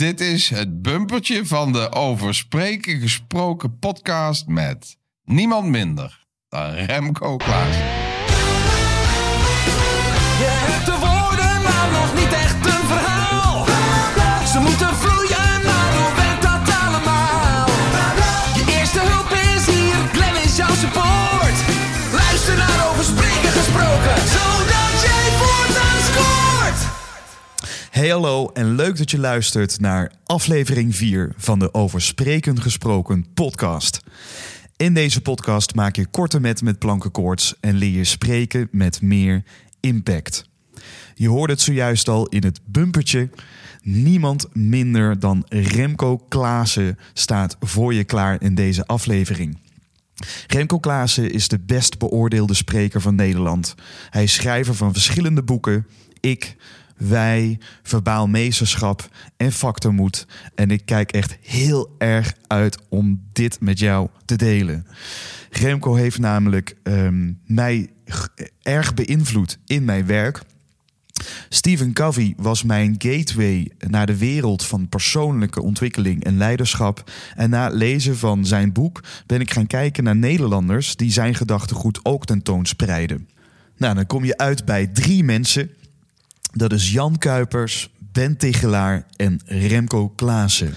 [0.00, 7.36] Dit is het bumpertje van de over spreken gesproken podcast met niemand minder dan Remco
[7.36, 7.76] Klaas.
[10.38, 13.64] Je hebt de woorden, maar nog niet echt een verhaal.
[14.46, 15.09] Ze moeten
[28.00, 33.26] Hey hallo en leuk dat je luistert naar aflevering 4 van de Over Spreken Gesproken
[33.34, 34.00] podcast.
[34.76, 39.42] In deze podcast maak je korte metten met plankenkoorts en leer je spreken met meer
[39.80, 40.48] impact.
[41.14, 43.30] Je hoorde het zojuist al in het bumpertje.
[43.82, 49.58] Niemand minder dan Remco Klaassen staat voor je klaar in deze aflevering.
[50.46, 53.74] Remco Klaassen is de best beoordeelde spreker van Nederland.
[54.10, 55.86] Hij is schrijver van verschillende boeken.
[56.20, 56.56] Ik,
[57.00, 60.26] wij, verbaal meesterschap en factormoed.
[60.54, 64.86] En ik kijk echt heel erg uit om dit met jou te delen.
[65.50, 67.90] Remco heeft namelijk ehm, mij
[68.62, 70.42] erg beïnvloed in mijn werk.
[71.48, 77.10] Stephen Covey was mijn gateway naar de wereld van persoonlijke ontwikkeling en leiderschap.
[77.34, 81.34] En na het lezen van zijn boek ben ik gaan kijken naar Nederlanders die zijn
[81.34, 83.28] gedachtegoed ook tentoonspreiden.
[83.76, 85.70] Nou, dan kom je uit bij drie mensen.
[86.52, 90.74] Dat is Jan Kuipers, Ben Tichelaar en Remco Klaassen.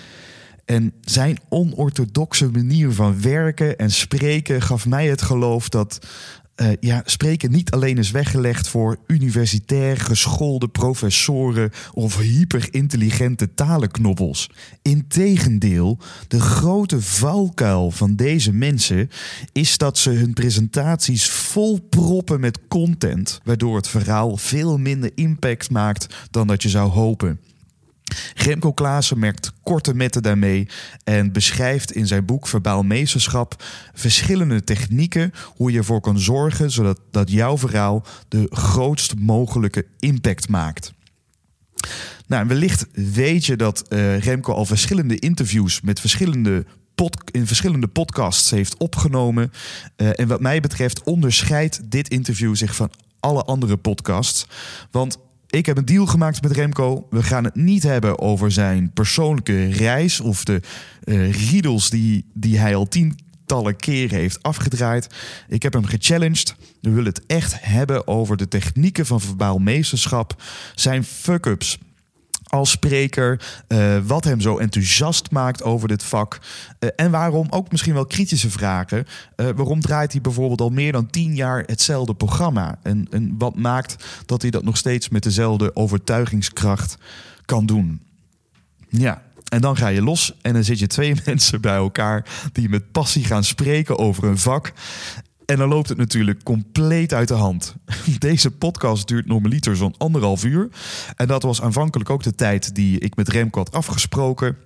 [0.65, 6.07] En zijn onorthodoxe manier van werken en spreken gaf mij het geloof dat
[6.55, 14.49] eh, ja, spreken niet alleen is weggelegd voor universitair geschoolde professoren of hyperintelligente talenknobbels.
[14.81, 19.09] Integendeel, de grote valkuil van deze mensen
[19.51, 25.69] is dat ze hun presentaties vol proppen met content, waardoor het verhaal veel minder impact
[25.69, 27.39] maakt dan dat je zou hopen.
[28.35, 30.67] Remco Klaassen merkt korte metten daarmee
[31.03, 36.99] en beschrijft in zijn boek Verbaal Meesterschap verschillende technieken hoe je ervoor kan zorgen zodat
[37.11, 40.93] dat jouw verhaal de grootst mogelijke impact maakt.
[42.27, 46.65] Nou, wellicht weet je dat eh, Remco al verschillende interviews met verschillende
[46.95, 49.51] pod- in verschillende podcasts heeft opgenomen.
[49.95, 54.47] Eh, en wat mij betreft onderscheidt dit interview zich van alle andere podcasts.
[54.91, 55.17] Want
[55.53, 57.07] ik heb een deal gemaakt met Remco.
[57.09, 60.61] We gaan het niet hebben over zijn persoonlijke reis of de
[61.03, 65.07] eh riedels die, die hij al tientallen keren heeft afgedraaid.
[65.47, 66.55] Ik heb hem gechallenged.
[66.81, 70.41] We willen het echt hebben over de technieken van verbaal meesterschap,
[70.75, 71.79] zijn fuck-ups
[72.53, 76.39] als spreker, eh, wat hem zo enthousiast maakt over dit vak
[76.79, 79.05] eh, en waarom ook misschien wel kritische vragen.
[79.35, 82.79] Eh, waarom draait hij bijvoorbeeld al meer dan tien jaar hetzelfde programma?
[82.83, 86.97] En, en wat maakt dat hij dat nog steeds met dezelfde overtuigingskracht
[87.45, 88.01] kan doen?
[88.89, 92.69] Ja, en dan ga je los en dan zit je twee mensen bij elkaar die
[92.69, 94.73] met passie gaan spreken over een vak.
[95.45, 97.75] En dan loopt het natuurlijk compleet uit de hand.
[98.19, 100.69] Deze podcast duurt normaliter zo'n anderhalf uur.
[101.15, 104.57] En dat was aanvankelijk ook de tijd die ik met Remco had afgesproken.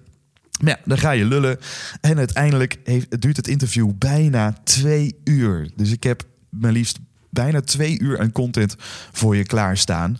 [0.61, 1.57] Maar ja, dan ga je lullen.
[2.01, 5.71] En uiteindelijk heeft, duurt het interview bijna twee uur.
[5.75, 6.99] Dus ik heb maar liefst
[7.29, 8.75] bijna twee uur aan content
[9.11, 10.19] voor je klaarstaan.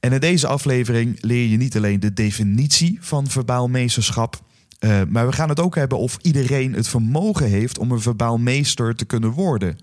[0.00, 4.42] En in deze aflevering leer je niet alleen de definitie van verbaal meesterschap.
[4.78, 8.38] Eh, maar we gaan het ook hebben of iedereen het vermogen heeft om een verbaal
[8.38, 9.78] meester te kunnen worden.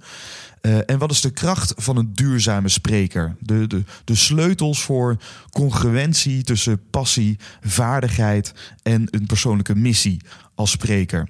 [0.61, 3.35] Eh, en wat is de kracht van een duurzame spreker?
[3.39, 5.17] De, de, de sleutels voor
[5.49, 10.21] congruentie tussen passie, vaardigheid en een persoonlijke missie
[10.55, 11.27] als spreker.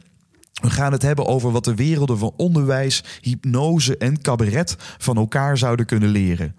[0.62, 5.58] We gaan het hebben over wat de werelden van onderwijs, hypnose en cabaret van elkaar
[5.58, 6.56] zouden kunnen leren.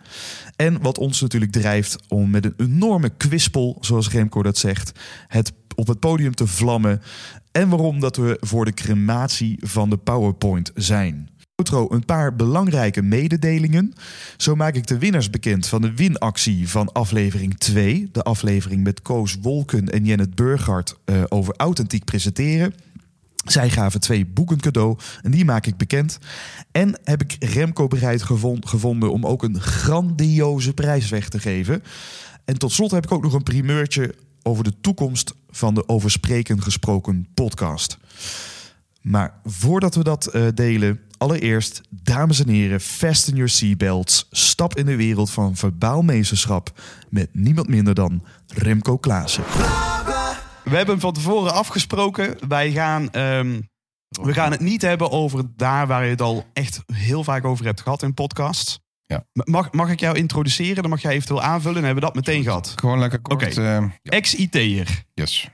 [0.57, 4.93] En wat ons natuurlijk drijft om met een enorme kwispel, zoals Remco dat zegt,
[5.29, 7.03] het op het podium te vlammen.
[7.53, 11.29] En waarom dat we voor de crematie van de PowerPoint zijn.
[11.55, 13.93] Outro een paar belangrijke mededelingen.
[14.37, 18.09] Zo maak ik de winnaars bekend van de winactie van aflevering 2.
[18.13, 22.75] De aflevering met Koos Wolken en Jennet Burghardt eh, over authentiek presenteren.
[23.51, 26.19] Zij gaven twee boeken cadeau en die maak ik bekend.
[26.73, 31.83] En heb ik Remco bereid gevon- gevonden om ook een grandioze prijs weg te geven.
[32.45, 36.11] En tot slot heb ik ook nog een primeurtje over de toekomst van de Over
[36.11, 37.99] Spreken Gesproken podcast.
[39.01, 44.27] Maar voordat we dat eh, delen, allereerst, dames en heren, fasten your seatbelts.
[44.31, 49.45] Stap in de wereld van verbaal meesterschap met niemand minder dan Remco Klaassen.
[50.71, 52.37] We hebben van tevoren afgesproken.
[52.49, 53.61] Wij gaan, ehm,
[54.09, 57.65] we gaan het niet hebben over daar waar je het al echt heel vaak over
[57.65, 58.79] hebt gehad in podcasts.
[59.07, 59.25] Ja.
[59.33, 60.83] Mag, mag ik jou introduceren?
[60.83, 62.73] Dan mag jij eventueel aanvullen en hebben we dat meteen gehad.
[62.77, 63.43] Gewoon lekker kort.
[63.43, 63.61] Oké.
[63.61, 64.11] eh, ja.
[64.11, 65.49] Ex-IT'er, yes.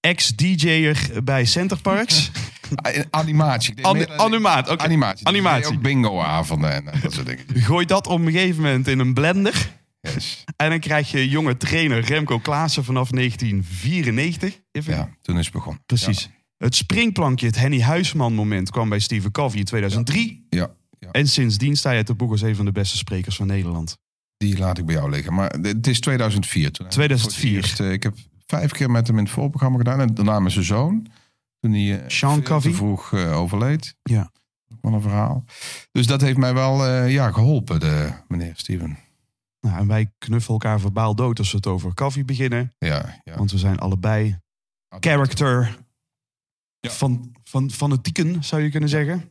[0.00, 2.30] ex-DJ'er bij Centerparks.
[2.74, 3.84] Ah, Animatie.
[3.86, 4.78] An- meer animaat.
[4.78, 5.26] Animatie.
[5.26, 5.62] Animatie.
[5.62, 7.44] Deed Ook bingo-avonden en eh, dat soort dingen.
[7.54, 9.72] Gooi dat op een gegeven moment in een blender.
[10.14, 10.44] Yes.
[10.56, 14.60] En dan krijg je jonge trainer Remco Klaassen vanaf 1994.
[14.72, 15.82] Even Ja, toen is het begonnen.
[15.86, 16.30] Precies.
[16.56, 20.46] Het springplankje, het Henny Huisman moment kwam bij Stephen Covey in 2003.
[20.50, 23.46] Ja, ja, En sindsdien sta je te boek als een van de beste sprekers van
[23.46, 23.98] Nederland.
[24.36, 25.34] die laat ik bij jou liggen.
[25.34, 26.70] Maar het is 2004.
[26.70, 27.50] Toen heb ik 2004.
[27.50, 28.14] voor het eerst, eh, ik heb
[28.46, 30.00] vijf keer met hem in het voorprogramma gedaan.
[30.00, 31.06] En daarna met zijn zoon.
[31.60, 32.72] Toen hij eh, Sean Covey.
[32.72, 33.94] vroeg eh, overleed.
[34.02, 34.30] Ja.
[34.80, 35.44] Wel een verhaal.
[35.92, 38.98] Dus dat heeft mij wel ja, geholpen, de, meneer Steven.
[39.60, 42.72] Nou, en wij knuffelen elkaar verbaal dood als we het over Covey beginnen.
[42.78, 43.36] Ja, ja.
[43.36, 44.38] Want we zijn allebei
[45.00, 45.78] character
[46.80, 46.90] Ja.
[46.90, 49.30] van, van fanatieken, zou je kunnen zeggen.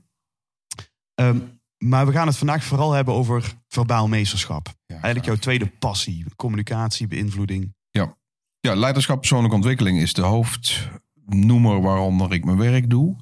[1.14, 1.40] Ehm,
[1.78, 4.68] maar we gaan het vandaag vooral hebben over verbaal meesterschap.
[4.86, 6.26] Ja, Eigenlijk jouw tweede passie.
[6.36, 7.74] Communicatie, beïnvloeding.
[8.60, 13.16] Ja, leiderschap, persoonlijke ontwikkeling is de hoofdnoemer waaronder ik mijn werk doe.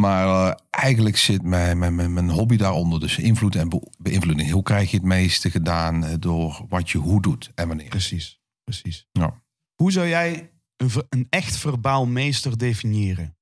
[0.00, 3.00] Maar eh, eigenlijk zit mijn, mijn, mijn, mijn hobby daaronder.
[3.00, 4.50] Dus invloed en be- beïnvloeding.
[4.50, 7.88] Hoe krijg je het meeste gedaan eh, door wat je hoe doet en wanneer?
[7.88, 9.08] Precies, precies.
[9.12, 9.42] Ja.
[9.74, 13.36] Hoe zou jij een, een echt verbaal meester definiëren?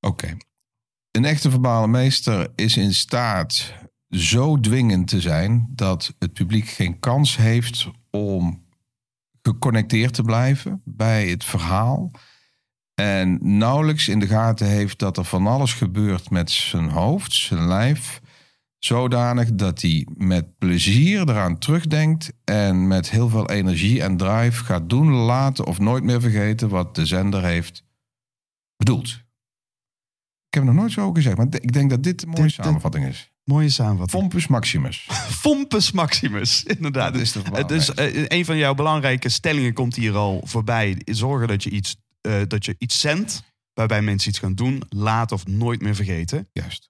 [0.00, 0.36] Oké.
[1.10, 3.74] Een echte verbale meester is in staat
[4.08, 8.66] zo dwingend te zijn dat het publiek geen kans heeft om
[9.42, 12.10] geconnecteerd te blijven bij het verhaal.
[13.00, 17.66] En nauwelijks in de gaten heeft dat er van alles gebeurt met zijn hoofd, zijn
[17.66, 18.20] lijf.
[18.78, 24.88] Zodanig dat hij met plezier eraan terugdenkt en met heel veel energie en drive gaat
[24.90, 27.84] doen, laten of nooit meer vergeten wat de zender heeft
[28.76, 29.08] bedoeld.
[30.46, 32.52] Ik heb het nog nooit zo gezegd, maar ik denk dat dit een mooie Dit-
[32.52, 33.32] samenvatting is.
[33.44, 34.20] Mooie samenvatting.
[34.20, 35.06] Pompus Maximus.
[35.42, 37.12] Fompus Maximus, inderdaad.
[37.12, 37.90] Dat is de dus
[38.28, 41.02] een van jouw belangrijke stellingen komt hier al voorbij.
[41.04, 43.42] Zorgen dat je iets, eh, dat je iets zendt
[43.74, 46.48] waarbij mensen iets gaan doen, laten of nooit meer vergeten.
[46.52, 46.88] Juist.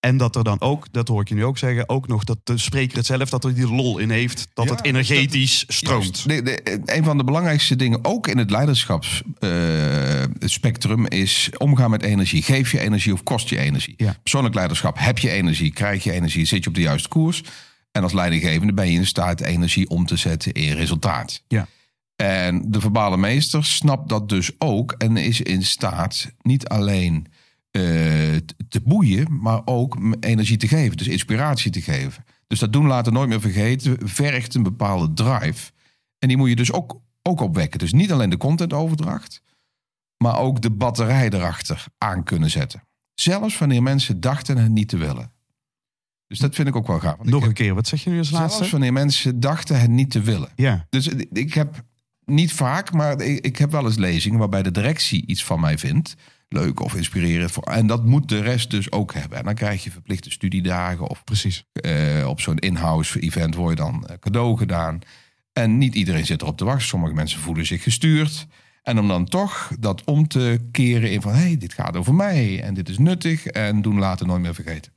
[0.00, 2.38] En dat er dan ook, dat hoor ik je nu ook zeggen, ook nog dat
[2.44, 4.48] de spreker het zelf, dat er die lol in heeft.
[4.54, 6.28] Dat Ja, het energetisch stroomt.
[6.28, 12.42] De, de, een van de belangrijkste dingen, ook in het leiderschapsspectrum, is omgaan met energie.
[12.42, 13.94] Geef je energie of kost je energie?
[13.96, 14.16] Ja.
[14.22, 17.42] Persoonlijk leiderschap, heb je energie, krijg je energie, zit je op de juiste koers?
[17.92, 21.42] En als leidinggevende ben je in staat energie om te zetten in resultaat.
[21.48, 21.66] Ja.
[22.16, 27.26] En de verbale meester snapt dat dus ook en is in staat niet alleen
[27.70, 27.82] eh,
[28.68, 32.24] te boeien, maar ook energie te geven, dus inspiratie te geven.
[32.46, 35.72] Dus dat doen laten nooit meer vergeten, vergt een bepaalde drive.
[36.18, 37.78] En die moet je dus ook, ook opwekken.
[37.78, 39.42] Dus niet alleen de contentoverdracht,
[40.16, 42.82] maar ook de batterij erachter aan kunnen zetten.
[43.14, 45.32] Zelfs wanneer mensen dachten het niet te willen.
[46.26, 47.16] Dus dat vind ik ook wel gaaf.
[47.22, 48.70] Nog heb- een keer, wat zeg je nu als Zelfs laatste?
[48.70, 50.48] wanneer mensen dachten het niet te willen.
[50.56, 51.84] Ja, Dus ik heb
[52.24, 55.78] niet vaak, maar ik ik heb wel eens lezingen waarbij de directie iets van mij
[55.78, 56.14] vindt.
[56.48, 57.64] Leuk of inspirerend.
[57.64, 59.38] En dat moet de rest dus ook hebben.
[59.38, 61.64] En dan krijg je verplichte studiedagen of precies.
[61.72, 64.98] eh, op zo'n in-house event word je dan eh, cadeau gedaan.
[65.52, 66.86] En niet iedereen zit erop te wachten.
[66.86, 68.46] Sommige mensen voelen zich gestuurd.
[68.82, 71.32] En om dan toch dat om te keren in van...
[71.32, 74.54] hé, hey, dit gaat over mij en dit is nuttig en doen later nooit meer
[74.54, 74.92] vergeten.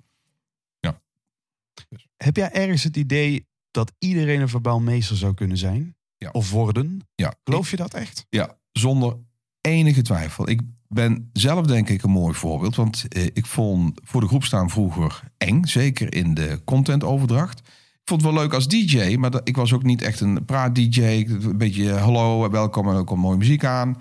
[2.17, 5.94] Heb jij ergens het idee dat iedereen een verbaal meester zou kunnen zijn?
[6.25, 6.31] Ja.
[6.31, 6.99] Of worden?
[7.15, 8.25] Ja, Geloof je dat echt?
[8.29, 9.17] Ja, zonder
[9.61, 10.49] enige twijfel.
[10.49, 12.75] Ik ben zelf denk ik een mooi voorbeeld.
[12.75, 15.63] Want eh, ik vond voor de groep staan vroeger eng.
[15.65, 17.59] Zeker in de contentoverdracht.
[17.59, 19.15] Ik vond het wel leuk als DJ.
[19.15, 21.01] Maar dat, ik was ook niet echt een praat-DJ.
[21.27, 23.97] Een beetje eh, hallo, welkom en ook al mooie muziek aan.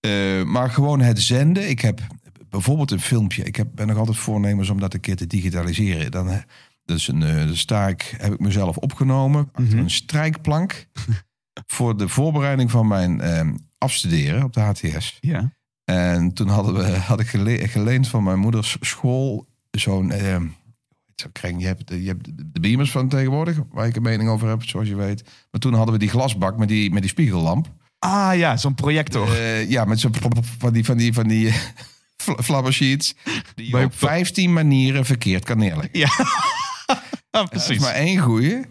[0.00, 1.68] Eh, maar gewoon het zenden.
[1.68, 2.00] Ik heb
[2.48, 3.42] bijvoorbeeld een filmpje.
[3.44, 6.10] Ik heb, ben nog altijd voornemens om dat een keer te digitaliseren.
[6.10, 6.38] Dan, eh,
[6.84, 9.48] dus een, eh, dan sta ik, heb ik mezelf opgenomen.
[9.52, 9.78] Achter Mhm.
[9.78, 10.86] een strijkplank.
[11.66, 13.48] voor de voorbereiding van mijn eh,
[13.78, 15.18] afstuderen op de HTS.
[15.20, 15.52] Ja.
[15.84, 20.10] En toen hadden we, had ik gele- geleend van mijn moeders school zo'n...
[20.10, 20.36] eh,
[21.14, 24.48] zo kring, je, hebt, je hebt de beamers van tegenwoordig, waar ik een mening over
[24.48, 25.22] heb, zoals je weet.
[25.50, 27.72] Maar toen hadden we die glasbak met die, met die spiegellamp.
[27.98, 29.32] Ah ja, zo'n projector.
[29.36, 30.14] Eh, ja, met zo'n
[30.58, 31.54] van die, van die, van die eh,
[32.22, 33.14] fl- flabbersheets.
[33.54, 35.98] Die je op 15 manieren verkeerd kan neerleggen.
[35.98, 36.08] ja,
[37.30, 37.78] Er is precies.
[37.80, 38.64] maar één goeie.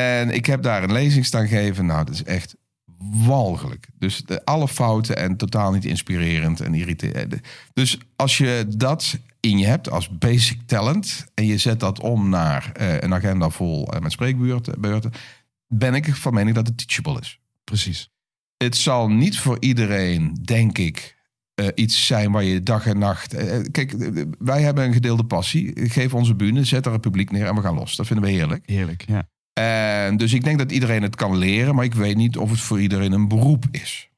[0.00, 1.86] En ik heb daar een lezing staan geven.
[1.86, 2.56] Nou, dat is echt
[3.26, 3.88] walgelijk.
[3.98, 7.34] Dus de, alle fouten en totaal niet inspirerend en irriterend.
[7.72, 11.26] Dus als je dat in je hebt als basic talent...
[11.34, 14.80] en je zet dat om naar eh, een agenda vol eh, met spreekbeurten...
[14.80, 15.12] beurten,
[15.66, 17.40] ben ik van mening dat het teachable is.
[17.64, 18.10] Precies.
[18.56, 21.16] Het zal niet voor iedereen, denk ik,
[21.54, 23.34] eh, iets zijn waar je dag en nacht.
[23.70, 23.94] kijk,
[24.38, 25.88] wij hebben een gedeelde passie.
[25.90, 27.96] Geef onze bühne, zet er een publiek neer en we gaan los.
[27.96, 28.62] Dat vinden we heerlijk.
[28.66, 29.28] Heerlijk, ja.
[29.60, 32.60] En dus ik denk dat iedereen het kan leren, maar ik weet niet of het
[32.60, 34.08] voor iedereen een beroep is.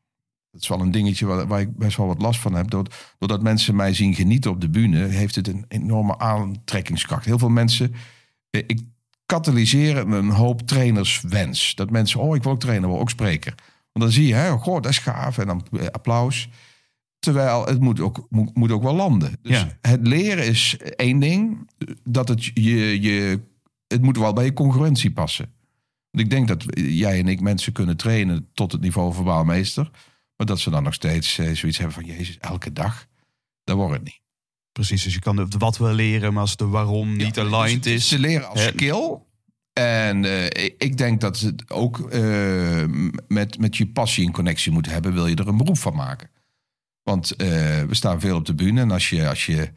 [0.50, 2.70] Dat is wel een dingetje waar, waar ik best wel wat last van heb.
[2.70, 7.24] Doordat, doordat mensen mij zien genieten op de bühne, heeft het een enorme aantrekkingskracht.
[7.24, 7.94] Heel veel mensen,
[8.50, 8.80] eh, ik
[9.26, 11.74] katalyseer een hoop trainerswens.
[11.74, 13.54] Dat mensen, oh, ik wil ook trainer, wil ook spreker.
[13.92, 15.38] Want dan zie je, hè, goh, dat is gaaf.
[15.38, 16.48] En dan eh, applaus.
[17.18, 19.38] Terwijl het moet ook, moet, moet ook wel landen.
[19.42, 19.78] Dus Ja.
[19.80, 21.70] het leren is één ding.
[22.04, 23.40] Dat het je, je,
[23.92, 25.52] het moet wel bij je congruentie passen.
[26.10, 29.90] Want ik denk dat jij en ik mensen kunnen trainen tot het niveau verbaal meester.
[30.36, 33.06] Maar dat ze dan nog steeds eh, zoiets hebben van, jezus, elke dag.
[33.64, 34.20] Dat wordt het niet.
[34.72, 37.82] Precies, dus je kan de wat wel leren, maar als de waarom niet Ja, aligned
[37.82, 38.08] dus is.
[38.08, 38.68] Ze leren als Hè?
[38.68, 39.18] skill.
[39.72, 40.44] En eh,
[40.78, 42.84] ik- denk dat het ook eh,
[43.28, 45.12] met, met je passie in connectie moet hebben.
[45.12, 46.30] Wil je er een beroep van maken?
[47.02, 48.80] Want we staan veel op de bühne.
[48.80, 49.72] En als je, als je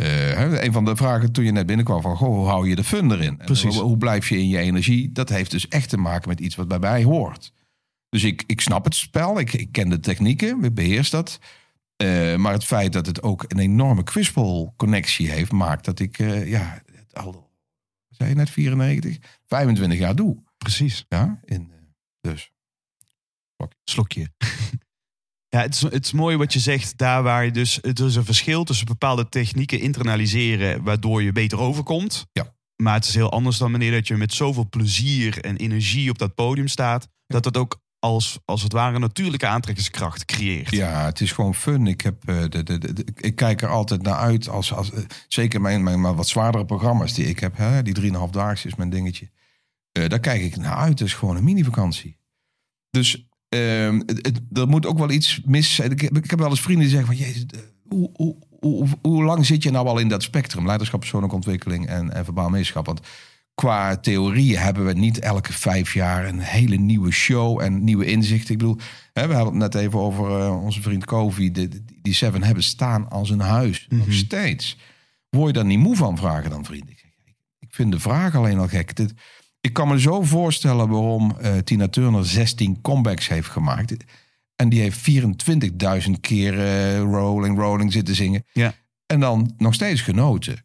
[0.00, 2.16] eh, een van de vragen toen je net binnenkwam van...
[2.16, 3.36] Goh, hoe hou je de fun erin?
[3.36, 3.74] Precies.
[3.74, 5.12] Hoe, hoe blijf je in je energie?
[5.12, 7.52] Dat heeft dus echt te maken met iets wat bij mij hoort.
[8.08, 9.38] Dus ik, ik snap het spel.
[9.38, 10.64] Ik, ik ken de technieken.
[10.64, 11.38] Ik beheers dat.
[11.96, 15.52] Eh, maar het feit dat het ook een enorme quizball-connectie heeft...
[15.52, 17.50] maakt dat ik eh, ja, het al,
[18.08, 20.42] zei je net, 94, 25 jaar doe.
[20.58, 21.72] Precies, Ja, in,
[22.20, 22.52] dus.
[23.84, 24.30] slokje.
[25.50, 27.78] Ja, het is, het is mooi wat je zegt, daar waar je dus...
[27.82, 30.82] Het is een verschil tussen bepaalde technieken internaliseren...
[30.82, 32.26] waardoor je beter overkomt.
[32.32, 32.54] Ja.
[32.76, 36.18] Maar het is heel anders dan wanneer dat je met zoveel plezier en energie op
[36.18, 37.08] dat podium staat...
[37.26, 40.70] dat het ook als, als het ware natuurlijke aantrekkingskracht creëert.
[40.70, 41.86] Ja, het is gewoon fun.
[41.86, 44.48] Ik, heb, eh, de, de, de, ik kijk er altijd naar uit.
[44.48, 47.56] Als, als, eh, zeker mijn, mijn maar wat zwaardere programma's die ik heb.
[47.56, 49.30] Hè, die 3,5 daagse is mijn dingetje.
[49.92, 50.98] Eh, daar kijk ik naar uit.
[50.98, 52.18] Het is gewoon een mini-vakantie.
[52.90, 55.90] Dus ehm, het, het- er moet ook wel iets mis zijn.
[55.90, 57.26] Ik heb, ik heb wel eens vrienden die zeggen van...
[57.26, 60.66] Jezus, eh, hoe, hoe, hoe, hoe lang zit je nou al in dat spectrum?
[60.66, 62.50] Leiderschap, persoonlijke ontwikkeling en, en verbaal.
[62.72, 63.00] Want
[63.54, 68.52] qua theorie hebben we niet elke vijf jaar een hele nieuwe show en nieuwe inzichten.
[68.52, 68.78] Ik bedoel,
[69.12, 71.50] hè, we hadden het net even over eh, onze vriend Kovi.
[71.52, 73.86] De, de- die Seven hebben staan als een huis.
[73.88, 74.78] Nog steeds.
[75.28, 76.90] Word je daar niet moe van, vragen dan vrienden?
[76.90, 77.04] Ik
[77.58, 78.96] Ik vind de vraag alleen al gek.
[78.96, 79.14] Dit,
[79.60, 83.96] ik kan me zo voorstellen waarom eh, Tina Turner 16 comebacks heeft gemaakt.
[84.56, 85.10] En die heeft
[86.06, 88.44] 24.000 keer eh, Rolling, Rolling zitten zingen.
[88.52, 88.74] Ja.
[89.06, 90.64] En dan nog steeds genoten.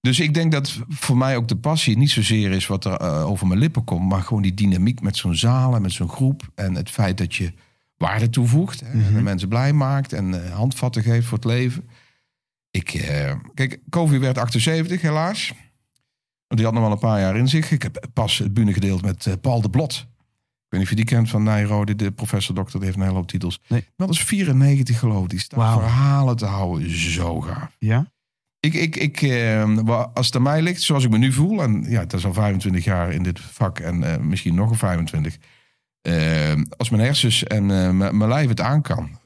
[0.00, 3.26] Dus ik denk dat voor mij ook de passie niet zozeer is wat er eh,
[3.26, 6.48] over mijn lippen komt, maar gewoon die dynamiek met zo'n zaal en met zo'n groep.
[6.54, 7.52] En het feit dat je
[7.96, 11.88] waarde toevoegt hè, en de mensen blij maakt en handvatten geeft voor het leven.
[12.70, 13.10] Ik,
[13.54, 15.52] kijk, Kovi werd 78 helaas.
[16.48, 17.70] Die had nog wel een paar jaar in zich.
[17.70, 19.92] Ik heb pas het bühne gedeeld met eh, Paul de Blot.
[19.92, 22.74] Ik weet niet of je die kent van Nijrode, de professor dokter.
[22.78, 23.60] Die heeft een hele hoop titels.
[23.68, 23.86] Nee.
[23.96, 25.30] Dat is 94 geloof ik.
[25.30, 26.90] Die staat verhalen te houden.
[26.98, 27.76] Zo gaaf.
[27.78, 28.12] Ja?
[28.60, 31.62] Ik, ik, ik, eh, wa- als het aan mij ligt, zoals ik me nu voel,
[31.62, 34.76] en ja, het is al 25 jaar in dit vak en eh, misschien nog een
[34.76, 35.36] 25.
[36.02, 39.18] eh, als mijn hersens en eh, mijn lijf het aan kan,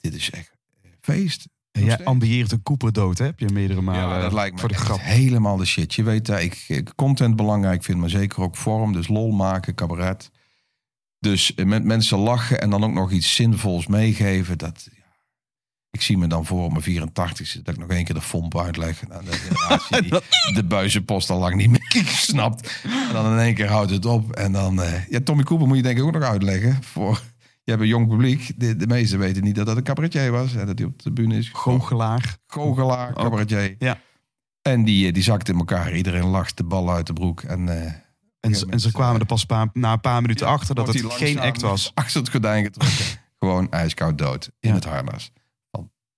[0.00, 0.52] dit is echt
[1.00, 1.48] feest.
[1.78, 3.24] En jij ambieert een Cooper-dood, hè?
[3.24, 4.98] Heb je meerdere malen Ja, dat lijkt me voor de grap.
[5.00, 5.94] helemaal de shit.
[5.94, 8.92] Je weet dat ik eh, content belangrijk vind, maar zeker ook vorm.
[8.92, 10.30] Dus lol maken, cabaret.
[11.20, 14.58] Dus eh, met mensen lachen en dan ook nog iets zinvols meegeven.
[14.58, 14.88] Dat,
[15.90, 18.58] ik zie me dan voor op mijn 84 dat ik nog één keer de fomp
[18.58, 19.02] uitleg.
[19.10, 20.20] aan de generatie die
[20.54, 22.80] de buizenpost al lang niet meer snapt.
[23.08, 24.32] En dan in één keer houdt het op.
[24.32, 26.82] En dan, eh, ja, Tommy Cooper moet je denk ik ook nog uitleggen.
[26.82, 27.22] Voor,
[27.68, 28.52] je hebt een jong publiek.
[28.60, 30.54] De, de meesten weten niet dat dat een cabaretier was.
[30.54, 31.48] En dat hij op de bühne is.
[31.52, 32.36] Goochelaar.
[32.46, 33.76] Goochelaar, cabaretier.
[33.78, 34.00] Ja.
[34.62, 35.96] En die, eh, die zakt in elkaar.
[35.96, 37.42] Iedereen lacht de bal uit de broek.
[37.42, 37.92] En, eh,
[38.40, 41.04] En, ze- en ze kwamen er pas pa- na een paar minuten achter dat het
[41.12, 41.90] geen act was.
[41.94, 43.04] Achter het gordijn getrokken.
[43.38, 44.50] Gewoon ijskoud dood.
[44.60, 44.74] In Ja.
[44.74, 45.32] het harnas.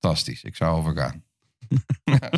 [0.01, 0.43] Fantastisch.
[0.43, 1.23] Ik zou overgaan.
[2.05, 2.31] Ja,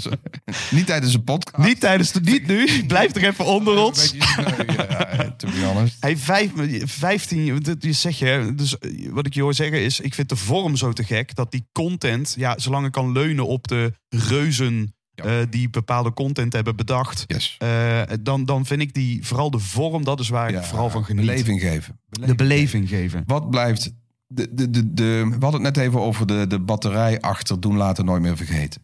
[0.71, 1.67] niet tijdens een podcast.
[1.69, 2.67] Niet tijdens de, niet nu.
[2.87, 4.15] Blijf er even onder ons.
[4.19, 5.97] ja, to be honest.
[6.01, 6.51] Hij vijf,
[6.85, 10.29] 15, dat- je zeg je, dus eh, wat ik je hoor zeggen is, ik vind
[10.29, 13.93] de vorm zo te gek dat die content, ja, zolang ik kan leunen op de
[14.09, 15.25] reuzen Ja.
[15.25, 17.55] eh, die bepaalde content hebben bedacht, Yes.
[17.59, 21.05] eh, dan, dan vind ik die, vooral de vorm, dat is waar ik vooral van
[21.05, 21.27] geniet.
[21.27, 22.01] Beleving geven.
[22.09, 23.23] de beleving geven.
[23.27, 23.93] Wat blijft.
[24.27, 27.77] De, de, de, de, we hadden het net even over de, de batterij achter doen
[27.77, 28.83] laten nooit meer vergeten.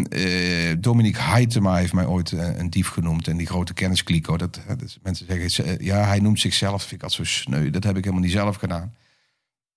[0.71, 3.29] eh, Dominique Heitema heeft mij ooit een dief genoemd.
[3.29, 4.37] En die grote kenniskliko.
[4.37, 4.61] Dat,
[5.03, 6.83] mensen zeggen, ze- ja, hij noemt zichzelf.
[6.83, 7.71] Vind ik altijd zo sneu.
[7.71, 8.95] Dat heb ik helemaal niet zelf gedaan.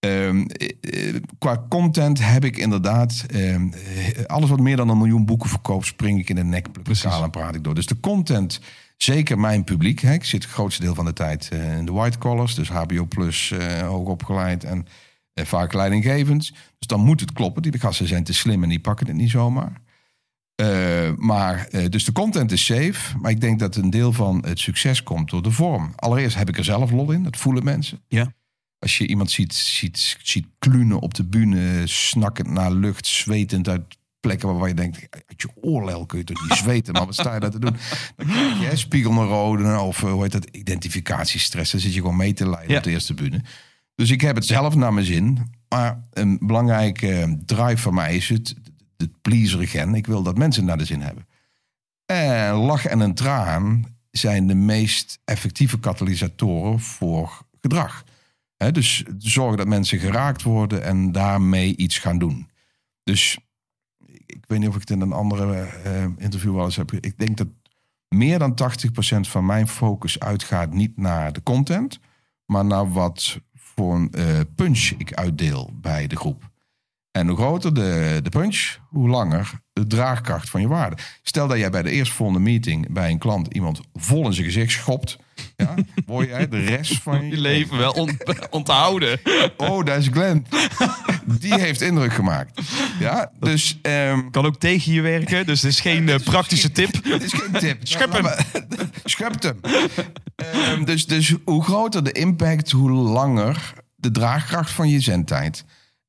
[0.01, 3.25] Ehm, eh, eh, qua content heb ik inderdaad...
[3.27, 5.85] ehm, eh, alles wat meer dan een miljoen boeken verkoopt...
[5.85, 6.67] spring ik in de nek,
[7.03, 7.75] en praat ik door.
[7.75, 8.61] Dus de content
[9.01, 9.99] Zeker mijn publiek.
[9.99, 10.13] Hè.
[10.13, 12.55] Ik zit het grootste deel van de tijd in de white collars.
[12.55, 14.85] Dus HBO plus, eh, hoog opgeleid en
[15.33, 16.51] vaak leidinggevend.
[16.51, 17.61] Dus dan moet het kloppen.
[17.61, 19.81] Die gasten zijn te slim en die pakken het niet zomaar.
[21.17, 23.17] Maar, dus de content is safe.
[23.17, 25.93] Maar ik denk dat een deel van het succes komt door de vorm.
[25.95, 27.23] Allereerst heb ik er zelf lol in.
[27.23, 28.01] Dat voelen mensen.
[28.07, 28.33] Ja.
[28.81, 33.97] Als je iemand ziet, ziet, ziet klunen op de bühne, snakkend naar lucht, zwetend uit
[34.19, 37.33] plekken waarvan je denkt, uit je oorlel kun je toch niet zweten, maar wat sta
[37.33, 37.75] je daar te doen?
[38.15, 41.71] Dan krijg je hè, spiegelneuronen of eh, hoe heet dat, identificatiestress.
[41.71, 42.77] Dan zit je gewoon mee te leiden Ja.
[42.77, 43.41] op de eerste bühne.
[43.95, 45.51] Dus ik heb het zelf naar mijn zin.
[45.69, 48.55] Maar een belangrijke eh, drive van mij is het,
[48.97, 49.95] het pleaser gen.
[49.95, 51.27] Ik wil dat mensen naar de zin hebben.
[52.05, 58.03] En lach en een traan zijn de meest effectieve katalysatoren voor gedrag.
[58.69, 62.49] Dus zorgen dat mensen geraakt worden en daarmee iets gaan doen.
[63.03, 63.39] Dus
[64.05, 66.91] ik, ik weet niet of ik het in een andere eh, interview wel eens heb.
[66.91, 67.47] Ik denk dat
[68.07, 68.59] meer dan
[69.15, 71.99] 80% van mijn focus uitgaat niet naar de content,
[72.45, 76.49] maar naar wat voor een eh, punch ik uitdeel bij de groep.
[77.11, 80.97] En hoe groter de, de punch, hoe langer de draagkracht van je waarde.
[81.21, 84.71] Stel dat jij bij de eerstvolgende meeting bij een klant iemand vol in zijn gezicht
[84.71, 85.17] schopt.
[85.55, 88.17] Ja, word jij de rest van je, Je leven wel on-
[88.49, 89.19] onthouden.
[89.57, 90.45] Oh, daar is Glenn.
[91.25, 92.61] Die heeft indruk gemaakt.
[92.99, 93.79] Ja, dus...
[93.81, 97.03] ehm, Kan ook tegen je werken, dus het is geen eh, praktische tip.
[97.03, 97.77] Het is geen tip.
[97.87, 98.25] Schep hem.
[99.03, 99.59] Schep hem.
[100.35, 105.65] Ehm, dus, dus hoe groter de impact, hoe langer de draagkracht van je zendtijd.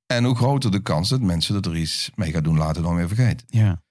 [0.06, 3.08] En hoe groter de kans dat mensen er iets mee gaan doen later dan weer
[3.08, 3.46] vergeten.
[3.48, 3.82] Ja.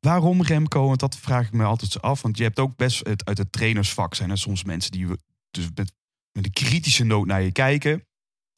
[0.00, 0.86] Waarom Remco?
[0.86, 2.22] Want dat vraag ik me altijd zo af.
[2.22, 5.06] Want je hebt ook best het, uit het trainersvak zijn er soms mensen die
[5.50, 5.92] dus met,
[6.32, 8.02] met een kritische noot naar je kijken.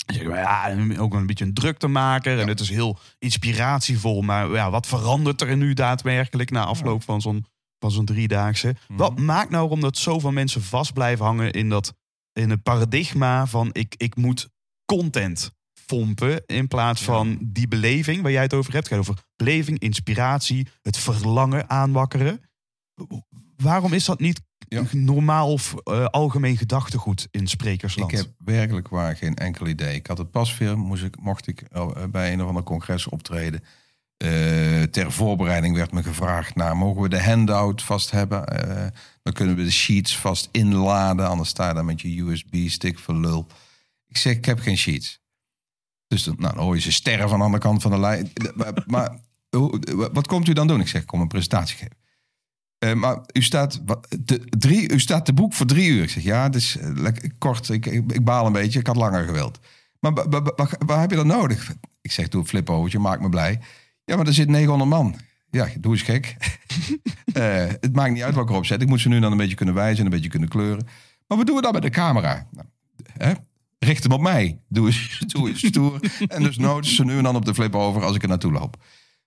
[0.07, 1.89] Ja, ook een beetje een drukte
[2.39, 4.23] En het is heel inspiratievol.
[4.23, 7.47] Maar ja, wat verandert er nu daadwerkelijk na afloop van zo'n
[7.79, 8.77] van zo'n driedaagse?
[8.89, 11.95] Wat maakt nou omdat zoveel mensen vast blijven hangen in dat
[12.33, 14.49] in het paradigma van ik, ik moet
[14.85, 15.53] content
[15.91, 18.89] pompen in plaats van die beleving waar jij het over hebt.
[18.89, 22.41] Het gaat over beleving, inspiratie, het verlangen aanwakkeren.
[23.57, 24.83] Waarom is dat niet Ja.
[24.93, 28.13] normaal of eh, algemeen gedachtegoed in sprekersland?
[28.13, 29.95] Ik heb werkelijk waar geen enkel idee.
[29.95, 33.09] Ik had het pas weer, moest ik, mocht ik eh, bij een of ander congres
[33.09, 33.65] optreden.
[34.17, 38.45] Eh, ter voorbereiding werd me gevraagd, nou, mogen we de handout vast hebben?
[39.23, 43.15] Dan kunnen we de sheets vast inladen, anders sta je daar met je USB-stick voor
[43.15, 43.47] lul.
[44.07, 45.20] Ik zeg, ik heb geen sheets.
[46.11, 48.33] Dus dan, nou, dan hoor je ze sterren van de andere kant van de lijn.
[48.87, 49.17] Maar,
[50.13, 50.81] wat komt u dan doen?
[50.81, 51.97] Ik zeg, ik kom een presentatie geven.
[52.79, 53.81] Eh, maar u staat,
[54.25, 56.03] te, drie, u staat te boek voor drie uur.
[56.03, 57.69] Ik zeg, ja, het is eh, lekker kort.
[57.69, 58.79] Ik, ik, baal een beetje.
[58.79, 59.59] Ik had langer gewild.
[59.99, 60.13] Maar
[60.87, 61.73] waar heb je dat nodig?
[62.01, 63.61] Ik zeg, doe een overtje, maak me blij.
[64.05, 65.17] Ja, maar er zit 900 man.
[65.51, 66.37] Ja, doe eens gek.
[67.33, 68.83] Eh, het maakt niet uit wat ik erop zet.
[68.83, 70.87] Ik moet ze nu dan een beetje kunnen wijzen en een beetje kunnen kleuren.
[71.27, 72.47] Maar wat doen we dan met de camera?
[72.51, 72.67] Nou,
[73.13, 73.33] hè?
[73.91, 74.61] Richt hem op mij.
[74.69, 76.01] Doe eens, doe eens stoer.
[76.29, 78.53] en dus notes ze nu en dan op de flip over als ik er naartoe
[78.53, 78.77] loop.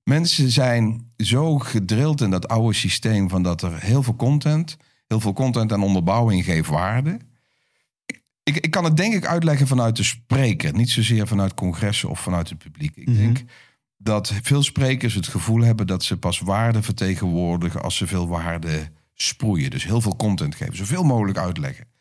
[0.04, 5.20] Mensen zijn zo gedrild in dat oude systeem van dat er heel veel content, heel
[5.20, 7.20] veel content en onderbouwing geeft waarde.
[8.44, 12.20] Ik, ik kan het denk ik uitleggen vanuit de spreker, niet zozeer vanuit congressen of
[12.20, 12.96] vanuit het publiek.
[12.96, 13.44] Ik denk
[13.98, 18.92] dat veel sprekers het gevoel hebben dat ze pas waarde vertegenwoordigen als ze veel waarde
[19.14, 19.70] sproeien.
[19.70, 21.93] Dus heel veel content geven, zoveel mogelijk uitleggen.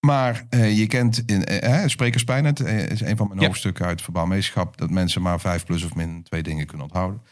[0.00, 3.46] Maar eh, je kent in eh, sprekerspijn, het eh, is een van mijn Ja.
[3.46, 7.22] hoofdstukken uit verbaal meeschap, dat mensen maar vijf plus of min twee dingen kunnen onthouden.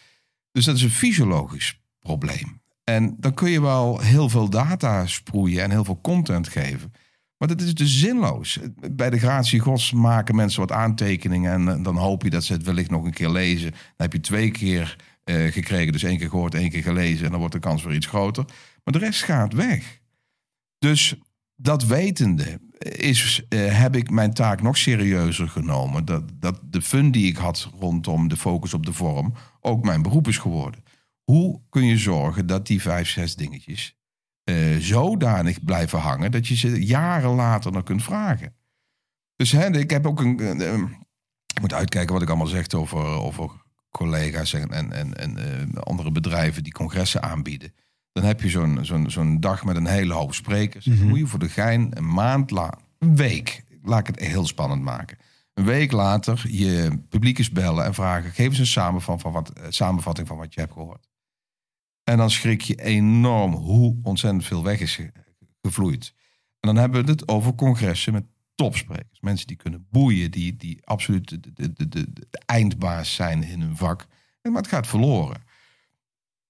[0.52, 2.60] Dus dat is een fysiologisch probleem.
[2.84, 6.92] En dan kun je wel heel veel data sproeien en heel veel content geven.
[7.38, 8.58] Maar dat is dus zinloos.
[8.92, 12.52] Bij de gratie gods maken mensen wat aantekeningen en eh, dan hoop je dat ze
[12.52, 13.70] het wellicht nog een keer lezen.
[13.70, 17.30] Dan heb je twee keer eh, gekregen, dus één keer gehoord, één keer gelezen en
[17.30, 18.44] dan wordt de kans weer iets groter.
[18.84, 20.00] Maar de rest gaat weg.
[20.78, 21.14] Dus
[21.60, 22.60] dat wetende
[22.96, 26.04] is, eh, heb ik mijn taak nog serieuzer genomen.
[26.04, 30.02] Dat, dat de fun die ik had rondom de focus op de vorm ook mijn
[30.02, 30.82] beroep is geworden.
[31.24, 33.96] Hoe kun je zorgen dat die vijf, zes dingetjes
[34.44, 38.56] eh, zodanig blijven hangen dat je ze jaren later nog kunt vragen?
[39.36, 40.40] Dus hè, ik heb ook een.
[41.54, 43.50] ik moet uitkijken wat ik allemaal zeg over, over
[43.90, 47.72] collega's en, en, en, en eh, andere bedrijven die congressen aanbieden.
[48.18, 50.84] Dan heb je zo'n zo'n zo'n dag met een hele hoop sprekers.
[51.08, 54.82] Moet je voor de gein een maand later, een week, laat ik het heel spannend
[54.82, 55.18] maken.
[55.54, 59.48] Een week later je publiek eens bellen en vragen: geef eens een samenvatting van wat,
[59.50, 61.08] eh, samenvatting van wat je hebt gehoord.
[62.04, 65.12] En dan schrik je enorm hoe ontzettend veel weg is ge-
[65.62, 66.14] gevloeid.
[66.60, 69.20] En dan hebben we het over congressen met topsprekers.
[69.20, 73.60] Mensen die kunnen boeien, die, die absoluut de, de, de, de, de eindbaas zijn in
[73.60, 74.06] hun vak.
[74.42, 75.42] Maar het gaat verloren.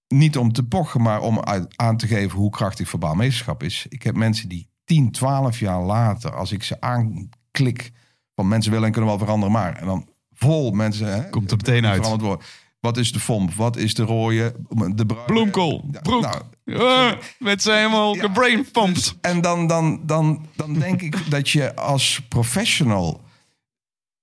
[0.08, 1.40] Niet om te pochen, maar om
[1.76, 3.86] aan te geven hoe krachtig verbaal meesterschap is.
[3.88, 7.90] Ik heb mensen die 10, 12 jaar later, als ik ze aanklik,
[8.34, 9.76] van mensen willen en kunnen wel veranderen, maar.
[9.76, 11.12] En dan vol mensen.
[11.12, 12.06] Hè, Komt er meteen uit.
[12.06, 12.38] Worden.
[12.80, 13.52] Wat is de FOMP?
[13.54, 14.54] Wat is de rode?
[14.94, 15.26] De bruine?
[15.26, 16.22] Bloemkool, Ja, broek.
[16.22, 19.16] nou, Eh, met zijn helemaal Ja, gebrainpumpt.
[19.20, 23.20] en dan, dan, dan, dan denk ik dat je als professional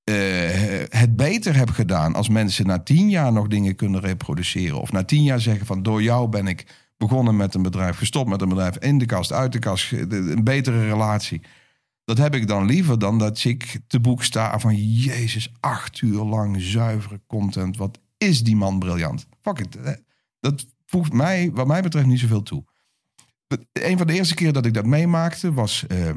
[0.06, 4.82] eh, het beter hebt gedaan als mensen na tien jaar nog dingen kunnen reproduceren.
[4.82, 6.66] Of na tien jaar zeggen van door jou ben ik
[6.98, 10.44] begonnen met een bedrijf, gestopt met een bedrijf, in de kast, uit de kast, een
[10.44, 11.42] betere relatie.
[12.04, 16.24] Dat heb ik dan liever dan dat ik te boek sta van Jezus, acht uur
[16.24, 17.78] lang zuivere content.
[17.78, 19.28] Wat is die man briljant?
[19.42, 19.78] Fuck it.
[20.40, 22.64] Dat voegt mij, wat mij betreft, niet zoveel toe.
[23.74, 26.10] Een van de eerste keer dat ik dat meemaakte was eh,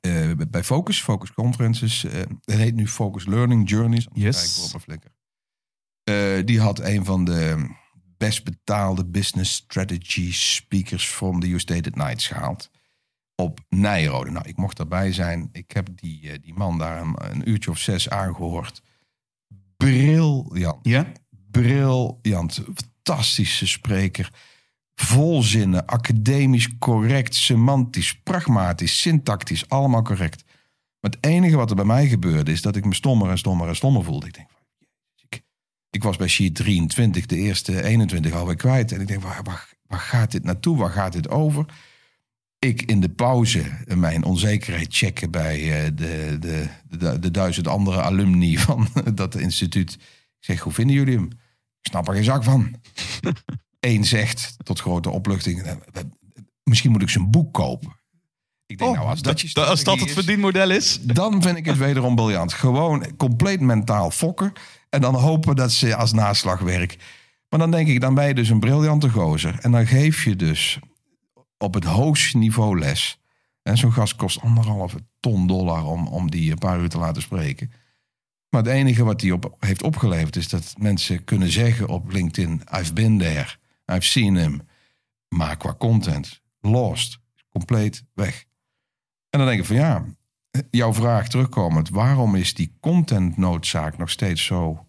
[0.00, 2.04] eh, bij Focus, Focus Conferences.
[2.04, 4.08] eh het heet nu Focus Learning Journeys.
[4.12, 4.74] Yes.
[6.04, 7.70] Eh, die had een van de
[8.16, 12.70] best betaalde business strategy speakers from the Stated Nights gehaald.
[13.34, 14.30] Op Nijrode.
[14.30, 15.48] Nou, ik mocht daarbij zijn.
[15.52, 18.82] Ik heb die, die man daar een, een uurtje of zes aangehoord.
[19.76, 21.12] Briljant Ja?
[21.50, 22.62] briljant.
[22.74, 24.32] Fantastische spreker.
[25.00, 30.44] Vol zinnen, academisch correct, semantisch, pragmatisch, syntactisch, allemaal correct.
[31.00, 33.68] Maar het enige wat er bij mij gebeurde is dat ik me stommer en stommer
[33.68, 34.26] en stommer voelde.
[34.26, 34.48] Ik denk,
[35.28, 35.42] ik,
[35.90, 38.92] ik was bij sheet 23, de eerste 21 alweer kwijt.
[38.92, 40.76] En ik denk, waar, waar, waar gaat dit naartoe?
[40.76, 41.64] Waar gaat dit over?
[42.58, 48.02] Ik in de pauze mijn onzekerheid checken bij eh, de, de, de, de duizend andere
[48.02, 49.92] alumni van dat instituut.
[49.92, 51.24] Ik zeg, hoe vinden jullie hem?
[51.80, 52.74] Ik snap er geen zak van.
[53.80, 55.72] Eén zegt, tot grote opluchting, eh,
[56.62, 57.96] misschien moet ik zijn boek kopen.
[58.66, 61.00] Ik denk, Oh, nou, als dat, Als dat het is, verdienmodel is.
[61.02, 62.52] dan vind ik het wederom briljant.
[62.52, 64.52] Gewoon compleet mentaal fokken.
[64.88, 66.96] En dan hopen dat ze als naslagwerk.
[67.48, 69.58] Maar dan denk ik, dan ben je dus een briljante gozer.
[69.60, 70.78] En dan geef je dus
[71.58, 73.18] op het hoogste niveau les.
[73.62, 77.22] En zo'n gast kost anderhalve ton dollar om, om die een paar uur te laten
[77.22, 77.72] spreken.
[78.48, 82.62] Maar het enige wat hij op, heeft opgeleverd is dat mensen kunnen zeggen op LinkedIn:
[82.78, 83.56] I've been there,
[83.92, 84.60] I've seen him.
[85.28, 88.44] Maar qua content, lost, compleet weg.
[89.30, 90.04] En dan denk ik van ja,
[90.70, 94.86] jouw vraag terugkomend, waarom is die contentnoodzaak nog steeds zo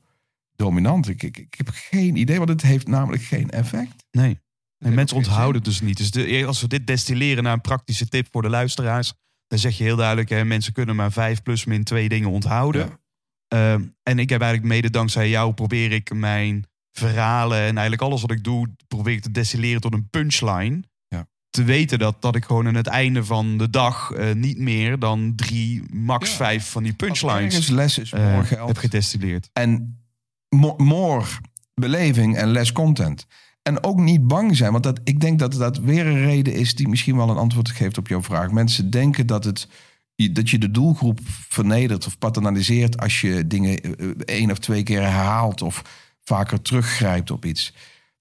[0.55, 1.07] dominant?
[1.07, 4.05] Ik, ik, ik heb geen idee, want het heeft namelijk geen effect.
[4.11, 4.39] Nee.
[4.77, 5.97] En mensen onthouden het dus niet.
[5.97, 9.13] Dus de, als we dit destilleren naar een praktische tip voor de luisteraars,
[9.47, 12.87] dan zeg je heel duidelijk: hè, mensen kunnen maar vijf plus min twee dingen onthouden.
[12.87, 12.97] Ja.
[13.47, 18.21] Ehm, en ik heb eigenlijk mede dankzij jou probeer ik mijn verhalen en eigenlijk alles
[18.21, 20.79] wat ik doe, probeer ik te destilleren tot een punchline.
[21.07, 21.27] Ja.
[21.49, 24.99] Te weten dat, dat ik gewoon aan het einde van de dag eh, niet meer
[24.99, 26.35] dan drie, max Ja.
[26.35, 28.09] vijf van die punchlines les is,
[28.43, 28.67] geld.
[28.67, 29.49] heb gedestilleerd.
[29.53, 29.99] En
[30.55, 31.25] mo- more
[31.73, 33.25] beleving en less content.
[33.61, 36.75] En ook niet bang zijn, want dat, ik denk dat dat weer een reden is
[36.75, 38.51] die misschien wel een antwoord geeft op jouw vraag.
[38.51, 39.67] Mensen denken dat, het,
[40.31, 45.01] dat je de doelgroep vernedert of paternaliseert als je dingen eh, één of twee keer
[45.01, 45.81] herhaalt of
[46.29, 47.73] vaker teruggrijpt op iets.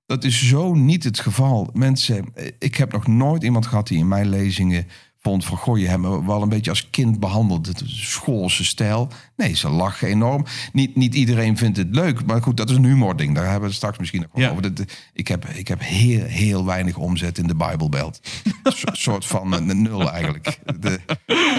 [0.07, 1.71] Dat is zo niet het geval.
[1.73, 4.87] Mensen, eh, ik heb nog nooit iemand gehad die in mijn lezingen
[5.21, 5.57] vond van...
[5.57, 7.67] goh, je hebt me wel een beetje als kind behandeld.
[7.67, 9.09] Het een schoolse stijl.
[9.37, 10.45] Nee, ze lachen enorm.
[10.73, 12.25] Niet, niet iedereen vindt het leuk.
[12.25, 13.35] Maar goed, dat is een humording.
[13.35, 14.51] Daar hebben we het straks misschien nog Ja.
[14.51, 14.73] over.
[15.13, 18.21] Ik heb, ik heb heel, heel weinig omzet in de Bijbelbelt.
[18.63, 20.59] Een so- soort van eh, nul eigenlijk.
[20.81, 21.01] De,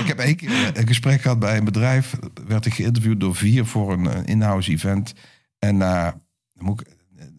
[0.02, 2.16] ik heb één keer een gesprek gehad bij een bedrijf.
[2.48, 5.14] Werd ik geïnterviewd door vier voor een eh, in-house event.
[5.60, 6.22] En na,
[6.60, 6.88] dan moet ik,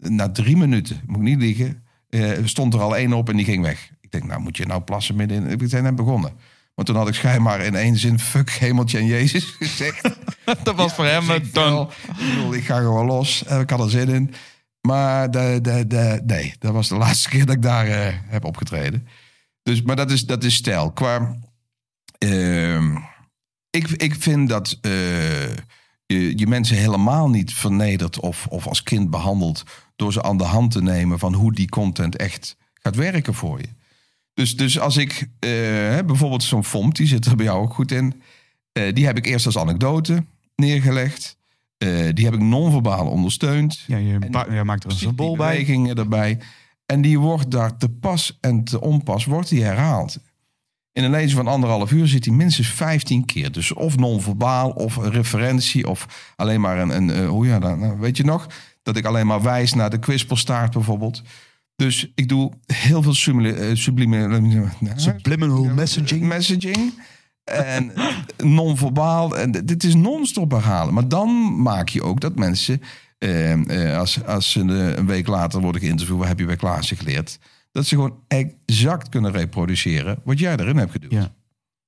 [0.09, 3.45] na drie minuten, moet ik niet liegen, eh, stond er al één op en die
[3.45, 3.89] ging weg.
[4.01, 5.57] Ik denk, nou moet je nou plassen midden in.
[5.57, 6.31] We zijn net begonnen.
[6.75, 10.09] Maar toen had ik schijnbaar in één zin fuck hemeltje en Jezus gezegd.
[10.63, 11.89] Dat was voor hem een ik, dan.
[12.07, 13.43] ik bedoel, ik ga gewoon los.
[13.45, 14.33] Eh, Ik had er zin in.
[14.81, 18.45] Maar de, de, de, nee, dat was de laatste keer dat ik daar eh, heb
[18.45, 19.07] opgetreden.
[19.63, 20.91] Dus, maar dat is, dat is stijl.
[20.91, 21.35] Qua,
[22.17, 22.95] ehm,
[23.69, 24.91] ik, ik vind dat eh,
[26.11, 29.63] je, je mensen helemaal niet vernedert of, of als kind behandelt...
[29.95, 33.59] door ze aan de hand te nemen van hoe die content echt gaat werken voor
[33.59, 33.67] je.
[34.33, 35.49] Dus, dus als ik eh,
[36.05, 38.21] bijvoorbeeld zo'n FOMP, die zit er bij jou ook goed in...
[38.71, 40.23] eh, die heb ik eerst als anekdote
[40.55, 41.37] neergelegd.
[41.77, 43.83] Eh, die heb ik non-verbaal ondersteund.
[43.87, 45.65] Ja, je, En- ba- je maakt er een symbool bij.
[45.95, 46.39] erbij.
[46.85, 50.17] En die wordt daar te pas en te onpas wordt die herhaald.
[50.93, 53.51] In een lezing van anderhalf uur zit hij minstens 15 keer.
[53.51, 56.89] Dus of non-verbaal, of een referentie, of alleen maar een...
[56.89, 58.47] een eh, hoe ja, dan, nou, weet je nog?
[58.83, 61.21] Dat ik alleen maar wijs naar de kwispelstaart bijvoorbeeld.
[61.75, 63.75] Dus ik doe heel veel subli- eh.
[64.95, 66.21] Subliminal messaging.
[66.21, 66.93] messaging.
[67.43, 67.91] En
[68.57, 69.37] non-verbaal.
[69.37, 70.93] En dit is non-stop herhalen.
[70.93, 72.81] Maar dan maak je ook dat mensen
[73.21, 73.51] eh,
[73.91, 76.95] eh, als, als ze eh, een week later worden geïnterviewd, wat heb je bij Klaasje
[76.95, 77.39] geleerd?
[77.71, 81.11] Dat ze gewoon exact kunnen reproduceren wat jij erin hebt gedoe.
[81.11, 81.33] Ja.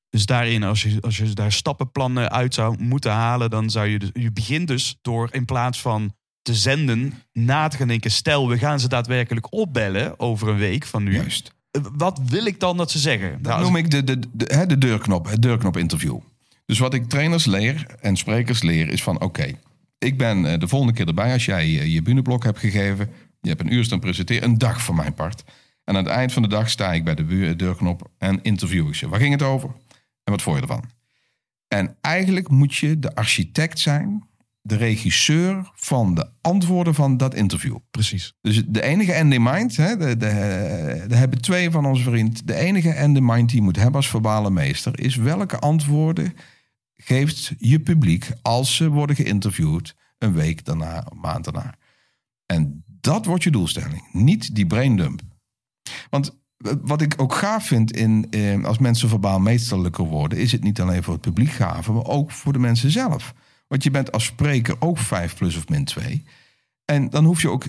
[0.10, 4.00] Dus daarin, als je, als je daar stappenplannen uit zou moeten halen, dan zou je
[4.00, 8.50] dus, je begint dus door in plaats van te zenden, na te gaan denken, stel
[8.50, 11.14] we gaan ze daadwerkelijk opbellen over een week van nu.
[11.14, 11.54] Juist.
[11.72, 13.32] Eh, Wat wil ik dan dat ze zeggen?
[13.42, 16.18] Dat Nou, noem ik de, de, de, hè, de deurknop, het deurknop interview.
[16.66, 19.52] Dus wat ik trainers leer en sprekers leer is van oké,
[19.98, 23.10] ik ben eh, de volgende keer erbij als jij eh, je bühneblok hebt gegeven.
[23.42, 25.44] Je hebt een uur staan presenteren, een dag voor mijn part.
[25.84, 28.96] En aan het eind van de dag sta ik bij de deurknop en interview ik
[28.96, 29.10] ze.
[29.10, 29.70] Waar ging het over?
[30.24, 30.84] En wat vond je ervan?
[31.68, 34.28] En eigenlijk moet je de architect zijn,
[34.62, 37.76] de regisseur van de antwoorden van dat interview.
[37.92, 38.34] Precies.
[38.42, 42.48] Dus de enige end in mind, hè, de, de, de hebben twee van onze vriend.
[42.48, 46.34] De enige end in mind die je moet hebben als verbale meester is welke antwoorden
[46.96, 51.76] geeft je publiek als ze worden geïnterviewd een week daarna, een maand daarna.
[52.46, 55.22] En dat wordt je doelstelling, niet die braindump.
[56.10, 56.42] Want
[56.82, 60.82] wat ik ook gaaf vind in, eh, als mensen verbaal meesterlijker worden, is het niet
[60.82, 63.34] alleen voor het publiek gaaf, maar ook voor de mensen zelf.
[63.68, 66.24] Want je bent als spreker ook 5 plus of min 2.
[66.86, 67.66] En dan hoef je ook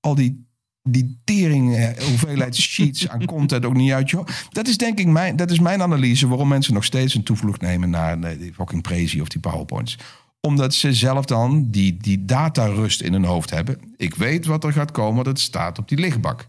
[0.00, 0.46] al die,
[0.82, 4.24] die tering, eh, hoeveelheid sheets aan content ook niet uit je.
[4.48, 7.60] Dat is denk ik mijn, dat is mijn analyse waarom mensen nog steeds een toevlucht
[7.60, 9.98] nemen naar eh, die fucking Prezi of die PowerPoints.
[10.40, 13.78] Omdat ze zelf dan die, die datarust in hun hoofd hebben.
[13.96, 16.48] Ik weet wat er gaat komen, dat staat op die lichtbak.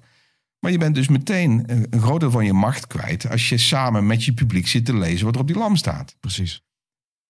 [0.59, 4.07] Maar je bent dus meteen een groot deel van je macht kwijt als je samen
[4.07, 6.15] met je publiek zit te lezen wat er op die lam staat.
[6.19, 6.61] Precies.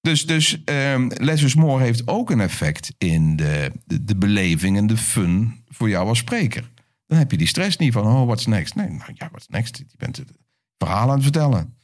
[0.01, 4.77] Dus, dus ehm Less is More heeft ook een effect in de, de, de beleving
[4.77, 6.71] en de fun voor jou als spreker.
[7.05, 8.75] Dan heb je die stress niet van, oh, what's next?
[8.75, 9.77] Nee, nou ja, what's next?
[9.77, 10.31] Je bent het
[10.77, 11.77] verhaal aan het vertellen.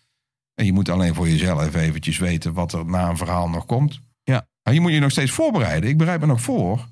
[0.53, 3.99] En je moet alleen voor jezelf eventjes weten wat er na een verhaal nog komt.
[4.23, 4.47] Ja.
[4.63, 5.89] Maar je moet je nog steeds voorbereiden.
[5.89, 6.87] Ik bereid me nog voor.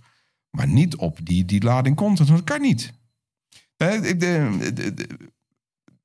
[0.49, 2.29] Maar niet op die, die lading content.
[2.29, 2.93] want Dat kan niet.
[3.91, 5.08] Ik- de- de- de-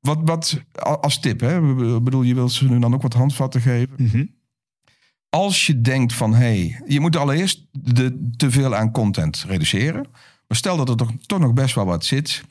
[0.01, 0.61] wat, wat
[1.01, 1.57] als tip, hè?
[1.97, 4.25] Ik bedoel, je wilt ze nu dan ook wat handvatten geven Mhm.
[5.29, 6.39] als je denkt van hé,
[6.69, 10.07] hey, je moet allereerst de, te veel aan content reduceren.
[10.47, 12.43] Maar stel dat er toch, toch nog best wel wat zit,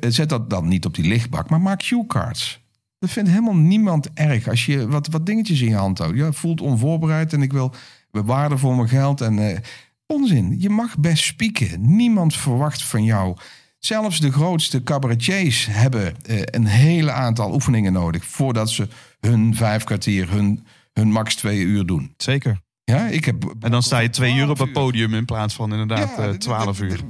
[0.00, 2.64] zet dat dan niet op die lichtbak, maar maak cue cards.
[2.98, 6.16] Dat vindt helemaal niemand erg als je wat, wat dingetjes in je hand houdt.
[6.16, 7.74] Je voelt onvoorbereid en ik wil
[8.10, 9.20] waarde voor mijn geld.
[9.20, 9.58] En eh,
[10.06, 11.96] onzin, je mag best spieken.
[11.96, 13.36] Niemand verwacht van jou.
[13.78, 18.88] Zelfs de grootste cabaretiers hebben eh, een hele aantal oefeningen nodig voordat ze
[19.20, 22.14] hun vijf kwartier, hun, hun max twee uur doen.
[22.16, 22.60] Zeker.
[22.84, 23.54] Ja, ik heb.
[23.60, 26.36] En dan sta je twee uur op 12 het podium in plaats van inderdaad Ja,
[26.36, 27.00] 12 d- uur.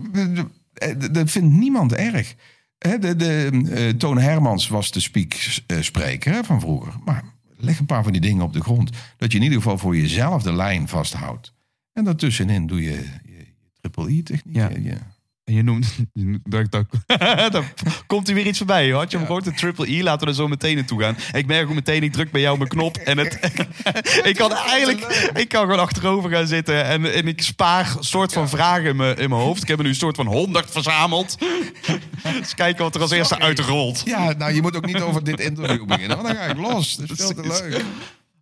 [1.12, 2.35] Dat vindt niemand erg.
[2.79, 6.92] Hè, de, de, eh, Toon Hermans was de speak-spreker hè, van vroeger.
[7.05, 7.24] Maar
[7.57, 8.90] leg een paar van die dingen op de grond.
[9.16, 11.52] Dat je in ieder geval voor jezelf de lijn vasthoudt.
[11.92, 13.46] En daartussenin doe je je, je
[13.81, 14.57] triple E-techniek.
[14.57, 14.70] Ja.
[15.46, 15.96] En je noemt...
[16.42, 16.87] Daar, daar,
[17.50, 17.74] daar
[18.06, 18.90] komt er weer iets voorbij.
[18.90, 19.44] Had je hem gehoord?
[19.44, 20.02] De triple E.
[20.02, 21.16] Laten we er zo meteen naartoe gaan.
[21.32, 22.96] Ik merk ook meteen, ik druk bij jou mijn knop.
[22.96, 23.38] En het,
[24.30, 25.30] ik kan eigenlijk...
[25.35, 26.85] Ik kan gewoon achterover gaan zitten.
[26.85, 29.62] En, en ik spaar soort van vragen in mijn, in mijn hoofd.
[29.62, 31.37] Ik heb er nu een soort van honderd verzameld.
[32.40, 34.02] Dus kijken wat er als eerste uitrolt.
[34.04, 36.16] Ja, nou, je moet ook niet over dit interview beginnen.
[36.16, 36.96] Want dan ga ik los.
[36.96, 37.85] Dat is veel te leuk.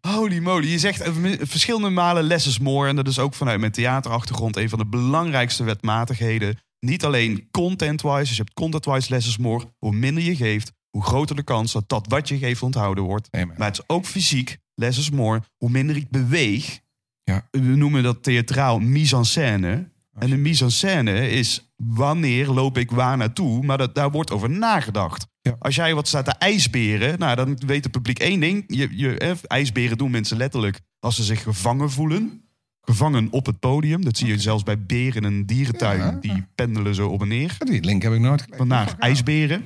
[0.00, 0.70] Holy moly.
[0.70, 2.88] Je zegt eh, verschillende malen less is more.
[2.88, 6.58] En dat is ook vanuit mijn theaterachtergrond een van de belangrijkste wetmatigheden.
[6.84, 9.64] Niet alleen content-wise, dus je hebt content-wise less is more.
[9.78, 13.28] Hoe minder je geeft, hoe groter de kans dat dat wat je geeft onthouden wordt.
[13.30, 13.54] Amen.
[13.58, 15.42] Maar het is ook fysiek, less is more.
[15.56, 16.80] Hoe minder ik beweeg,
[17.22, 17.48] Ja.
[17.50, 19.92] we noemen dat theatraal mise-en-scène.
[20.18, 25.26] En de mise-en-scène is wanneer loop ik waar naartoe, maar dat, daar wordt over nagedacht.
[25.40, 25.56] Ja.
[25.58, 28.64] Als jij wat staat te ijsberen, nou, dan weet het publiek één ding.
[28.66, 32.43] Je, je, ijsberen doen mensen letterlijk als ze zich gevangen voelen.
[32.84, 34.04] Gevangen op het podium.
[34.04, 35.98] Dat zie je zelfs bij beren in een dierentuin.
[35.98, 36.18] Ja.
[36.20, 37.56] Die pendelen zo op en neer.
[37.58, 38.58] Die link heb ik nooit gelezen.
[38.58, 39.64] Vandaag ijsberen.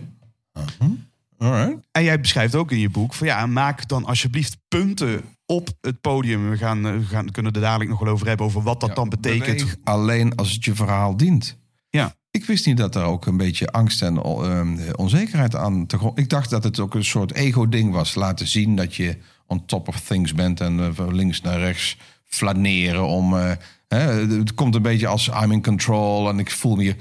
[1.38, 1.88] Alright.
[1.92, 6.00] En jij beschrijft ook in je boek van ja, maak dan alsjeblieft punten op het
[6.00, 6.50] podium.
[6.50, 8.88] We gaan, eh, we gaan kunnen er dadelijk nog wel over hebben over wat dat
[8.88, 9.76] Ja, dan betekent.
[9.84, 11.56] alleen als het je verhaal dient.
[11.90, 12.16] Ja.
[12.30, 16.18] Ik wist niet dat er ook een beetje angst en ehm, onzekerheid aan te grond.
[16.18, 18.14] Ik dacht dat het ook een soort ego-ding was.
[18.14, 21.96] Laten zien dat je on top of things bent en eh, van links naar rechts
[22.28, 23.36] flaneren om.
[23.36, 23.52] eh,
[23.88, 23.98] hè,
[24.38, 26.96] het komt een beetje als I'm in control en ik voel me hier.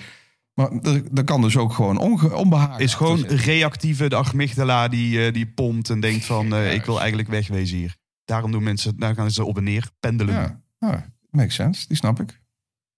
[0.54, 0.72] Maar
[1.14, 2.84] er kan dus ook gewoon onge, onbehagen.
[2.84, 7.00] Is gewoon reactieve, de amygdala die, eh, die pompt en denkt van eh, ik wil
[7.00, 7.96] eigenlijk wegwezen hier.
[8.26, 10.64] Daarom doen mensen, daar gaan ze op en neer pendelen.
[10.80, 11.88] Ja, makes sense.
[11.88, 12.28] Die snap ik.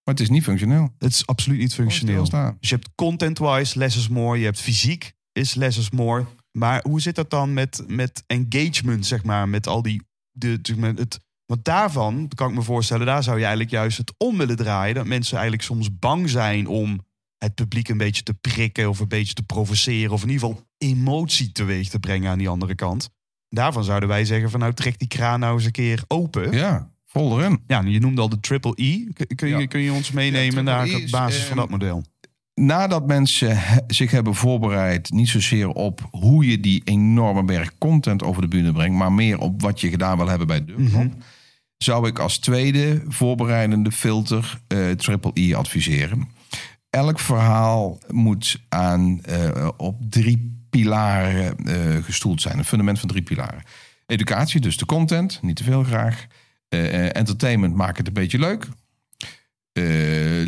[0.04, 0.94] Maar het is niet functioneel.
[0.98, 2.30] Het is absoluut niet functioneel.
[2.60, 4.38] Dus je hebt content-wise less is more.
[4.38, 6.26] Je hebt fysiek is less is more.
[6.52, 9.50] Maar hoe zit dat dan met, met engagement, zeg maar?
[9.50, 10.60] Met al die, de,
[10.96, 14.56] het, Want daarvan kan ik me voorstellen, daar zou je eigenlijk juist het om willen
[14.56, 14.96] draaien.
[14.96, 17.00] Dat mensen eigenlijk soms bang zijn om
[17.38, 20.12] het publiek een beetje te prikken of een beetje te provoceren.
[20.12, 23.10] Of in ieder geval emotie teweeg te brengen aan die andere kant.
[23.50, 26.52] Daarvan zouden wij zeggen van nou trek die kraan nou eens een keer open.
[26.52, 27.92] Ja, Ja, vol erin.
[27.92, 29.04] je noemde al de triple E.
[29.36, 29.66] Kun, je, Ja.
[29.66, 32.04] kun je ons meenemen Ja, naar E op is, basis van ehm, dat model?
[32.54, 33.58] Nadat mensen
[33.88, 38.72] zich hebben voorbereid, niet zozeer op hoe je die enorme berg content over de bühne
[38.72, 41.14] brengt, maar meer op wat je gedaan wil hebben bij Dubbelkop,
[41.84, 46.30] zou ik als tweede voorbereidende filter eh, Triple E adviseren.
[46.90, 52.58] Elk verhaal moet aan, eh, op drie pilaren eh, gestoeld zijn.
[52.58, 53.64] Een fundament van drie pilaren.
[54.06, 56.26] Educatie, dus de content, niet te veel graag.
[56.70, 58.68] Entertainment, maak het een beetje leuk.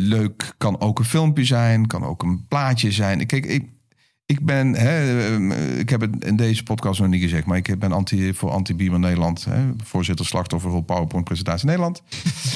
[0.00, 3.26] Leuk kan ook een filmpje zijn, kan ook een plaatje zijn.
[3.26, 3.68] Kijk, ik,
[4.32, 7.78] ik ben, hè, eh, ik heb het in deze podcast nog niet gezegd, maar ik
[7.78, 12.02] ben anti, voor Anti-Beamer Nederland, hè, voorzitter slachtoffer voor PowerPoint presentatie Nederland.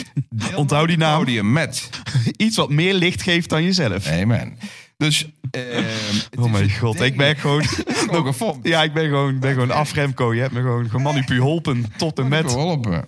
[0.54, 1.18] Onthoud die naam.
[1.18, 1.90] Podium met.
[2.36, 4.06] Iets wat meer licht geeft dan jezelf.
[4.06, 4.58] Amen.
[4.96, 5.32] Dus.
[5.50, 5.60] eh,
[6.30, 7.04] het Oh mijn god, ding.
[7.12, 7.62] ik ben gewoon...
[8.10, 8.58] Ook een vorm.
[8.62, 10.34] Ja, ik ben gewoon, ben gewoon afremco.
[10.34, 12.50] Je hebt me gewoon gemanipuleerd tot en met.
[12.50, 13.04] Geholpen.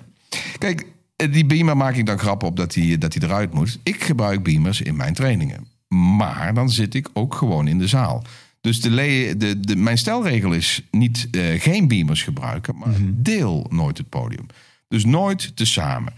[0.58, 3.78] Kijk, die beamer maak ik dan grappen op dat hij dat hij eruit moet.
[3.82, 5.66] Ik gebruik beamers in mijn trainingen.
[5.88, 8.22] Maar dan zit ik ook gewoon in de zaal.
[8.68, 13.66] Dus de, le- de, de, mijn stelregel is niet eh, geen beamers gebruiken, maar deel
[13.70, 14.46] nooit het podium.
[14.88, 16.12] Dus nooit tezamen.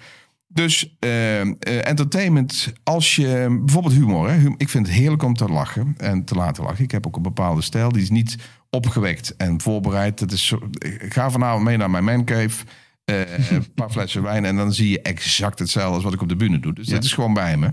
[0.48, 5.34] Dus eh, eh, entertainment, als je bijvoorbeeld humor, hè, hum- ik vind het heerlijk om
[5.34, 6.84] te lachen en te laten lachen.
[6.84, 8.36] Ik heb ook een bepaalde stijl, die is niet
[8.70, 10.18] opgewekt en voorbereid.
[10.18, 12.64] Dat is zo, ik ga vanavond mee naar mijn mancave,
[13.04, 16.28] eh een paar flessen wijn en dan zie je exact hetzelfde als wat ik op
[16.28, 16.72] de bühne doe.
[16.72, 16.92] Dus Ja.
[16.94, 17.72] dit is gewoon bij me.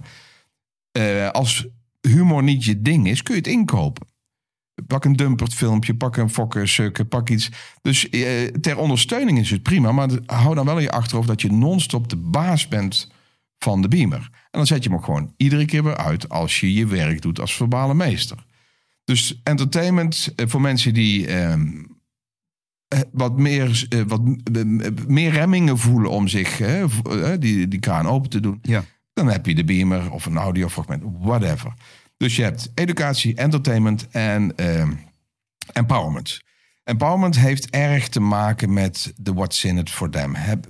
[0.91, 1.67] Eh, als
[2.01, 4.07] humor niet je ding is, kun je het inkopen.
[4.87, 7.49] Pak een dumpert filmpje, pak een fokker, sukken, pak iets.
[7.81, 9.91] Dus eh, ter ondersteuning is het prima.
[9.91, 13.11] Maar hou dan wel in je achterhoofd dat je non-stop de baas bent
[13.57, 14.29] van de beamer.
[14.31, 17.21] En dan zet je hem ook gewoon iedere keer weer uit als je je werk
[17.21, 18.45] doet als verbale meester.
[19.03, 21.83] Dus entertainment eh, voor mensen die ehm,
[22.87, 24.21] eh, wat, meer, wat
[25.07, 26.57] meer remmingen voelen om zich
[27.39, 28.59] die, die kraan open te doen.
[28.61, 28.83] Ja.
[29.13, 31.73] Dan heb je de beamer of een audiofragment, whatever.
[32.17, 34.91] Dus je hebt educatie, entertainment en ehm,
[35.73, 36.39] empowerment.
[36.83, 40.35] Empowerment heeft erg te maken met de what's in it for them.
[40.35, 40.67] Heb,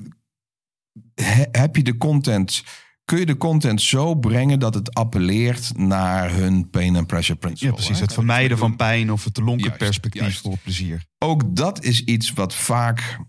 [1.15, 2.63] he- heb je de content,
[3.05, 7.67] kun je de content zo brengen dat het appelleert naar hun pain and pressure principle?
[7.67, 7.97] Ja, precies.
[7.97, 8.03] hè?
[8.03, 10.41] Het vermijden van pijn of het lonken perspectief juist.
[10.41, 11.05] voor plezier.
[11.17, 13.19] ook dat is iets wat vaak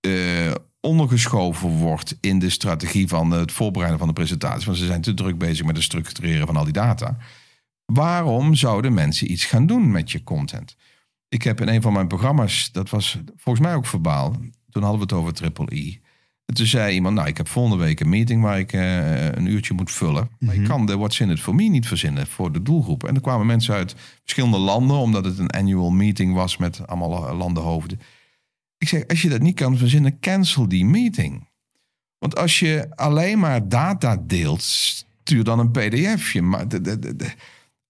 [0.00, 4.66] eh, ondergeschoven wordt in de strategie van het voorbereiden van de presentatie.
[4.66, 7.16] Want ze zijn te druk bezig met het structureren van al die data.
[7.86, 10.76] Waarom zouden mensen iets gaan doen met je content?
[11.28, 14.30] Ik heb in een van mijn programma's, dat was volgens mij ook verbaal.
[14.70, 15.94] Toen hadden we het over Triple E.
[16.46, 19.46] En toen zei iemand, nou, ik heb volgende week een meeting waar ik eh, een
[19.46, 20.28] uurtje moet vullen.
[20.38, 23.04] Maar ik kan de What's in it for me niet verzinnen voor de doelgroep.
[23.04, 27.28] En er kwamen mensen uit verschillende landen, omdat het een annual meeting was met allemaal
[27.28, 28.00] eh, landenhoofden.
[28.78, 31.48] Ik zeg, als je dat niet kan verzinnen, cancel die meeting.
[32.18, 36.42] Want als je alleen maar data deelt, stuur dan een pdfje.
[36.42, 37.32] Maar de, de, de-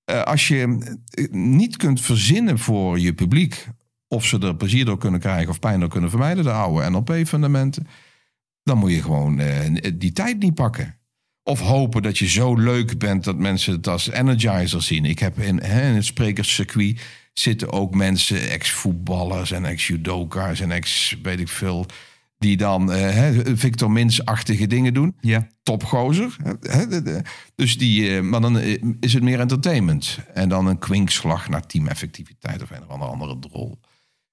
[0.07, 3.69] als je eh, niet kunt verzinnen voor je publiek...
[4.09, 6.45] of ze er plezier door kunnen krijgen of pijn door kunnen vermijden...
[6.45, 7.87] de oude NLP-fundamenten...
[8.62, 10.99] dan moet je gewoon eh, die tijd niet pakken.
[11.42, 15.05] Of hopen dat je zo leuk bent dat mensen het als energizer zien.
[15.05, 17.01] Ik heb in, hè, in het sprekerscircuit
[17.33, 21.87] zitten ook mensen, ex-voetballers en ex-judoka's en ex, weet ik veel,
[22.38, 25.16] die dan eh, Victor Mins-achtige dingen doen.
[25.20, 25.46] Ja.
[25.62, 26.37] Topgozer.
[27.55, 30.18] Dus die, eh, maar dan eh, is het meer entertainment.
[30.35, 33.81] En dan een kwinkslag naar teameffectiviteit of een of andere, andere drol.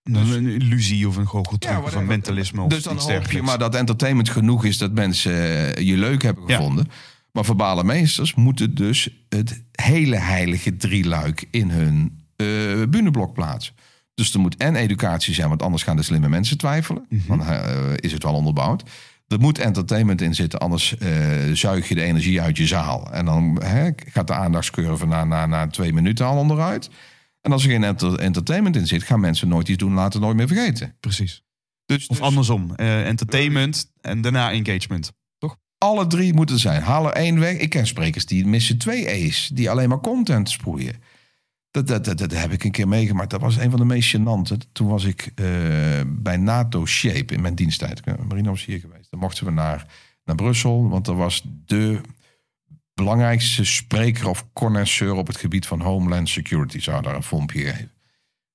[0.04, 2.02] Een, een illusie of een goocheltruc of whatever.
[2.02, 5.32] een mentalisme of Dus dan iets hoop je maar dat entertainment genoeg is dat mensen
[5.86, 6.56] je leuk hebben Ja.
[6.56, 6.88] gevonden.
[7.32, 12.22] Maar verbale meesters moeten dus het hele heilige drieluik in hun
[12.90, 13.74] bühneblok plaatsen.
[14.14, 17.06] Dus er moet en educatie zijn, want anders gaan de slimme mensen twijfelen.
[17.10, 17.28] Mhm.
[17.28, 18.84] Want eh, is het wel onderbouwd?
[19.28, 21.10] Er moet entertainment in zitten, anders eh,
[21.54, 23.12] zuig je de energie uit je zaal.
[23.12, 26.90] En dan hè, gaat de aandachtscurve na, na, na twee minuten al onderuit.
[27.42, 30.36] En als er geen enter- entertainment in zit, gaan mensen nooit iets doen, laten nooit
[30.36, 30.96] meer vergeten.
[31.00, 31.44] Precies.
[31.86, 32.76] Dus, Of dus- andersom.
[32.76, 35.12] eh, entertainment en daarna engagement.
[35.38, 35.58] Toch?
[35.78, 36.82] Alle drie moeten zijn.
[36.82, 37.58] Haal er één weg.
[37.58, 39.50] Ik ken sprekers die missen twee E's.
[39.54, 40.96] Die alleen maar content sproeien.
[41.74, 43.30] Dat, dat, dat, heb ik een keer meegemaakt.
[43.30, 44.58] Dat was een van de meest gênante.
[44.72, 45.46] Toen was ik eh,
[46.08, 48.04] bij NATO Shape in mijn diensttijd.
[48.04, 49.12] Ben marineofficier geweest.
[49.12, 49.88] Dan mochten we naar,
[50.26, 50.90] naar Brussel.
[50.90, 52.02] Want er was de
[52.94, 56.80] belangrijkste spreker of connoisseur op het gebied van Homeland Security.
[56.80, 57.92] Zou daar een filmpje geven.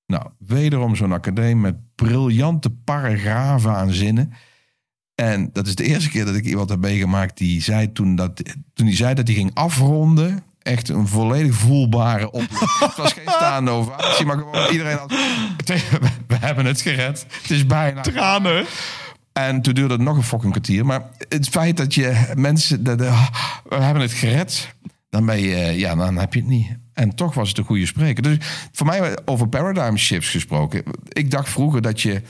[0.05, 4.33] Nou, wederom zo'n academie met briljante paragrafen aan zinnen.
[5.15, 8.43] En dat is de eerste keer dat ik iemand heb meegemaakt die zei toen dat
[8.73, 10.43] toen hij zei dat hij ging afronden.
[10.61, 12.79] Echt een volledig voelbare oplossing.
[12.79, 15.11] het was geen staande ovatie, maar gewoon iedereen had.
[16.27, 17.25] We hebben het gered.
[17.41, 18.01] Het is bijna.
[18.01, 18.65] Tranen.
[19.33, 20.85] En toen duurde het nog een fucking kwartier.
[20.85, 22.83] Maar het feit dat je mensen.
[22.83, 24.75] Dat, we hebben het gered.
[25.09, 25.57] Dan ben je.
[25.57, 26.77] Ja, dan heb je het niet.
[26.93, 28.23] En toch was het een goede spreker.
[28.23, 28.37] Dus
[28.71, 30.83] voor mij over paradigm shifts gesproken.
[31.09, 32.21] Ik dacht vroeger dat je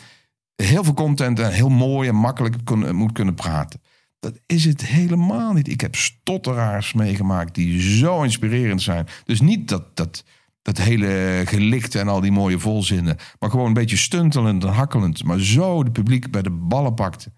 [0.55, 3.81] heel veel content en heel mooi en makkelijk kon, moet kunnen praten.
[4.19, 5.67] Dat is het helemaal niet.
[5.67, 9.07] Ik heb stotteraars meegemaakt die zo inspirerend zijn.
[9.23, 10.23] Dus niet dat, dat,
[10.61, 13.17] dat hele gelikte en al die mooie volzinnen.
[13.39, 15.23] Maar gewoon een beetje stuntelend en hakkelend.
[15.23, 17.31] Maar zo de publiek bij de ballen pakte.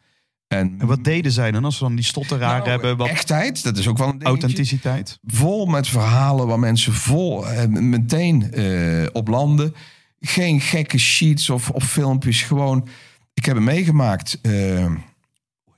[0.48, 2.98] En, En wat deden zij dan als ze dan die stotteraar Nou, hebben?
[2.98, 4.30] Wat Echtheid, dat is ook wel een dingetje.
[4.42, 5.20] authenticiteit?
[5.26, 9.74] Vol met verhalen waar mensen vol eh, meteen eh, op landen.
[10.20, 12.42] Geen gekke sheets of, of filmpjes.
[12.42, 12.88] Gewoon,
[13.34, 14.40] ik heb hem meegemaakt.
[14.42, 14.92] eh,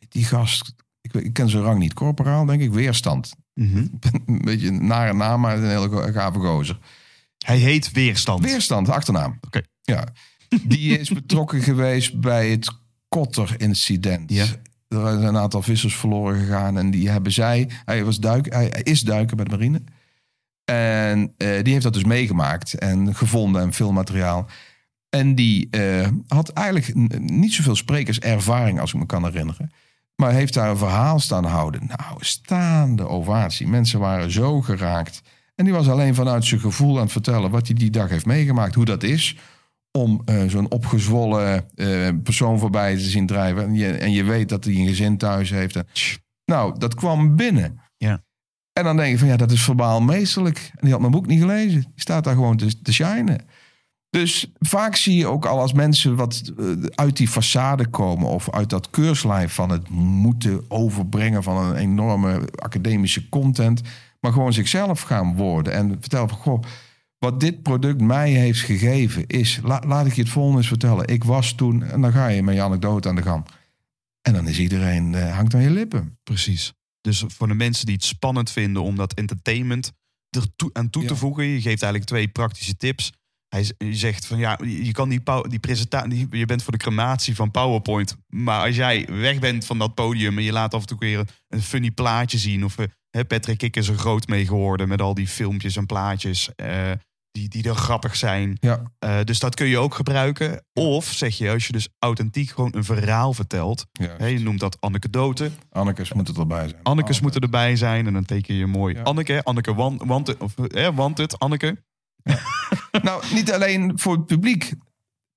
[0.10, 0.74] die gast,
[1.16, 1.94] ik, ken zijn rang niet.
[1.94, 2.74] Corporaal, denk ik.
[2.74, 3.36] Weerstand.
[3.54, 3.78] Mhm.
[4.26, 6.80] een beetje een nare naam, maar een hele gave gozer.
[7.46, 8.44] Hij heet Weerstand.
[8.44, 9.38] Weerstand, achternaam.
[9.42, 9.62] Oké.
[9.82, 10.08] Ja.
[10.64, 12.72] Die is betrokken geweest bij het
[13.08, 14.32] Kotter-incident.
[14.32, 14.46] Ja.
[14.88, 16.78] Er zijn een aantal vissers verloren gegaan.
[16.78, 17.70] En die hebben zij...
[17.86, 19.82] Hij, was duik, hij, is duiker bij de marine.
[20.66, 22.74] En eh, die heeft dat dus meegemaakt.
[22.74, 24.48] En gevonden en filmmateriaal.
[25.10, 29.72] En die eh, had eigenlijk niet zoveel sprekerservaring als ik me kan herinneren.
[30.16, 31.82] Maar heeft daar een verhaal staan houden.
[31.88, 33.68] Nou, staande ovatie.
[33.68, 35.22] Mensen waren zo geraakt.
[35.56, 38.26] En die was alleen vanuit zijn gevoel aan het vertellen wat hij die dag heeft
[38.26, 38.76] meegemaakt.
[38.76, 39.38] Hoe dat is
[39.92, 43.64] om eh, zo'n opgezwollen eh, persoon voorbij te zien drijven.
[43.64, 45.76] En je, en je weet dat hij een gezin thuis heeft.
[45.76, 45.88] En,
[46.46, 47.80] nou, dat kwam binnen.
[47.98, 48.24] Ja.
[48.74, 50.70] En dan denk je van ja, dat is verbaal meestelijk.
[50.72, 51.82] En die had mijn boek niet gelezen.
[51.82, 53.46] Die staat daar gewoon te, te shinen.
[54.14, 58.28] Dus vaak zie je ook al als mensen wat eh, uit die façade komen...
[58.28, 61.44] of uit dat keurslijf van het moeten overbrengen...
[61.44, 63.82] van een enorme academische content...
[64.20, 65.74] maar gewoon zichzelf gaan worden.
[65.74, 66.64] En vertellen van, goh,
[67.18, 69.60] wat dit product mij heeft gegeven is...
[69.64, 71.08] la- laat ik je het volgende eens vertellen.
[71.08, 71.84] Ik was toen...
[71.84, 73.46] en dan ga je met je anekdote aan de gang.
[74.22, 76.18] En dan is iedereen, eh, hangt aan je lippen.
[76.24, 76.74] Precies.
[77.02, 79.92] Dus voor de mensen die het spannend vinden om dat entertainment
[80.30, 83.12] er toe, aan toe te voegen, je geeft eigenlijk twee praktische tips.
[83.54, 87.52] Hij zegt van ja, je kan die, die presentatie, je bent voor de crematie van
[87.52, 88.16] PowerPoint.
[88.28, 91.28] Maar als jij weg bent van dat podium en je laat af en toe weer
[91.48, 92.66] een, funny plaatje zien.
[92.66, 95.86] Of eh, hè, Patrick Kik is er groot mee geworden met al die filmpjes en
[95.86, 96.92] plaatjes eh,
[97.32, 98.58] die, die er grappig zijn.
[98.60, 100.66] Ja, Eh, dus dat kun je ook gebruiken.
[100.74, 103.86] Of zeg je, als je dus authentiek gewoon een verhaal vertelt.
[103.92, 104.16] ja.
[104.18, 105.52] Hè, je noemt dat anekdote.
[105.70, 106.84] Annekes moet het erbij zijn.
[106.84, 108.96] Annekes moeten erbij zijn en dan teken je mooi.
[108.96, 109.02] Ja.
[109.02, 111.78] Anneke, Anneke want, want, of, hè, want het, Anneke.
[113.02, 114.74] Nou, niet alleen voor het publiek.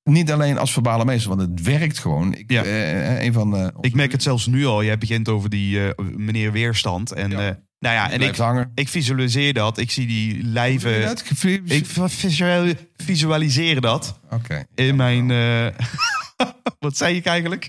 [0.02, 2.34] Niet alleen als verbale meester, want het werkt gewoon.
[2.34, 2.62] Ik, Ja.
[2.62, 4.84] eh, een van de, Ik merk het zelfs nu al.
[4.84, 7.12] Jij begint over die eh, meneer Weerstand.
[7.12, 7.36] En Ja.
[7.48, 8.70] eh, nou ja, en ik, hangen.
[8.74, 9.78] ik visualiseer dat.
[9.78, 11.00] Ik zie die lijven.
[11.02, 11.24] Dat
[11.66, 14.64] Ik visual- visualiseer dat Oké.
[14.74, 15.30] in mijn.
[15.30, 15.66] eh,
[16.78, 17.68] wat zei ik eigenlijk?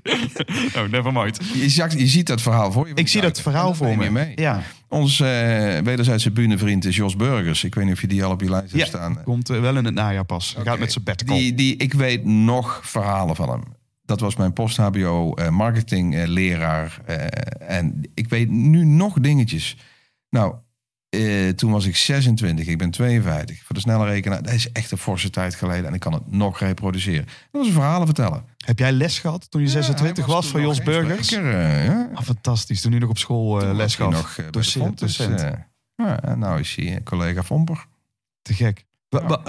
[0.76, 1.40] oh, never mind.
[1.54, 2.94] Je, je ziet dat verhaal voor je.
[2.94, 4.04] Ik zie dat verhaal voor me.
[4.04, 4.32] je mee.
[4.36, 7.64] Ja, Ons eh wederzijdse bühnevriend is Jos Burgers.
[7.64, 8.86] Ik weet niet of je die al op je lijst hebt Ja.
[8.86, 9.24] staan.
[9.24, 10.54] komt eh, wel in het najaar pas.
[10.58, 11.36] Gaat met zijn sabbatical.
[11.38, 13.64] Die, die, ik weet nog verhalen van hem.
[14.06, 17.02] Dat was mijn post-HBO eh, marketing eh, leraar.
[17.06, 19.78] eh, en ik weet nu nog dingetjes.
[20.30, 20.56] Nou,
[21.10, 23.64] eh, toen was ik 26, ik ben 52.
[23.64, 25.86] Voor de snelle rekenaar, dat is echt een forse tijd geleden.
[25.86, 27.26] En ik kan het nog reproduceren.
[27.26, 28.44] Dat was een verhalen vertellen.
[28.66, 31.28] Heb jij les gehad toen je 26 hij was, van Jos Burgers?
[31.28, 32.10] spreker, eh, ja.
[32.14, 32.82] Ah, fantastisch.
[32.82, 34.12] Toen hij nog op school Toen les gaf.
[34.12, 35.42] nog docent, docent.
[35.96, 37.86] ja, nou is hij collega Vomper.
[38.42, 38.86] Te gek.
[39.10, 39.42] Ja.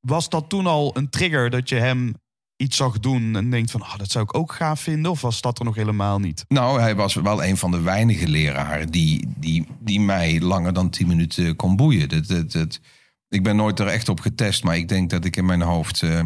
[0.00, 2.14] Was dat toen al een trigger dat je hem
[2.60, 5.10] iets zag doen en denkt van, ah, dat zou ik ook gaaf vinden?
[5.10, 6.44] Of was dat er nog helemaal niet?
[6.48, 10.90] Nou, hij was wel een van de weinige leraren die, die, die mij langer dan
[10.90, 12.08] 10 minuten kon boeien.
[12.08, 12.80] Dat, dat, dat,
[13.28, 16.02] ik ben nooit er echt op getest, maar ik denk dat ik in mijn hoofd
[16.02, 16.24] eh,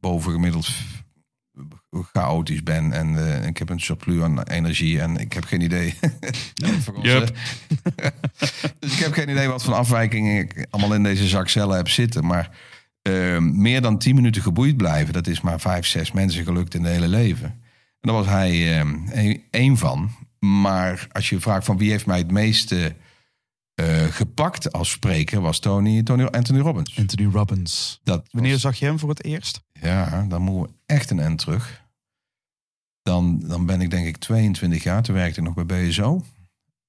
[0.00, 0.68] bovengemiddeld
[2.12, 2.92] chaotisch ben.
[2.92, 5.94] En eh, ik heb een surplus aan energie en ik heb geen idee.
[8.78, 11.88] Dus ik heb geen idee wat voor afwijkingen ik allemaal in deze zak cellen heb
[11.88, 12.26] zitten.
[12.26, 12.50] Maar
[13.02, 16.84] eh, meer dan 10 minuten geboeid blijven, dat is maar vijf, zes mensen gelukt in
[16.84, 17.46] het hele leven.
[18.00, 20.10] En daar was hij een, een van.
[20.38, 22.94] Maar als je vraagt van wie heeft mij het meeste
[23.74, 26.98] eh, gepakt als spreker, was Tony, Tony Anthony Robbins.
[26.98, 28.00] Anthony Robbins.
[28.04, 29.62] Dat Wanneer was- zag je hem voor het eerst?
[29.72, 31.80] ja, dan moeten we echt een end terug.
[33.02, 35.02] Dan, dan ben ik denk ik 22 jaar.
[35.02, 36.22] Toen werkte ik nog bij BSO.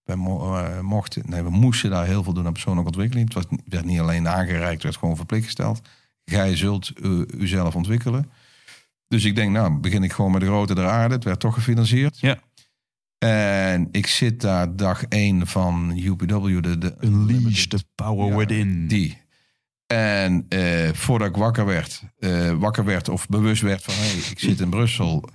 [0.03, 3.33] We eh, mochten, nee, we moesten daar heel veel doen aan persoonlijke ontwikkeling.
[3.33, 5.81] Het was, werd niet alleen aangereikt, het werd gewoon verplicht gesteld.
[6.25, 8.31] Gij zult u, uzelf ontwikkelen.
[9.07, 11.15] Dus ik denk, nou, begin ik gewoon met de grote der aarde.
[11.15, 12.19] Het werd toch gefinancierd.
[12.19, 12.39] Ja.
[13.17, 18.87] En ik zit daar dag één van UPW, de, de Unleash the power Ja, within.
[18.87, 19.21] Die.
[19.87, 23.93] En eh, voordat ik wakker werd, eh, wakker werd of bewust werd van...
[23.93, 25.29] Hey, ik zit in Brussel,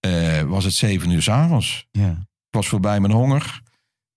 [0.00, 1.88] eh, was het zeven uur s'avonds.
[1.90, 2.10] Ja.
[2.10, 3.62] Ik was voorbij mijn honger.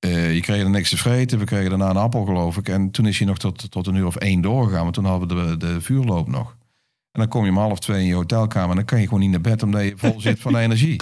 [0.05, 1.39] Eh, je kreeg er niks te vreten.
[1.39, 2.69] We kregen daarna een appel, geloof ik.
[2.69, 4.83] En toen is hij nog tot, tot een uur of één doorgegaan.
[4.83, 6.49] Maar toen hadden we de, de vuurloop nog.
[7.11, 8.69] En dan kom je om half twee in je hotelkamer...
[8.69, 11.01] en dan kan je gewoon niet naar bed omdat je vol zit van energie.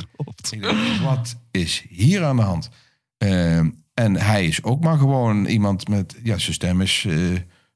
[1.03, 2.69] Wat is hier aan de hand?
[3.17, 3.57] Eh,
[3.93, 6.15] en hij is ook maar gewoon iemand met...
[6.23, 7.15] Ja, zijn stem is eh,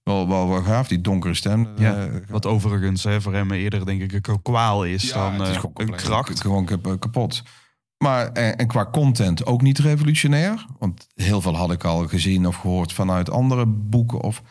[0.03, 0.87] wel, wel, wel gaaf.
[0.87, 1.67] Die donkere stem.
[1.77, 5.49] Ja, eh, wat overigens hè, voor hem eerder denk ik een kwaal is dan het
[5.49, 6.41] is gewoon een kracht.
[6.41, 7.43] Gewoon kap- kapot.
[7.97, 10.65] Maar en, en qua content ook niet revolutionair.
[10.79, 14.21] Want heel veel had ik al gezien of gehoord vanuit andere boeken.
[14.21, 14.41] Of,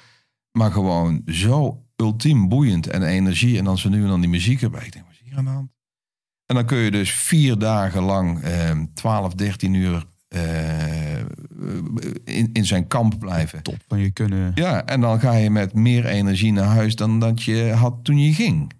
[0.52, 3.58] maar gewoon zo ultiem boeiend en energie.
[3.58, 4.84] En dan ze nu en dan die muziek erbij.
[4.84, 5.74] Ik denk, wat is hier aan de hand?
[6.46, 11.18] En dan kun je dus vier dagen lang, eh, 12, 13 uur eh,
[12.24, 13.62] in, in zijn kamp blijven.
[13.62, 14.52] Top van je kunnen.
[14.54, 18.18] Ja, en dan ga je met meer energie naar huis dan dat je had toen
[18.18, 18.72] je ging.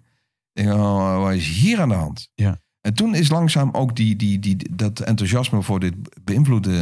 [0.53, 2.29] Ik denk, oh, wat is hier aan de hand?
[2.33, 2.59] Ja.
[2.87, 6.73] En toen is langzaam ook die, die, die, dat enthousiasme voor dit beïnvloeden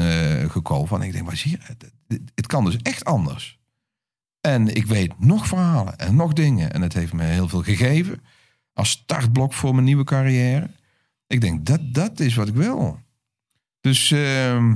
[0.41, 0.87] eh, gekomen.
[0.87, 1.91] Van ik denk, wat het-
[2.35, 3.59] het kan dus echt anders.
[4.41, 6.71] En ik weet nog verhalen en nog dingen.
[6.73, 8.21] En het heeft me heel veel gegeven.
[8.73, 10.69] Als startblok voor mijn nieuwe carrière.
[11.27, 12.99] Ik denk, dat, dat is wat ik wil.
[13.81, 14.75] Dus, ehm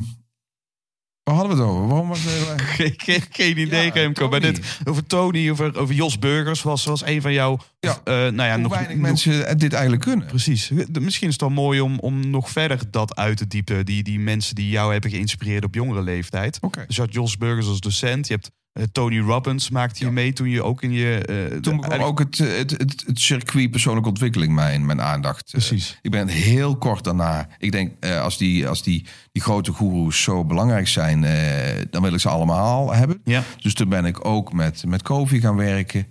[1.30, 1.88] waar hadden we het over?
[1.88, 2.61] Waarom was het...
[2.80, 4.39] Geen, geen, geen idee, Ja, Remco.
[4.39, 7.57] Dit, over Tony, over, over Jos Burgers was, was een van jouw...
[7.80, 8.01] Ja.
[8.03, 10.27] eh, nou ja, hoe nog, weinig nog- mensen dit eigenlijk kunnen.
[10.27, 10.69] Precies.
[10.99, 13.86] Misschien is het wel mooi om, om nog verder dat uit te diepen.
[13.86, 16.57] Die, die mensen die jou hebben geïnspireerd op jongere leeftijd.
[16.61, 16.84] Oké.
[16.88, 18.27] Dus je had Jos Burgers als docent.
[18.27, 18.51] Je hebt
[18.91, 20.11] Tony Robbins maakte je Ja.
[20.11, 21.26] mee toen je ook in je...
[21.51, 25.45] eh, Toen begon ook het, eh, het, het, het circuit persoonlijke ontwikkeling mijn, mijn aandacht.
[25.45, 25.99] eh, Precies.
[26.01, 27.47] Ik ben heel kort daarna.
[27.57, 32.01] Ik denk, eh, als, die, als die, die grote goeroes zo belangrijk zijn, eh, dan
[32.01, 33.22] wil ik ze allemaal hebben.
[33.24, 33.43] Ja.
[33.61, 36.07] Dus toen ben ik ook met, met Kofi gaan werken.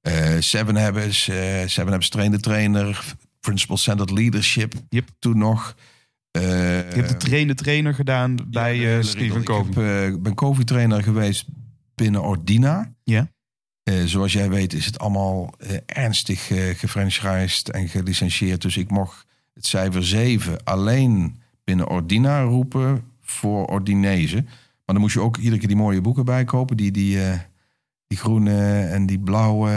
[0.00, 1.36] Eh Seven Habits, eh
[1.66, 3.04] Seven Habits trainer, trainer,
[3.40, 4.74] Principle Centered Leadership.
[4.88, 5.08] Yep.
[5.18, 5.74] Toen nog.
[6.30, 9.84] Eh, Je hebt de trainer-trainer gedaan bij ja, eh, ik Covey.
[9.84, 11.44] heb, eh, ben Kofi trainer geweest
[12.02, 12.92] binnen Ordina.
[13.04, 13.30] Ja.
[13.82, 18.62] Eh, zoals jij weet is het allemaal eh, ernstig eh gefranchised en gelicentieerd.
[18.62, 24.44] Dus ik mocht het cijfer 7 alleen binnen Ordina roepen voor Ordinezen.
[24.44, 26.76] Maar dan moest je ook iedere keer die mooie boeken bijkopen.
[26.76, 27.18] Die, die,
[28.06, 29.70] die groene en die blauwe.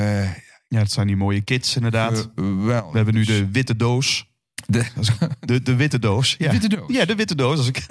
[0.67, 2.29] Ja, het zijn die mooie kids inderdaad.
[2.35, 2.91] wel.
[2.91, 4.33] We hebben nu Dus de witte doos.
[4.65, 4.83] De,
[5.39, 6.35] De, de witte doos.
[6.37, 6.51] Ja.
[6.51, 6.93] witte doos?
[6.93, 7.57] Ja, de witte doos.
[7.57, 7.85] Als ik,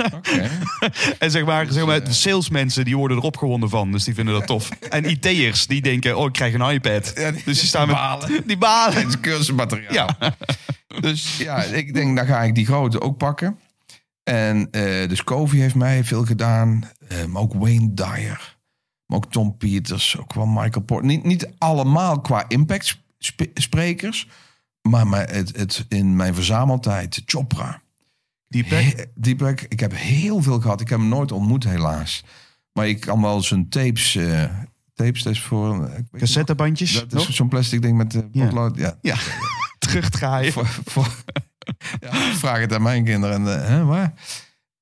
[1.18, 3.92] en zeg maar, zeg maar de salesmensen die worden er opgewonden van.
[3.92, 4.68] Dus die vinden dat tof.
[4.90, 7.12] En IT'ers die denken, oh ik krijg een iPad.
[7.14, 8.42] Ja, die- dus die staan met balen.
[8.46, 8.94] Die balen.
[8.98, 10.08] Het is cursusmateriaal.
[10.18, 10.36] Ja.
[11.00, 13.58] Dus ja, ik denk, dan ga ik die grote ook pakken.
[14.22, 16.90] En eh dus Kofi heeft mij veel gedaan.
[17.08, 18.56] Eh, maar ook Wayne Dyer.
[19.06, 20.18] Maar ook Tom Peters.
[20.18, 21.06] Ook wel Michael Porter.
[21.06, 24.28] Niet, niet allemaal qua impact sp- sprekers.
[24.88, 27.82] Maar, maar het, het, in mijn verzameltijd, Chopra.
[28.48, 29.06] Deepak?
[29.14, 29.60] Deepak.
[29.60, 30.80] Ik heb heel veel gehad.
[30.80, 32.24] Ik heb hem nooit ontmoet helaas.
[32.72, 34.14] Maar ik kan wel zijn tapes...
[34.14, 34.44] eh,
[34.94, 35.78] tapes, dat is voor...
[35.96, 37.04] niet Cassettebandjes.
[37.08, 38.44] dat is zo'n plastic ding met Ja.
[38.44, 38.76] potlood.
[38.76, 38.98] Ja.
[39.00, 39.16] Ja,
[39.78, 40.52] terugdraaien.
[40.52, 41.14] Voor, voor,
[42.00, 43.46] ja, vraag het aan mijn kinderen.
[43.46, 44.14] En, eh, hè, waar?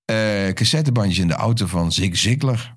[0.05, 2.77] Eh, cassettebandjes in de auto van Zig Ziglar.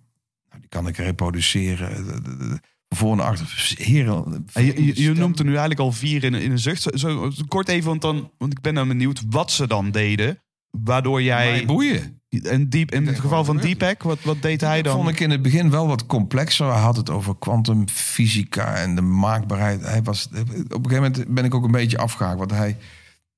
[0.50, 2.62] Nou, die kan ik reproduceren.
[2.90, 3.76] Voor en achter.
[3.78, 4.46] Heren.
[4.54, 6.82] En Je, je, je noemt er nu eigenlijk al vier in, in een zucht.
[6.82, 10.40] Zo, zo, kort even, want, dan, want ik ben dan benieuwd wat ze dan deden.
[10.70, 11.52] Waardoor jij...
[11.52, 12.22] Mij boeien.
[12.44, 14.96] En diep, in het geval van Deepak, wat, wat deed hij dan?
[14.96, 16.72] vond ik in het begin wel wat complexer.
[16.72, 19.82] Hij had het over kwantumfysica en de maakbaarheid.
[19.82, 22.38] Hij was, op een gegeven moment ben ik ook een beetje afgehaakt.
[22.38, 22.78] Want hij,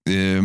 [0.08, 0.41] eh,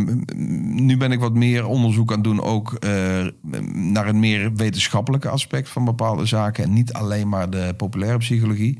[0.76, 2.42] nu ben ik wat meer onderzoek aan het doen.
[2.42, 3.26] Ook eh,
[3.72, 6.64] naar een meer wetenschappelijke aspect van bepaalde zaken.
[6.64, 8.78] En niet alleen maar de populaire psychologie.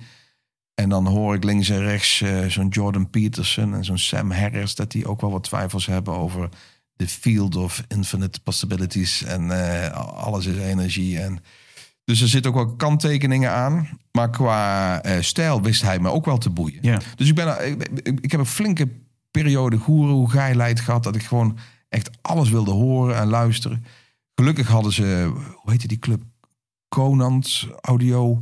[0.75, 4.75] En dan hoor ik links en rechts eh, zo'n Jordan Peterson en zo'n Sam Harris...
[4.75, 6.49] dat die ook wel wat twijfels hebben over
[6.93, 9.25] de field of infinite possibilities.
[9.25, 11.19] En eh, alles is energie.
[11.19, 11.39] En,
[12.05, 13.89] dus er zitten ook wel kanttekeningen aan.
[14.13, 16.79] Maar qua stijl wist hij me ook wel te boeien.
[16.83, 17.01] Ja.
[17.17, 18.89] Dus ik, ben, ik, ik, ik heb een flinke
[19.33, 21.03] periode goeroe, geilijd gehad...
[21.03, 21.59] dat ik gewoon
[21.89, 23.85] echt alles wilde horen en luisteren.
[24.35, 26.23] Gelukkig hadden ze, hoe heette die club?
[26.89, 28.41] Conant Audio.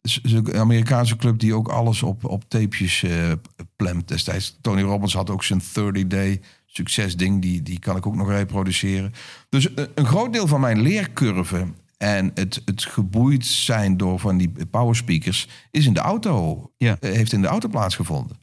[0.00, 3.32] Dus een Amerikaanse club die ook alles op, op tapejes eh
[3.76, 4.58] plemt destijds.
[4.60, 7.42] Tony Robbins had ook zijn 30-day succesding.
[7.42, 9.12] Die, die kan ik ook nog reproduceren.
[9.48, 11.66] Dus een, een groot deel van mijn leercurve...
[11.96, 15.48] en het, het geboeid zijn door van die power speakers...
[15.70, 16.96] is in de auto, Ja.
[17.00, 18.36] eh, heeft in de auto plaatsgevonden.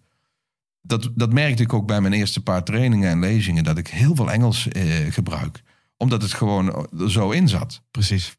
[0.86, 3.64] Dat, dat merkte ik ook bij mijn eerste paar trainingen en lezingen...
[3.64, 5.64] dat ik heel veel Engels eh, gebruik
[5.98, 7.82] Omdat het gewoon er zo in zat.
[7.92, 8.38] Precies.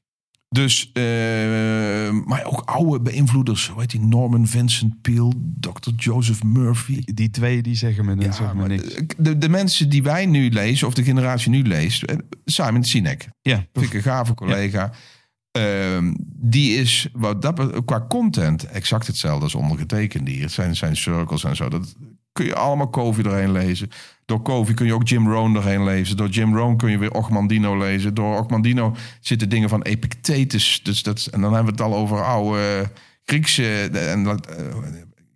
[0.49, 1.03] Dus, eh,
[2.11, 3.69] maar ook oude beïnvloeders.
[3.69, 4.01] Hoe heet die?
[4.01, 5.91] Norman Vincent Peale, Dr.
[5.97, 7.03] Joseph Murphy.
[7.05, 8.95] Die twee die zeggen me, Ja, maar niks.
[9.19, 13.29] de, de mensen die wij nu lezen, of de generatie nu leest, eh, Simon Sinek.
[13.43, 14.93] Ja, Vind ik een gave collega.
[15.51, 20.43] Ehm, die is wat dat, qua content exact hetzelfde als ondergetekend hier.
[20.43, 21.69] Het zijn, zijn circles en zo.
[21.69, 21.95] Dat
[22.35, 23.91] kun je allemaal Covey doorheen lezen.
[24.25, 26.17] Door Covey kun je ook Jim Rohn doorheen lezen.
[26.17, 28.15] Door Jim Rohn kun je weer Ochmandino lezen.
[28.15, 30.81] Door Ochmandino zitten dingen van Epictetus.
[30.83, 32.91] Dus dat, en dan hebben we het al over oude
[33.25, 33.89] Griekse...
[33.93, 34.65] En, dat, eh,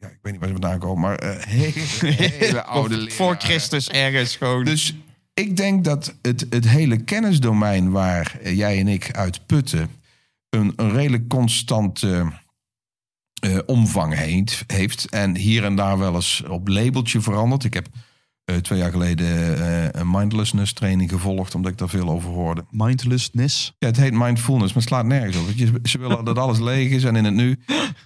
[0.01, 3.37] ja, ik weet niet waar ze vandaan komen, maar eh, hele, hele oude Voor.
[3.39, 4.65] Christus ergens gewoon.
[4.65, 4.95] Dus
[5.35, 9.91] ik denk dat het, het hele kennisdomein waar eh, jij en ik uit putten...
[10.51, 12.33] een, een redelijk constante
[13.41, 15.05] eh, omvang heeft, heeft.
[15.11, 17.65] En hier en daar wel eens op labeltje veranderd.
[17.65, 17.87] Ik heb
[18.45, 19.27] eh, twee jaar geleden
[19.63, 21.55] eh, een mindlessness training gevolgd...
[21.55, 22.65] omdat ik daar veel over hoorde.
[22.71, 23.75] mindlessness.
[23.79, 25.45] Ja, het heet mindfulness, maar het slaat nergens op.
[25.55, 27.59] Je- Ze willen dat alles leeg is en in het nu...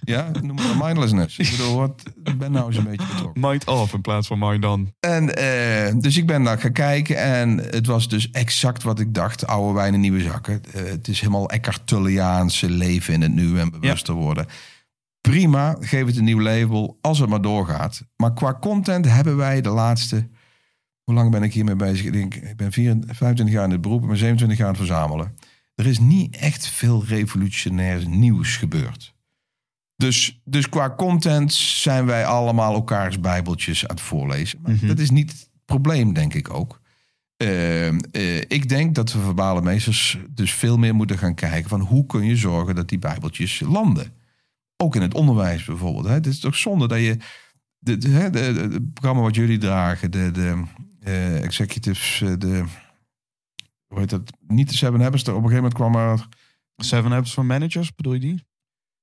[0.03, 1.37] Ja, noem het mindlessness.
[1.37, 3.41] Ik bedoel, wat, ik ben nou eens een beetje betrokken.
[3.41, 4.93] Mind off in plaats van mind on.
[4.99, 5.25] En
[5.99, 9.47] dus ik ben daar gaan kijken en het was dus exact wat ik dacht.
[9.47, 10.61] Oude wijnen, nieuwe zakken.
[10.71, 14.45] Het is helemaal Eckhart Tolleaanse leven in het nu en bewuster worden.
[15.29, 18.05] Prima, geef het een nieuw label als het maar doorgaat.
[18.15, 20.29] Maar qua content hebben wij de laatste...
[21.03, 22.05] Hoe lang ben ik hiermee bezig?
[22.05, 24.83] Ik, denk, ik ben 24, 25 jaar in het beroep, ben 27 jaar aan het
[24.83, 25.35] verzamelen.
[25.75, 29.13] Er is niet echt veel revolutionair nieuws gebeurd.
[29.95, 34.59] Dus, dus qua content zijn wij allemaal elkaars bijbeltjes aan het voorlezen.
[34.61, 34.87] Maar Mhm.
[34.87, 36.81] Dat is niet het probleem, denk ik ook.
[37.37, 37.95] Eh, eh,
[38.47, 42.25] ik denk dat we verbale meesters dus veel meer moeten gaan kijken van hoe kun
[42.25, 44.13] je zorgen dat die bijbeltjes landen.
[44.77, 46.05] Ook in het onderwijs bijvoorbeeld.
[46.05, 46.13] Hè.
[46.13, 47.17] Het is toch zonde dat je
[47.79, 50.63] het programma wat jullie dragen, de, de
[50.99, 52.63] eh, executives, eh, de
[53.87, 54.33] hoe heet dat?
[54.47, 55.23] Niet de Seven Habits.
[55.23, 56.27] er Op een gegeven moment kwam er
[56.75, 58.43] Seven Apps for Managers, bedoel je die?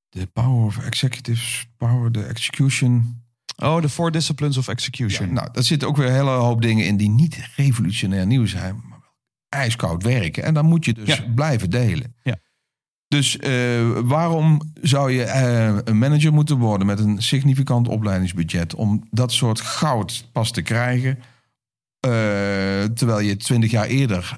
[0.09, 3.23] de Power of Executives, Power, de Execution.
[3.57, 5.33] Oh, de Four Disciplines of Ja, Execution.
[5.33, 8.75] nou, daar zitten ook weer een hele hoop dingen in die niet revolutionair nieuw zijn,
[8.89, 9.15] maar wel
[9.49, 10.43] ijskoud werken.
[10.43, 11.25] En dan moet je dus Ja.
[11.35, 12.15] blijven delen.
[12.23, 12.37] Ja.
[13.11, 19.07] Dus eh, waarom zou je eh, een manager moeten worden met een significant opleidingsbudget om
[19.11, 21.19] dat soort goud pas te krijgen?
[22.01, 22.11] Eh,
[22.95, 24.35] terwijl je twintig jaar eerder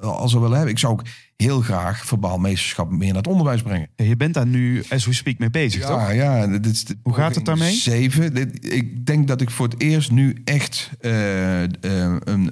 [0.00, 0.74] al zou willen hebben.
[0.74, 1.02] Ik zou ook
[1.36, 3.88] heel graag verbaal meesterschap meer naar het onderwijs brengen.
[3.96, 6.00] Je bent daar nu, as we speak, mee bezig, toch?
[6.00, 6.46] Ja, ja.
[6.46, 7.72] Dit is de Hoe gaat het daarmee?
[7.72, 8.34] Zeven.
[8.34, 11.76] Dit- Ik denk dat ik voor het eerst nu echt een,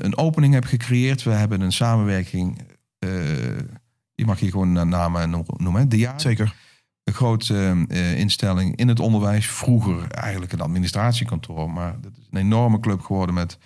[0.05, 1.23] een opening heb gecreëerd.
[1.23, 2.59] We hebben een samenwerking.
[4.19, 5.81] Eh, je mag hier gewoon naar namen no- noemen.
[5.81, 5.89] hè.
[5.89, 6.21] De jaar.
[6.21, 6.55] Zeker.
[7.05, 9.47] Een grote eh, instelling in het onderwijs.
[9.47, 11.71] Vroeger eigenlijk een administratiekantoor.
[11.71, 13.59] Maar dat is een enorme club geworden met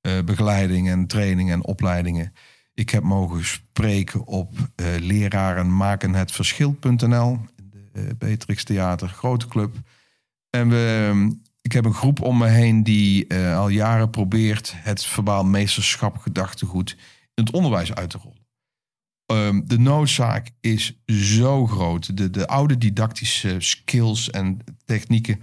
[0.00, 2.32] eh, begeleiding en training en opleidingen.
[2.74, 7.38] Ik heb mogen spreken op eh leraren maken het verschil.nl.
[7.56, 9.76] In de eh, Beatrix Theater, grote club.
[10.50, 15.04] En we, ik heb een groep om me heen die eh, al jaren probeert het
[15.04, 16.96] verbaal meesterschap gedachtegoed
[17.34, 18.39] in het onderwijs uit te rollen.
[19.30, 22.16] Ehm, de noodzaak is zo groot.
[22.16, 25.40] De, de oude didactische skills en technieken,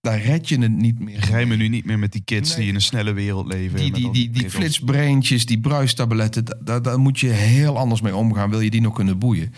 [0.00, 1.18] daar red je het niet meer.
[1.24, 2.58] Rijmen nu niet meer met die kids Nee.
[2.58, 3.78] die in een snelle wereld leven.
[3.92, 8.50] Die, die, die, flitsbreintjes, die bruistabletten, da- da- daar moet je heel anders mee omgaan.
[8.50, 9.54] Wil je die nog kunnen boeien?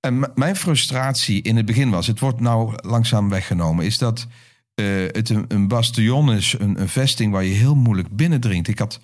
[0.00, 4.26] En mijn frustratie in het begin was, het wordt nou langzaam weggenomen, is dat
[4.74, 8.68] eh, het een, een bastion is, een, een vesting waar je heel moeilijk binnendringt.
[8.68, 9.00] Ik had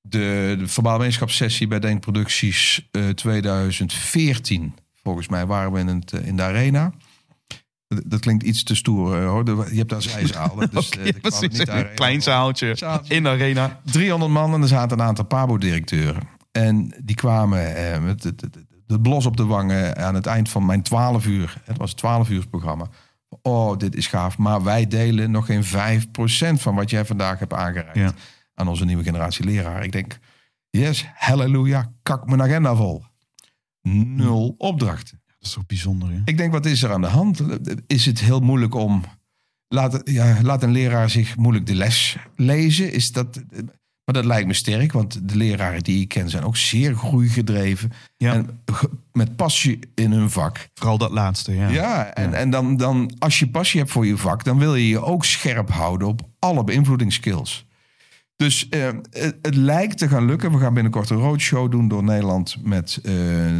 [0.00, 4.74] de, de verbaal wetenschapssessie bij Denkproducties eh 2014.
[5.02, 6.92] Volgens mij waren we in, het, eh, in de arena.
[7.88, 9.44] Dat, dat klinkt iets te stoer eh, hoor.
[9.44, 10.54] De- Je hebt daar zijzaal.
[10.70, 11.40] Dus, het precies.
[11.58, 13.14] niet arena Een klein zaaltje Zaaltje.
[13.14, 13.80] in de arena.
[13.84, 16.22] 300 man en er zaten een aantal Pabo-directeuren.
[16.52, 18.34] En die kwamen eh, met de-
[18.86, 21.60] de blos op de wangen aan het eind van mijn 12 uur.
[21.64, 22.86] Het was een 12 uur programma.
[23.42, 24.38] Oh, dit is gaaf.
[24.38, 28.12] Maar wij delen nog geen 5% van wat jij vandaag hebt aangereikt Ja.
[28.60, 29.84] Aan onze nieuwe generatie leraar.
[29.84, 30.18] Ik denk,
[30.70, 33.04] yes, halleluja, kak mijn agenda vol.
[33.82, 35.20] Nul opdrachten.
[35.26, 36.20] Dat is toch bijzonder, hè?
[36.24, 37.42] Ik denk, wat is er aan de hand?
[37.86, 39.04] Is het heel moeilijk om...
[39.68, 42.92] Laat, ja, laat een leraar zich moeilijk de les lezen?
[42.92, 43.42] Is dat,
[44.04, 47.92] maar dat lijkt me sterk, want de leraren die ik ken zijn ook zeer groeigedreven.
[48.16, 48.32] Ja.
[48.32, 48.60] En
[49.12, 50.68] met passie in hun vak.
[50.74, 51.68] Vooral dat laatste, ja.
[51.68, 54.88] Ja, en, en dan, dan als je passie hebt voor je vak, dan wil je
[54.88, 57.66] je ook scherp houden op alle beïnvloedingsskills.
[58.40, 60.52] Dus eh, het, het lijkt te gaan lukken.
[60.52, 63.12] We gaan binnenkort een roadshow doen door Nederland met eh,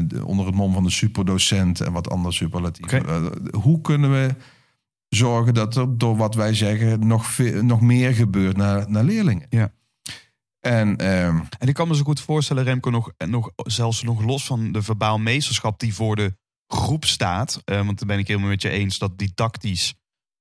[0.05, 3.07] de- onder het mom van de superdocent en wat andere superlatieven.
[3.07, 3.27] Eh,
[3.61, 4.35] hoe kunnen we
[5.09, 9.47] zorgen dat er door wat wij zeggen nog, ve- nog meer gebeurt naar, naar leerlingen?
[9.51, 9.73] Ja.
[10.61, 14.45] En ehm, En ik kan me zo goed voorstellen, Remco, nog, nog, zelfs nog los
[14.47, 17.63] van de verbaal meesterschap die voor de groep staat.
[17.65, 19.95] want dan ben ik helemaal met je eens dat didactisch,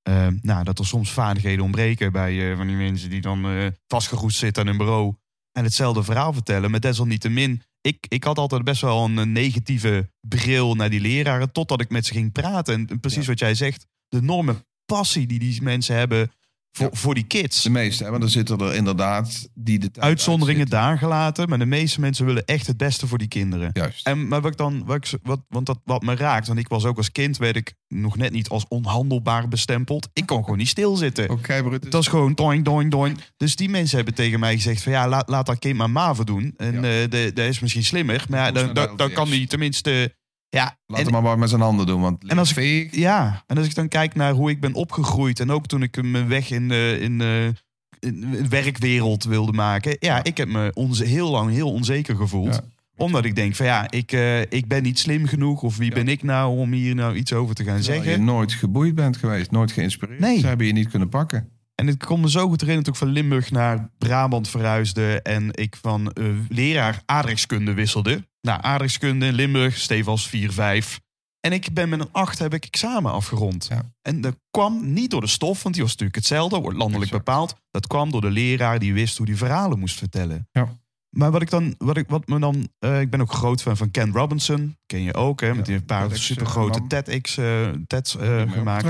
[0.09, 3.67] eh, nou, dat er soms vaardigheden ontbreken bij eh, van die mensen die dan eh,
[3.87, 5.15] vastgeroest zitten aan een bureau
[5.51, 6.71] en hetzelfde verhaal vertellen.
[6.71, 11.81] Maar desalniettemin, ik, ik had altijd best wel een, negatieve bril naar die leraren, totdat
[11.81, 12.73] ik met ze ging praten.
[12.73, 13.29] En, en precies Ja.
[13.29, 16.31] wat jij zegt, de enorme passie die die mensen hebben
[16.71, 16.97] voor, Ja.
[16.97, 17.61] voor die kids.
[17.61, 20.87] de meeste, hè, want er zitten er inderdaad die de tijd Uitzonderingen uitzitten.
[20.87, 23.69] daar gelaten, maar de meeste mensen willen echt het beste voor die kinderen.
[23.73, 24.05] Juist.
[24.07, 26.67] En maar wat ik dan, wat ik, wat, want dat wat me raakt, want ik
[26.67, 30.09] was ook als kind, werd ik nog net niet als onhandelbaar bestempeld.
[30.13, 31.29] Ik kon gewoon niet stilzitten.
[31.29, 31.83] Oké, Brut.
[31.83, 33.17] Het was gewoon doing, doing, doing.
[33.37, 36.23] Dus die mensen hebben tegen mij gezegd van ja, laat, laat dat kind maar MAVO
[36.23, 36.53] doen.
[36.57, 36.77] En Ja.
[37.01, 40.17] eh, de, dat is misschien slimmer, maar ja, dan, dan, dan kan hij tenminste...
[40.49, 42.01] Ja, Laat en- hem maar wat met zijn handen doen.
[42.01, 45.39] Want En als ik- ja, en als ik dan kijk naar hoe ik ben opgegroeid
[45.39, 47.53] en ook toen ik mijn weg in de, in de,
[47.99, 49.95] in de werkwereld wilde maken.
[49.99, 52.53] Ja, ik heb me onze, heel lang heel onzeker gevoeld.
[52.55, 52.61] Ja.
[52.97, 55.95] Omdat ik denk van ja, ik, eh, ik ben niet slim genoeg of wie Ja.
[55.95, 58.25] ben ik nou om hier nou iets over te gaan terwijl je zeggen.
[58.25, 60.19] nooit geboeid bent geweest, nooit geïnspireerd.
[60.19, 60.39] Nee.
[60.39, 61.49] Ze hebben je niet kunnen pakken.
[61.75, 65.49] En het kon me zo goed herinneren toen ik van Limburg naar Brabant verhuisde en
[65.51, 68.27] ik van eh, leraar aardrijkskunde wisselde.
[68.41, 70.99] Nou, aardrijkskunde in Limburg, stevens 4, 5.
[71.39, 73.67] En ik ben met een 8 heb ik examen afgerond.
[73.69, 73.81] Ja.
[74.01, 77.25] En dat kwam niet door de stof, want die was natuurlijk hetzelfde, wordt landelijk Exact.
[77.25, 77.55] bepaald.
[77.71, 80.47] Dat kwam door de leraar die wist hoe die verhalen moest vertellen.
[80.51, 80.77] Ja.
[81.09, 83.77] Maar wat ik dan, wat ik, wat me dan, eh, ik ben ook groot fan
[83.77, 85.53] van Ken Robinson, ken je ook, hè?
[85.55, 86.85] Met die een paar TEDx, supergrote eh.
[86.87, 87.33] TEDx
[87.87, 88.83] TEDs eh, Mee gemaakt.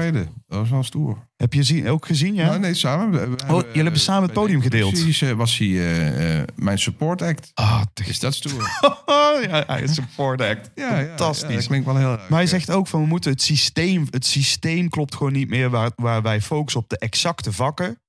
[0.48, 1.28] Dat was wel stoer.
[1.36, 2.46] Heb je zien, ook gezien, ja?
[2.46, 3.12] Nou, nee, samen.
[3.12, 5.22] We- we hebben, jullie hebben samen het podium gedeeld.
[5.22, 7.52] eh, was hij mijn support act.
[7.54, 8.62] Ah, Is dat stoer?
[9.50, 10.72] ja, hij is support act.
[10.76, 11.50] Ja, Fantastisch.
[11.50, 12.08] Ja, dat klinkt wel heel.
[12.10, 15.70] Maar hij zegt ook van we moeten het systeem, het systeem klopt gewoon niet meer
[15.70, 18.00] waar, waar wij focussen op de exacte vakken.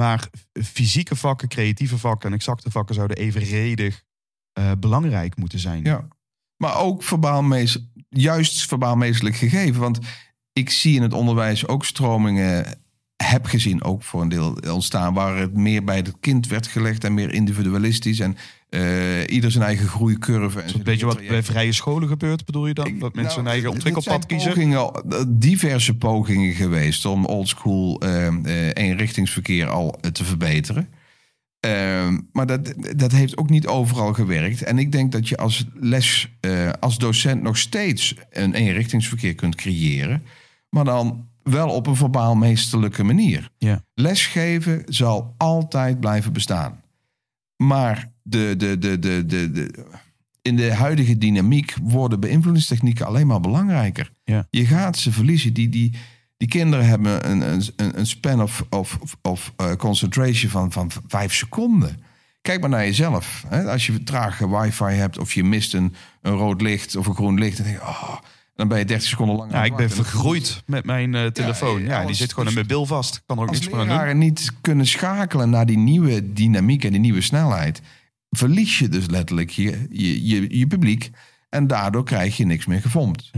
[0.00, 4.02] Maar fysieke vakken, creatieve vakken en exacte vakken zouden evenredig
[4.52, 5.84] eh, belangrijk moeten zijn.
[5.84, 6.08] Ja.
[6.56, 7.78] Maar ook verbaal mees,
[8.08, 9.80] juist verbaal meestelijk gegeven.
[9.80, 9.98] Want
[10.52, 12.82] ik zie in het onderwijs ook stromingen,
[13.16, 17.04] heb gezien ook voor een deel ontstaan, waar het meer bij het kind werd gelegd
[17.04, 18.20] en meer individualistisch.
[18.20, 18.36] En
[18.70, 20.60] eh, ieder zijn eigen groeicurve.
[20.60, 22.98] En Zo'n beetje wat bij vrije scholen gebeurt, bedoel je dan?
[22.98, 24.52] dat mensen hun Nou, eigen ontwikkelpad kiezen?
[24.52, 30.88] Pogingen, eh, diverse pogingen geweest om oldschool eh eh, eenrichtingsverkeer al te verbeteren.
[31.60, 34.62] Ehm, maar dat, dat heeft ook niet overal gewerkt.
[34.62, 36.28] En ik denk dat je als les,
[36.80, 40.22] als docent nog steeds een eenrichtingsverkeer kunt creëren.
[40.68, 43.50] Maar dan wel op een verbaal meesterlijke manier.
[43.58, 43.84] Ja.
[43.94, 46.80] Lesgeven zal altijd blijven bestaan.
[47.62, 49.84] Maar de, de, de, de, de, de,
[50.42, 54.12] in de huidige dynamiek worden beïnvloedingstechnieken alleen maar belangrijker.
[54.24, 54.46] Ja.
[54.50, 55.52] Je gaat ze verliezen.
[55.52, 55.94] Die, die,
[56.36, 57.40] die kinderen hebben een,
[57.76, 62.02] een, een span of, of, of eh, concentration van, van vijf seconden.
[62.42, 63.44] Kijk maar naar jezelf.
[63.48, 63.70] Hè?
[63.70, 67.38] Als je trage wifi hebt of je mist een, een rood licht of een groen
[67.38, 67.56] licht.
[67.56, 68.18] Dan, denk je, oh,
[68.60, 69.52] dan ben je 30 seconden lang.
[69.52, 71.82] Ja, ik ben vergroeid met mijn eh, telefoon.
[71.82, 73.22] ja, Ja, die zit gewoon dus- mijn bil vast.
[73.26, 74.18] Kan er ook niks meer aan doen.
[74.18, 77.80] niet kunnen schakelen naar die nieuwe dynamiek en die nieuwe snelheid,
[78.30, 81.10] verlies je dus letterlijk je, je, je, je publiek.
[81.48, 83.30] En daardoor krijg je niks meer gevormd.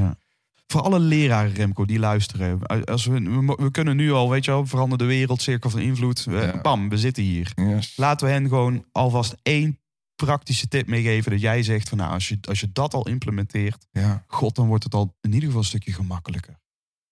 [0.66, 2.66] Voor alle leraren, Remco, die luisteren.
[2.84, 6.26] Als we, we, kunnen nu al, weet je wel, verander de wereld, cirkel van invloed.
[6.28, 6.60] Eh, Ja.
[6.60, 7.52] Bam, we zitten hier.
[7.54, 7.92] Yes.
[7.96, 9.78] Laten we hen gewoon alvast één
[10.26, 11.30] praktische tip meegeven.
[11.30, 14.24] Dat jij zegt van nou, als je, als je dat al implementeert, Ja.
[14.26, 16.60] god, dan wordt het al in ieder geval een stukje gemakkelijker.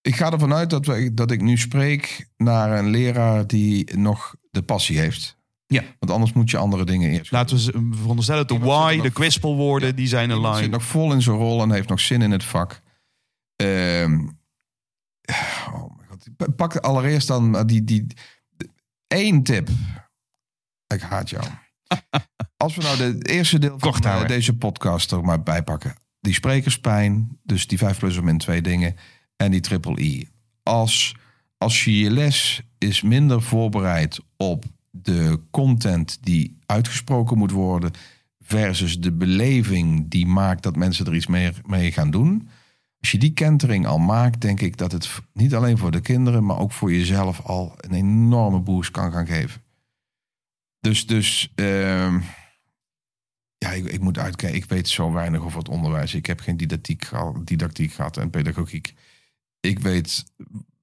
[0.03, 4.35] Ik ga ervan uit dat, we, dat ik nu spreek naar een leraar die nog
[4.51, 5.39] de passie heeft.
[5.67, 5.83] Ja.
[5.99, 7.31] Want anders moet je andere dingen eerst.
[7.31, 10.73] Laten we veronderstellen, de zit why, de kwispelwoorden, Ja, die zijn Iemand zit online.
[10.73, 12.81] nog vol in zijn rol en heeft nog zin in het vak.
[13.57, 14.19] Ehm,
[15.73, 16.57] oh mijn god.
[16.57, 18.07] Pak allereerst dan die, die,
[19.07, 19.69] één tip.
[20.87, 21.45] Ik haat jou.
[22.57, 25.63] Als we nou de het eerste deel van Kort eh, deze podcast er maar bij
[25.63, 25.95] pakken.
[26.21, 28.97] Die sprekerspijn, dus die 5 plus of min twee dingen.
[29.37, 30.29] En die triple I.
[30.63, 31.17] Als,
[31.59, 37.93] als je je les is minder voorbereid op de content die uitgesproken moet worden
[38.39, 42.49] versus de beleving die maakt dat mensen er iets meer mee gaan doen.
[43.01, 46.45] Als je die kentering al maakt, denk ik dat het niet alleen voor de kinderen,
[46.45, 49.61] maar ook voor jezelf al een enorme boost kan gaan geven.
[50.81, 52.21] Dus, dus ehm,
[53.59, 54.59] ja, ik, ik moet uitkijken.
[54.59, 56.15] Ik weet zo weinig over het onderwijs.
[56.15, 57.09] Ik heb geen didactiek,
[57.45, 58.95] didactiek gehad en pedagogiek.
[59.61, 60.25] Ik weet,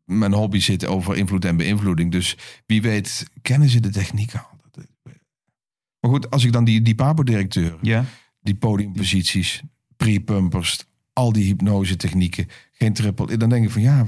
[0.05, 2.11] mijn hobby zit over invloed en beïnvloeding.
[2.11, 4.55] Dus wie weet, kennen ze de techniek al?
[5.99, 8.05] Maar goed, als ik dan die, die PABO-directeur Ja,
[8.41, 9.61] die podiumposities,
[9.95, 13.37] pre-pumpers, al die hypnose technieken, geen triple.
[13.37, 14.05] Dan denk ik van ja,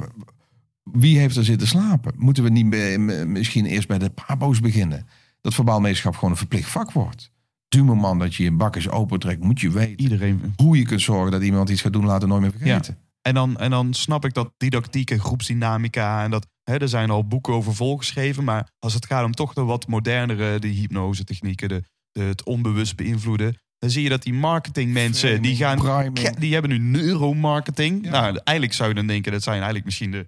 [0.84, 2.14] wie heeft er zitten slapen?
[2.18, 5.08] Moeten we niet bij- misschien eerst bij de pabo's beginnen?
[5.42, 7.32] Dat verbaal meesterschap gewoon een verplicht vak wordt.
[7.68, 10.54] Du moment dat je je bakjes opentrekt, moet je weten Iedereen.
[10.56, 12.98] hoe je kunt zorgen dat iemand iets gaat doen, laten nooit meer vergeten.
[13.22, 17.10] En dan, en dan snap ik dat didactiek en groepsdynamica en dat hè, er zijn
[17.10, 21.24] al boeken over volgeschreven, maar als het gaat om toch de wat modernere, de hypnose
[21.24, 26.54] technieken, de, de, het onbewust beïnvloeden, dan zie je dat die marketingmensen die gaan, die
[26.54, 28.04] hebben nu neuromarketing.
[28.04, 28.10] Ja.
[28.10, 30.28] Nou, eigenlijk zou je dan denken dat zijn eigenlijk misschien de,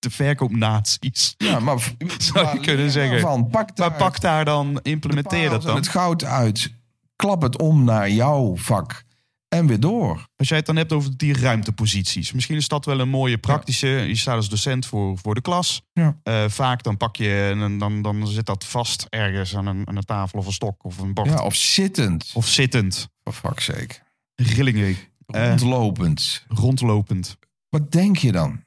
[0.00, 1.34] de verkoopnazi's.
[1.36, 1.78] Ja, maar
[2.18, 3.20] Zou je maar kunnen zeggen.
[3.20, 5.76] Van, pak daar Maar pak daar dan, implementeer dat dan.
[5.76, 6.70] het goud uit.
[7.16, 9.04] Klap het om naar jouw vak.
[9.48, 10.26] En weer door.
[10.36, 12.32] Als jij het dan hebt over die ruimteposities.
[12.32, 13.86] Misschien is dat wel een mooie praktische.
[13.88, 15.82] Je staat als docent voor, voor de klas.
[15.92, 16.18] Ja.
[16.22, 19.88] Eh, vaak dan pak je, en dan, dan, dan zit dat vast ergens aan een,
[19.88, 21.28] aan een tafel of een stok of een bord.
[21.28, 22.30] Ja, of zittend.
[22.34, 23.08] Of zittend.
[23.24, 23.94] For fuck's sake.
[24.34, 24.96] Rillingen.
[25.26, 26.44] Eh, Rondlopend.
[26.48, 27.36] rondlopend.
[27.68, 28.64] Wat denk je dan?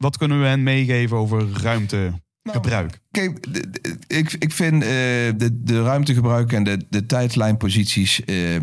[0.00, 3.00] Wat kunnen we hen meegeven over ruimtegebruik?
[3.10, 8.56] Kijk, d- d- ik, ik vind eh, de, de ruimtegebruik en de, de tijdlijnposities eh,
[8.56, 8.62] eh,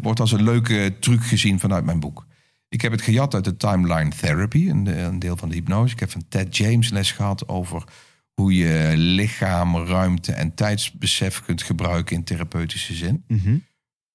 [0.00, 2.26] wordt als een leuke truc gezien vanuit mijn boek.
[2.68, 5.92] Ik heb het gejat uit de timeline therapy, een, een deel van de hypnose.
[5.92, 7.84] Ik heb van Ted James les gehad over
[8.34, 13.24] hoe je lichaam, ruimte en tijdsbesef kunt gebruiken in therapeutische zin.
[13.28, 13.56] Mhm.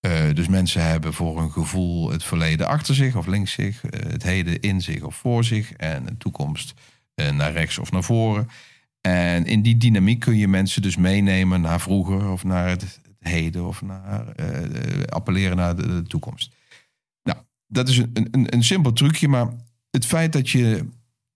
[0.07, 4.11] Eh, dus mensen hebben voor hun gevoel het verleden achter zich of links zich, eh,
[4.11, 6.73] het heden in zich of voor zich en de toekomst
[7.15, 8.49] eh, naar rechts of naar voren.
[9.01, 13.67] En in die dynamiek kun je mensen dus meenemen naar vroeger of naar het, heden
[13.67, 14.25] of naar
[15.09, 16.55] appelleren naar de, de toekomst.
[17.23, 19.47] Nou, dat is een, een, een simpel trucje, maar
[19.89, 20.85] het feit dat je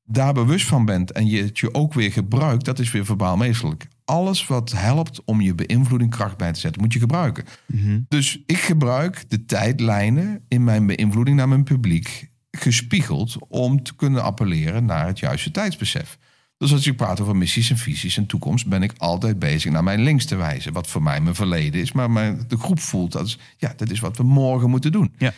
[0.04, 3.38] daar bewust van bent en je het je ook weer gebruikt, dat is weer verbaal
[3.38, 3.88] meestelijk.
[4.06, 7.46] Alles wat helpt om je beïnvloeding kracht bij te zetten, moet je gebruiken.
[7.66, 8.00] Mhm.
[8.08, 14.24] Dus ik gebruik de tijdlijnen in mijn beïnvloeding naar mijn publiek gespiegeld om te kunnen
[14.24, 16.18] appelleren naar het juiste tijdsbesef.
[16.58, 19.84] Dus als ik praat over missies en visies en toekomst, ben ik altijd bezig naar
[19.84, 20.74] mijn links te wijzen.
[20.74, 23.90] Wat voor mij mijn verleden is, maar mijn, de groep voelt dat is, ja, dat
[23.90, 25.14] is wat we morgen moeten doen.
[25.18, 25.34] Ja.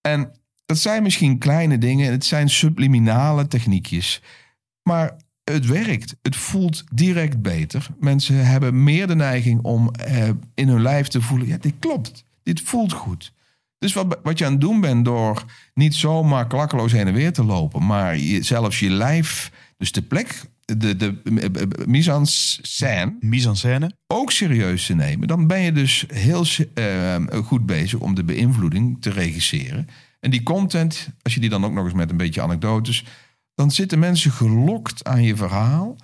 [0.00, 0.32] En
[0.66, 4.22] dat zijn misschien kleine dingen, het zijn subliminale techniekjes,
[4.82, 6.16] maar het werkt.
[6.22, 7.86] Het voelt direct beter.
[7.98, 12.24] Mensen hebben meer de neiging om eh, in hun lijf te voelen: ja, dit klopt.
[12.42, 13.32] Dit voelt goed.
[13.78, 17.32] Dus wat, wat je aan het doen bent door niet zomaar klakkeloos heen en weer
[17.32, 22.12] te lopen, maar je, zelfs je lijf, dus de plek, de, de eh, mise
[24.06, 29.02] ook serieus te nemen, dan ben je dus heel eh, goed bezig om de beïnvloeding
[29.02, 29.88] te regisseren.
[30.20, 33.04] En die content, als je die dan ook nog eens met een beetje anekdotes,
[33.60, 35.96] dan zitten mensen gelokt aan je verhaal.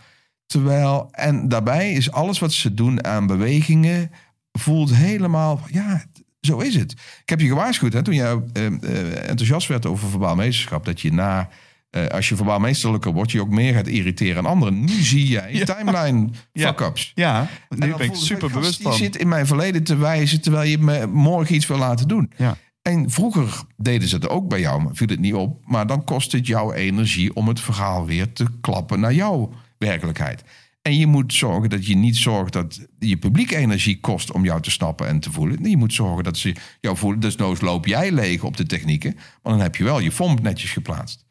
[0.46, 4.10] Terwijl, en daarbij is alles wat ze doen aan bewegingen,
[4.52, 6.04] voelt helemaal, ja,
[6.40, 6.92] zo is het.
[6.92, 11.00] Ik heb je gewaarschuwd hè, toen je eh, eh, enthousiast werd over verbaal meesterschap, dat
[11.00, 11.48] je na,
[11.90, 14.84] eh, als je verbaal meesterlijker wordt, je ook meer gaat irriteren aan anderen.
[14.84, 16.66] Nu zie jij timeline Ja.
[16.66, 17.12] fuck-ups.
[17.14, 18.96] Ja, nu ben ik voelde super bewust die van.
[18.96, 22.32] zit in mijn verleden te wijzen terwijl je me morgen iets wil laten doen.
[22.36, 22.56] Ja.
[22.86, 25.62] En vroeger deden ze het ook bij jou, maar viel het niet op.
[25.64, 30.44] Maar dan kost het jouw energie om het verhaal weer te klappen naar jouw werkelijkheid.
[30.82, 34.60] En je moet zorgen dat je niet zorgt dat je publiek energie kost om jou
[34.60, 35.70] te snappen en te voelen.
[35.70, 37.20] Je moet zorgen dat ze jou voelen.
[37.20, 39.14] Dus noos loop jij leeg op de technieken.
[39.14, 41.26] Maar dan heb je wel je fomp netjes geplaatst.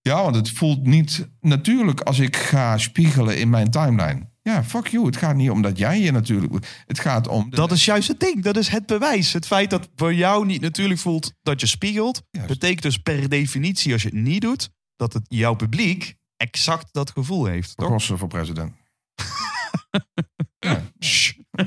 [0.00, 4.30] Ja, want het voelt niet natuurlijk als ik ga spiegelen in mijn timeline.
[4.42, 5.06] Ja, fuck you.
[5.06, 6.82] Het gaat niet om dat jij je natuurlijk...
[6.86, 7.50] Het gaat om...
[7.50, 8.42] de- Dat is juist het ding.
[8.42, 9.32] Dat is het bewijs.
[9.32, 12.48] Het feit dat voor jou niet natuurlijk voelt dat je spiegelt, Juist.
[12.48, 17.10] betekent dus per definitie als je het niet doet, dat het jouw publiek exact dat
[17.10, 17.76] gevoel heeft.
[17.76, 17.88] Toch?
[17.88, 18.72] Kosten voor president.
[20.58, 20.82] ja,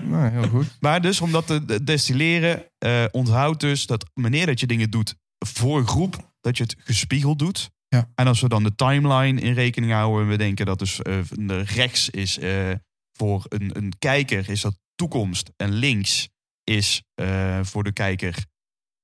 [0.04, 0.78] nou, heel goed.
[0.80, 5.16] Maar dus om dat te destilleren, eh onthoud dus dat wanneer dat je dingen doet
[5.46, 7.70] voor groep, dat je het gespiegeld doet.
[7.96, 8.10] Ja.
[8.16, 11.20] En als we dan de timeline in rekening houden, en we denken dat dus eh,
[11.64, 12.72] rechts is eh,
[13.12, 16.30] voor een, een kijker is dat toekomst en links
[16.64, 18.46] is eh, voor de kijker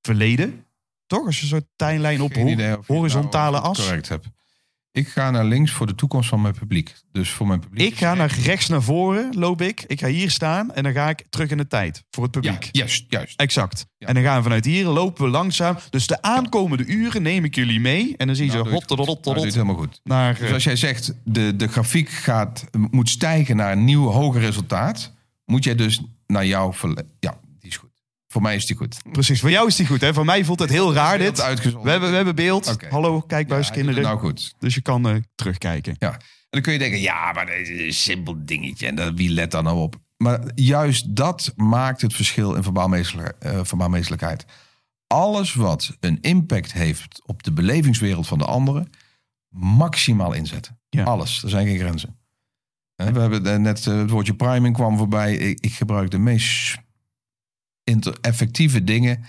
[0.01, 0.65] verleden.
[1.05, 1.25] Toch?
[1.25, 3.77] Als je zo'n tijdlijn op idee horizontale nou as.
[3.77, 4.27] correct hebt.
[4.93, 6.95] Ik ga naar links voor de toekomst van mijn publiek.
[7.11, 7.87] Dus voor mijn publiek.
[7.91, 9.83] Ik ga naar rechts naar voren, loop ik.
[9.87, 12.39] Ik ga hier staan en dan ga ik terug in de tijd voor het Ja,
[12.41, 12.69] publiek.
[12.71, 13.39] juist, juist.
[13.39, 13.85] Exact.
[13.97, 14.07] Ja.
[14.07, 15.77] En dan gaan we vanuit hier, lopen we langzaam.
[15.89, 18.13] Dus de aankomende uren neem ik jullie mee.
[18.17, 19.07] En dan zie je Nou, zo het rot, goed.
[19.07, 19.99] rot, Nou, helemaal goed.
[20.03, 20.37] naar...
[20.37, 24.41] Dus eh, als jij zegt, de, de grafiek gaat, moet stijgen naar een nieuw hoger
[24.41, 25.13] resultaat,
[25.45, 26.73] moet jij dus naar jouw
[27.19, 27.40] Ja, is.
[28.31, 28.97] Voor mij is die goed.
[29.11, 30.01] Precies, voor jou is die goed.
[30.01, 30.13] Hè?
[30.13, 31.37] Voor mij voelt het heel raar dit.
[31.37, 32.77] We hebben, we hebben beeld.
[32.89, 33.83] Hallo, kijkbuis, Ja.
[33.83, 34.53] Nou goed.
[34.59, 35.95] Dus je kan eh, terugkijken.
[35.99, 36.11] Ja.
[36.11, 36.19] En
[36.49, 38.87] dan kun je denken, ja, maar dat is een simpel dingetje.
[38.87, 39.95] En dat, wie let daar nou op?
[40.17, 44.45] Maar juist dat maakt het verschil in eh, verbaalmeestelijkheid.
[45.07, 48.89] Alles wat een impact heeft op de belevingswereld van de anderen,
[49.49, 50.79] maximaal inzetten.
[50.89, 51.03] Ja.
[51.03, 51.43] Alles.
[51.43, 52.19] Er zijn geen grenzen.
[52.95, 55.35] We hebben net eh, het woordje priming kwam voorbij.
[55.35, 56.77] Ik, ik gebruik de meest
[58.21, 59.23] effectieve dingen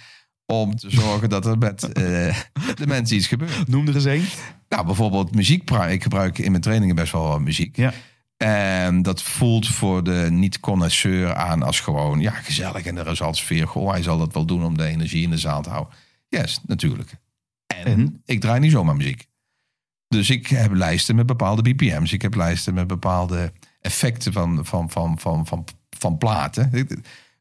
[0.46, 2.36] om te zorgen dat er met eh,
[2.74, 3.68] de mensen iets gebeurt.
[3.68, 4.24] Noem er eens één.
[4.68, 5.70] Nou, bijvoorbeeld muziek.
[5.70, 7.76] Ik gebruik in mijn trainingen best wel muziek.
[7.76, 7.92] Ja.
[8.36, 13.68] En dat voelt voor de niet-connoisseur aan als gewoon ja, gezellig en al sfeer.
[13.68, 15.94] Goh, hij zal dat wel doen om de energie in de zaal te houden.
[16.28, 17.14] Yes, natuurlijk.
[17.66, 18.22] En, En?
[18.24, 19.26] ik draai niet zomaar muziek.
[20.08, 22.12] Dus ik heb lijsten met bepaalde BPM's.
[22.12, 25.64] Ik heb lijsten met bepaalde effecten van, van, van, van, van,
[25.98, 26.70] van platen.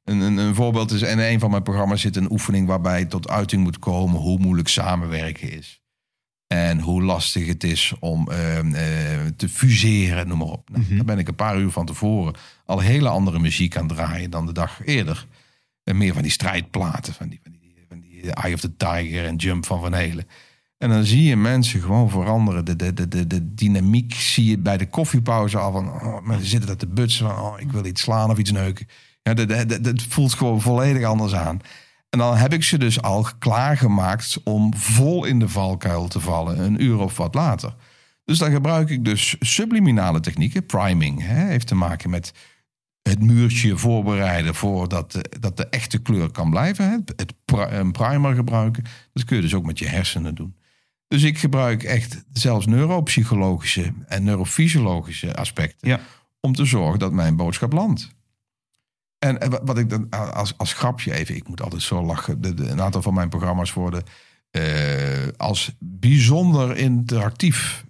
[0.04, 3.30] Een, een, een voorbeeld is, in een van mijn programma's zit een oefening waarbij tot
[3.30, 5.82] uiting moet komen hoe moeilijk samenwerken is.
[6.48, 10.70] En hoe lastig het is om eh, eh, te fuseren, noem maar op.
[10.70, 10.98] Nou, Mhm.
[10.98, 12.34] Dan ben ik een paar uur van tevoren
[12.66, 15.28] al hele andere muziek aan het draaien dan de dag eerder.
[15.84, 19.26] En meer van die strijdplaten, van die, van die, van die Eye of the Tiger
[19.26, 20.28] en Jump van Van Helen.
[20.78, 22.66] En dan zie je mensen gewoon veranderen.
[22.66, 25.88] De, de, de, de, de dynamiek zie je bij de koffiepauze al van...
[25.90, 27.40] Oh, mensen zitten daar te butsen van...
[27.40, 28.88] Oh, ik wil iets slaan of iets neuken.
[29.24, 31.60] Ja, dat- dat- dat- voelt gewoon volledig anders aan.
[32.10, 36.60] En dan heb ik ze dus al klaargemaakt om vol in de valkuil te vallen.
[36.60, 37.76] Een uur of wat later.
[38.26, 40.66] Dus dan gebruik ik dus subliminale technieken.
[40.66, 42.32] Priming hè, heeft te maken met
[43.02, 46.90] het muurtje voorbereiden voordat de, dat de echte kleur kan blijven.
[46.90, 46.98] Hè.
[47.16, 48.84] Het een primer gebruiken.
[49.14, 50.56] Dat kun je dus ook met je hersenen doen.
[51.08, 55.90] Dus ik gebruik echt zelfs neuropsychologische en neurofysiologische aspecten.
[55.90, 56.00] Ja.
[56.40, 58.10] Om te zorgen dat mijn boodschap landt.
[59.22, 62.42] En wat ik dan als, als grapje even, ik moet altijd zo lachen.
[62.42, 64.04] De, de- een aantal van mijn programma's worden
[64.52, 64.64] eh,
[65.38, 67.86] als bijzonder interactief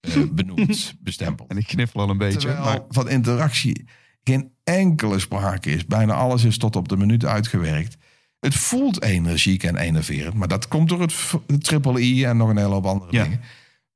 [0.00, 1.50] eh, benoemd, bestempeld.
[1.50, 2.38] En ik kniffel al een beetje.
[2.38, 3.84] Terwijl Maar van interactie
[4.22, 5.84] geen enkele sprake is.
[5.86, 7.96] Bijna alles is tot op de minuut uitgewerkt.
[8.40, 10.34] Het voelt energiek en enerverend.
[10.34, 11.14] Maar dat komt door het,
[11.58, 13.22] triple I en nog een hele hoop andere Ja.
[13.22, 13.40] dingen.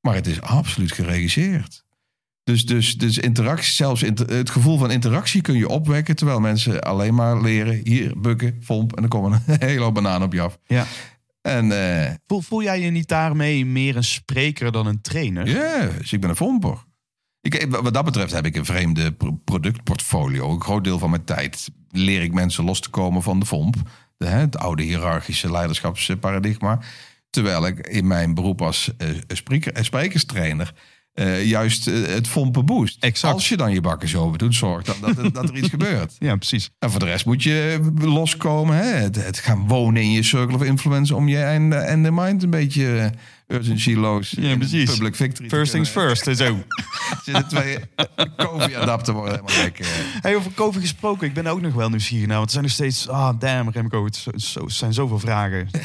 [0.00, 1.84] Maar het is absoluut geregisseerd.
[2.44, 6.16] Dus, dus, dus interactie, zelfs inter- het gevoel van interactie kun je opwekken.
[6.16, 7.80] Terwijl mensen alleen maar leren.
[7.84, 8.94] Hier, bukken, vomp.
[8.96, 10.58] En dan komen een hele hoop bananen op je af.
[10.66, 10.86] ja.
[11.42, 11.72] En
[12.04, 15.48] eh, voel, voel jij je niet daarmee meer een spreker dan een trainer?
[15.48, 16.84] Ja, dus ik ben een vomper.
[17.40, 20.50] Ik, wat dat betreft heb ik een vreemde pro- productportfolio.
[20.50, 23.74] Een groot deel van mijn tijd leer ik mensen los te komen van de vomp.
[24.16, 26.78] De, hè, het oude hiërarchische leiderschapsparadigma.
[27.30, 30.72] Terwijl ik in mijn beroep als eh, spreker, eh, sprekerstrainer
[31.14, 32.96] eh, juist eh, het vompen boost.
[33.04, 33.34] Exact.
[33.34, 36.16] Als je dan je bakken zo doet, zorg dan dat, er- dat er iets gebeurt.
[36.18, 36.70] Ja, precies.
[36.78, 38.76] En voor de rest moet je loskomen.
[38.76, 38.82] Hè?
[38.84, 42.42] Het, het gaan wonen in je circle of influence om je en, en de mind
[42.42, 43.12] een beetje
[43.52, 44.30] urgencyloos.
[44.30, 44.90] Ja, in precies.
[44.90, 45.48] Public victory.
[45.48, 46.26] First things first.
[46.26, 46.56] en Zo.
[47.24, 47.78] Zitten twee
[48.36, 49.78] COVID-adapter worden helemaal gek.
[49.78, 49.86] eh.
[50.20, 52.36] Hey, over COVID gesproken, ik ben ook nog wel nieuwsgierig naar.
[52.36, 55.68] Want er zijn nog steeds, ah damn Remco, het, zo, zo- zijn zoveel vragen.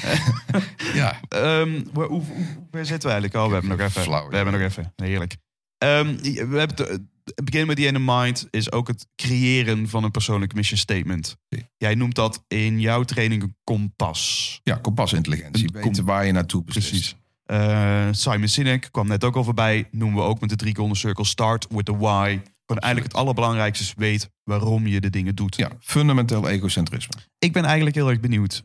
[0.93, 2.24] Ja, Ehm, waar, hoe,
[2.72, 3.36] waar zitten we eigenlijk?
[3.36, 4.01] Oh, we hebben nog even.
[4.01, 4.93] Flauw, we hebben nog even.
[4.95, 5.36] Nee, heerlijk.
[5.78, 6.15] Ehm,
[6.49, 7.09] we hebben
[7.43, 11.38] begin met the end in mind is ook het creëren van een persoonlijk mission statement.
[11.78, 14.59] Jij noemt dat in jouw training een kompas.
[14.63, 15.68] ja compasintelligentie.
[15.74, 16.89] Een Weten waar je naartoe beslist.
[16.89, 17.15] Precies.
[17.48, 19.88] Eh, Simon Sinek kwam net ook al voorbij.
[19.91, 21.26] Noemen we ook met de drie golden circle.
[21.26, 22.39] Start with the why.
[22.66, 25.56] Gewoon eigenlijk het allerbelangrijkste is weet waarom je de dingen doet.
[25.56, 27.14] Ja, fundamenteel egocentrisme.
[27.39, 28.64] Ik ben eigenlijk heel erg benieuwd.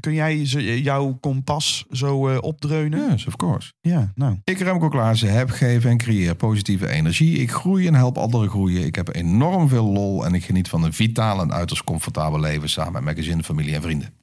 [0.00, 3.10] Kun jij jouw kompas zo eh, opdreunen?
[3.10, 3.72] Yes, of course.
[3.80, 4.40] Ja, nou.
[4.44, 7.38] Ik, Remco Klaassen, heb, geven en creëer positieve energie.
[7.38, 8.84] Ik groei en help anderen groeien.
[8.84, 12.68] Ik heb enorm veel lol en ik geniet van een vitaal en uiterst comfortabel leven
[12.68, 14.14] samen met mijn gezin, familie en vrienden.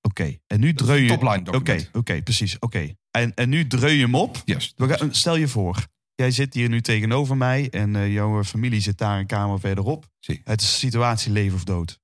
[0.00, 1.08] Oké, en nu dreun je...
[1.08, 1.90] topline Oké, document.
[1.92, 2.58] oké, precies.
[2.58, 2.94] Oké.
[3.20, 4.42] En, en nu dreun je hem op.
[4.44, 4.74] Yes.
[5.10, 7.68] Stel je voor, jij zit hier nu tegenover mij...
[7.70, 10.06] en eh, jouw familie zit daar een kamer verderop.
[10.18, 10.40] Zie.
[10.44, 12.00] Het is een situatie leven of dood.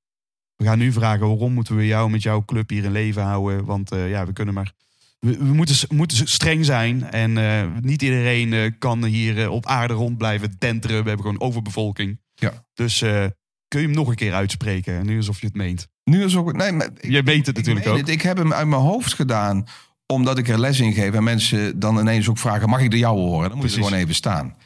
[0.56, 3.64] We gaan nu vragen waarom moeten we jou met jouw club hier in leven houden.
[3.64, 4.72] Want eh, ja, we kunnen maar.
[5.18, 7.10] We, we moeten, moeten streng zijn.
[7.10, 11.02] En eh, niet iedereen eh, kan hier eh, op aarde rond blijven denteren.
[11.02, 12.20] We hebben gewoon overbevolking.
[12.34, 12.64] Ja.
[12.74, 13.24] Dus eh,
[13.68, 14.94] kun je hem nog een keer uitspreken?
[14.98, 15.88] En nu alsof je het meent.
[16.04, 16.52] Nu is ook.
[16.52, 17.96] Nee, maar ik, Je weet het ik natuurlijk ook.
[17.98, 18.08] het.
[18.08, 19.64] Ik heb hem uit mijn hoofd gedaan
[20.10, 22.98] omdat ik er les in geef en mensen dan ineens ook vragen: mag ik de
[22.98, 23.48] jou horen?
[23.48, 24.56] Dan moet je gewoon even staan.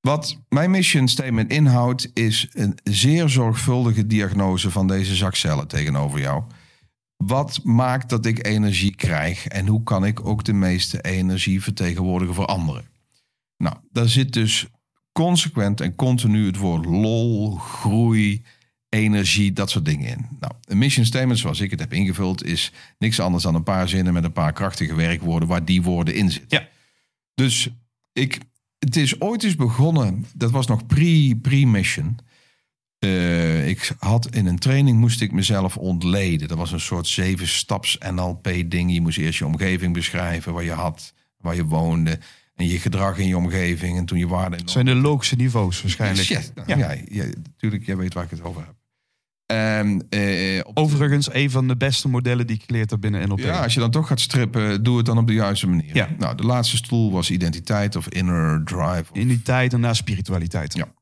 [0.00, 6.20] Wat mijn mission statement inhoudt, is een zeer zorgvuldige diagnose van deze zak cellen tegenover
[6.20, 6.42] jou.
[7.16, 12.34] Wat maakt dat ik energie krijg en hoe kan ik ook de meeste energie vertegenwoordigen
[12.34, 12.84] voor anderen?
[13.56, 14.66] Nou, daar zit dus
[15.12, 18.44] consequent en continu het woord lol, groei,
[18.94, 20.26] energie, dat soort dingen in.
[20.40, 23.88] Nou, een mission statement zoals ik het heb ingevuld is niks anders dan een paar
[23.88, 26.58] zinnen met een paar krachtige werkwoorden waar die woorden in zitten.
[26.58, 26.68] Ja.
[27.34, 27.68] Dus
[28.12, 28.38] ik,
[28.78, 32.18] het is ooit eens begonnen, dat was nog pre- pre-mission.
[32.98, 36.48] Eh, ik had in een training moest ik mezelf ontleden.
[36.48, 38.92] Dat was een soort zeven staps NLP ding.
[38.92, 42.18] Je moest eerst je omgeving beschrijven, waar je had, waar je woonde,
[42.54, 44.56] En je gedrag in je omgeving en toen je waarde...
[44.56, 46.28] Het zijn de logische niveaus waarschijnlijk.
[46.28, 46.76] Ja, nou, Ja.
[46.92, 47.00] ja.
[47.08, 48.74] ja, natuurlijk, jij weet waar ik het over heb.
[49.46, 53.38] En, eh, Overigens, een van de beste modellen die ik geleerd heb binnen NLP.
[53.38, 55.94] ja, als je dan toch gaat strippen, doe het dan op de juiste manier.
[55.96, 56.08] Ja.
[56.18, 59.04] Nou, de laatste stoel was identiteit of inner drive.
[59.12, 60.76] Die tijd en na spiritualiteit.
[60.76, 60.92] Ja.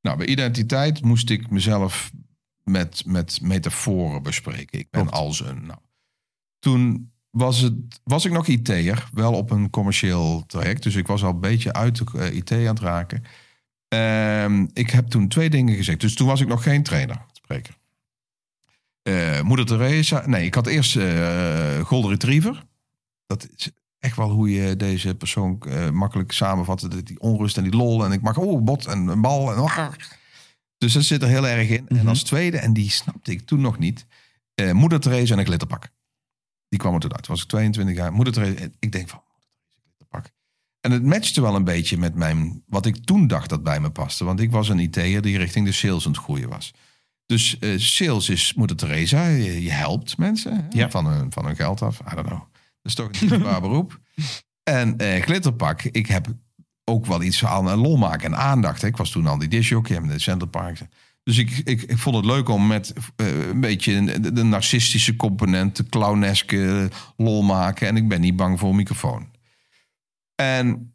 [0.00, 2.10] Nou, bij identiteit moest ik mezelf
[2.64, 4.78] met, met metaforen bespreken.
[4.78, 5.16] Ik ben Klopt.
[5.16, 5.66] als een.
[5.66, 5.78] Nou.
[6.58, 7.74] Toen was, het,
[8.04, 10.82] was ik nog IT'er, wel op een commercieel traject.
[10.82, 13.24] Dus ik was al een beetje uit de eh, IT aan het raken.
[13.88, 16.00] Ehm, ik heb toen twee dingen gezegd.
[16.00, 17.78] Dus toen was ik nog geen trainer, spreker.
[19.02, 20.26] Eh, Moeder Teresa.
[20.26, 22.64] Nee, ik had eerst eh Golden Retriever.
[23.26, 26.88] Dat is echt wel hoe je deze persoon eh, makkelijk samenvat.
[27.06, 28.04] Die- onrust en die lol.
[28.04, 29.54] En ik mag, oh, bot en een bal.
[29.54, 29.90] En,
[30.78, 31.88] dus dat zit er heel erg in.
[31.88, 32.08] En Mhm.
[32.08, 34.06] als tweede, en die snapte ik toen nog niet.
[34.72, 35.88] Moeder Teresa en een glitterpak.
[36.68, 37.22] Die kwam er toen uit.
[37.22, 38.12] Toen was ik 22 jaar.
[38.12, 38.64] Moeder Teresa.
[38.78, 39.22] Ik denk van,
[39.82, 40.30] glitterpak.
[40.80, 43.90] En het matchte wel een beetje met mijn, wat ik toen dacht dat bij me
[43.90, 44.24] paste.
[44.24, 46.74] Want ik was een IT'er die richting de sales aan het groeien was.
[47.30, 49.26] Dus eh, sales is Moeder Teresa.
[49.26, 50.90] Je, je helpt mensen hè, Ja.
[50.90, 52.00] van, hun, van hun geld af.
[52.00, 52.38] I don't know.
[52.40, 52.48] Dat
[52.82, 54.00] is toch een dierbaar beroep.
[54.62, 56.26] En eh, glitterpak, ik heb
[56.84, 58.82] ook wel iets aan eh, lol maken en aandacht.
[58.82, 58.88] Hè.
[58.88, 60.78] Ik was toen al die disjockey in de Centerpark.
[61.22, 65.76] Dus ik, ik, ik vond het leuk om met een beetje de, de narcistische component,
[65.76, 67.88] de clowneske lol maken.
[67.88, 69.28] En ik ben niet bang voor een microfoon.
[70.34, 70.94] En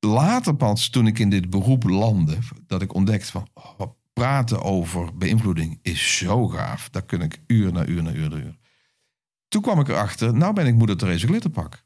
[0.00, 4.62] later pas, toen ik in dit beroep landde, dat ik ontdekte van oh, wat praten
[4.62, 6.90] over beïnvloeding is zo gaaf.
[6.90, 8.58] Daar kun ik uur na uur na uur na uur.
[9.48, 11.84] Toen kwam ik erachter, nou ben ik moeder Therese Glitterpak.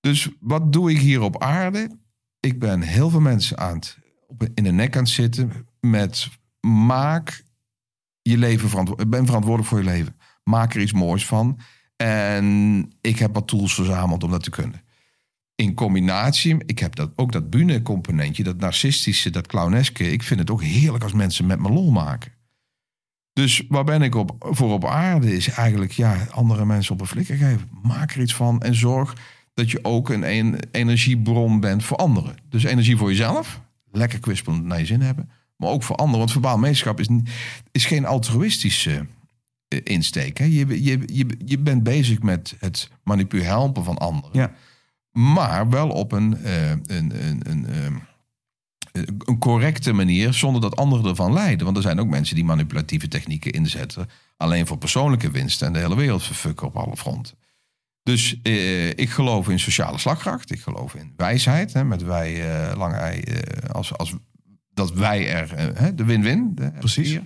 [0.00, 1.98] Dus wat doe ik hier op aarde?
[2.40, 3.98] Ik ben heel veel mensen aan het,
[4.54, 6.28] in de nek aan het zitten met
[6.60, 7.44] maak
[8.22, 9.16] je leven verantwoordelijk.
[9.16, 10.16] Ben verantwoordelijk voor je leven.
[10.44, 11.58] Maak er iets moois van.
[11.96, 14.84] En ik heb wat tools verzameld om dat te kunnen.
[15.62, 20.12] In combinatie, ik heb dat, ook dat bühne-componentje, dat narcistische, dat clowneske.
[20.12, 22.32] Ik vind het ook heerlijk als mensen met me lol maken.
[23.32, 27.06] Dus waar ben ik op, voor op aarde is eigenlijk ja, andere mensen op een
[27.06, 27.68] flikker geven.
[27.82, 29.16] Maak er iets van en zorg
[29.54, 32.36] dat je ook een, energiebron bent voor anderen.
[32.48, 33.60] Dus energie voor jezelf,
[33.90, 35.30] lekker kwispelend naar je zin hebben.
[35.56, 37.08] Maar ook voor anderen, want verbaal meesterschap is,
[37.70, 39.06] is geen altruïstische
[39.68, 40.38] eh, insteek.
[40.38, 40.44] Hè?
[40.44, 44.38] Je, je, je, je bent bezig met het manipuleren helpen van anderen.
[44.38, 44.54] Ja.
[45.12, 47.96] Maar wel op een, eh, een, een, een, ehm,
[48.92, 51.64] een correcte manier, zonder dat anderen ervan lijden.
[51.64, 54.08] Want er zijn ook mensen die manipulatieve technieken inzetten.
[54.36, 57.34] alleen voor persoonlijke winst en de hele wereld verfukken op alle fronten.
[58.02, 60.50] Dus eh, ik geloof in sociale slagkracht.
[60.50, 61.72] Ik geloof in wijsheid.
[61.72, 63.22] Hè, met wij, eh lang ei,
[63.72, 64.14] als, als
[64.74, 66.58] dat wij er, hè, de win-win.
[66.78, 67.18] Precies.
[67.18, 67.22] R4.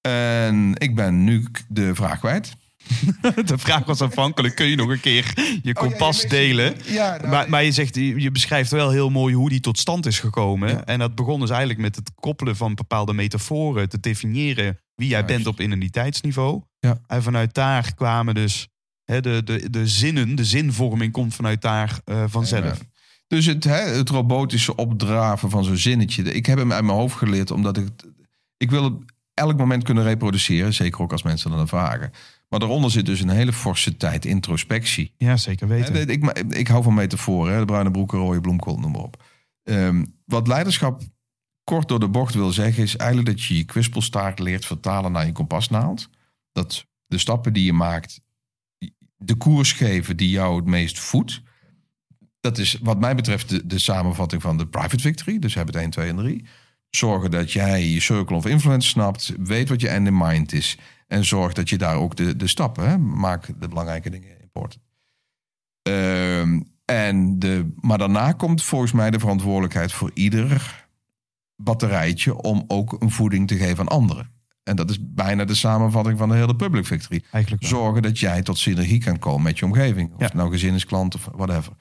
[0.00, 2.56] En ik ben nu de vraag kwijt.
[3.44, 6.74] De vraag was aanvankelijk, kun je nog een keer je kompas ja, je delen?
[6.84, 10.06] Ja, nou, maar, maar je zegt, je beschrijft wel heel mooi hoe die tot stand
[10.06, 10.68] is gekomen.
[10.68, 10.84] Ja.
[10.84, 15.18] En dat begon dus eigenlijk met het koppelen van bepaalde metaforen, te definiëren wie jij
[15.18, 15.34] Juist.
[15.34, 16.62] bent op identiteitsniveau.
[16.78, 17.00] Ja.
[17.06, 18.68] En vanuit daar kwamen dus
[19.04, 22.80] hè, de, de, de zinnen, de zinvorming komt vanuit daar eh, vanzelf.
[23.26, 26.22] Dus het, hè, het robotische opdraven van zo'n zinnetje.
[26.22, 27.88] Ik heb hem uit mijn hoofd geleerd omdat ik...
[28.56, 28.94] Ik wil het
[29.34, 30.74] elk moment kunnen reproduceren.
[30.74, 32.12] Zeker ook als mensen dan vragen.
[32.52, 35.14] Maar daaronder zit dus een hele forse tijd introspectie.
[35.16, 36.08] Ja, zeker weten.
[36.08, 37.52] Ik, ik hou van metaforen.
[37.52, 37.58] Hè?
[37.58, 39.22] De bruine broeken, rode bloemkool, noem maar op.
[39.62, 41.02] Ehm, wat leiderschap
[41.64, 42.82] kort door de bocht wil zeggen...
[42.82, 46.08] is eigenlijk dat je je kwispelstaart leert vertalen naar je kompasnaald.
[46.52, 48.20] Dat de stappen die je maakt...
[49.16, 51.42] de koers geven die jou het meest voedt.
[52.40, 55.38] Dat is wat mij betreft de, de samenvatting van de private victory.
[55.38, 56.44] Dus hebben het 1, 2 en 3.
[56.90, 59.32] Zorgen dat jij je circle of influence snapt.
[59.38, 60.78] Weet wat je end in mind is.
[61.12, 62.88] En zorg dat je daar ook de, de stappen...
[62.88, 62.98] Hè?
[62.98, 64.82] Maak de belangrijke dingen important.
[65.82, 70.86] Ehm, en de, maar daarna komt volgens mij de verantwoordelijkheid voor ieder
[71.56, 74.30] batterijtje om ook een voeding te geven aan anderen.
[74.62, 77.22] En dat is bijna de samenvatting van de hele public victory.
[77.30, 77.70] Eigenlijk wel.
[77.70, 80.12] Zorgen dat jij tot synergie kan komen met je omgeving.
[80.12, 80.24] Of Ja.
[80.24, 81.72] het nou gezin is, klant of whatever.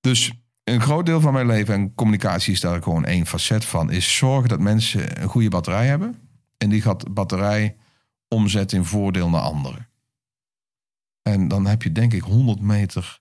[0.00, 0.32] Dus
[0.64, 4.16] een groot deel van mijn leven, en communicatie is daar gewoon één facet van, is
[4.16, 6.16] zorgen dat mensen een goede batterij hebben.
[6.56, 7.76] En die gaat batterij
[8.28, 9.88] omzetten in voordeel naar anderen.
[11.22, 13.20] En dan heb je denk ik 100 meter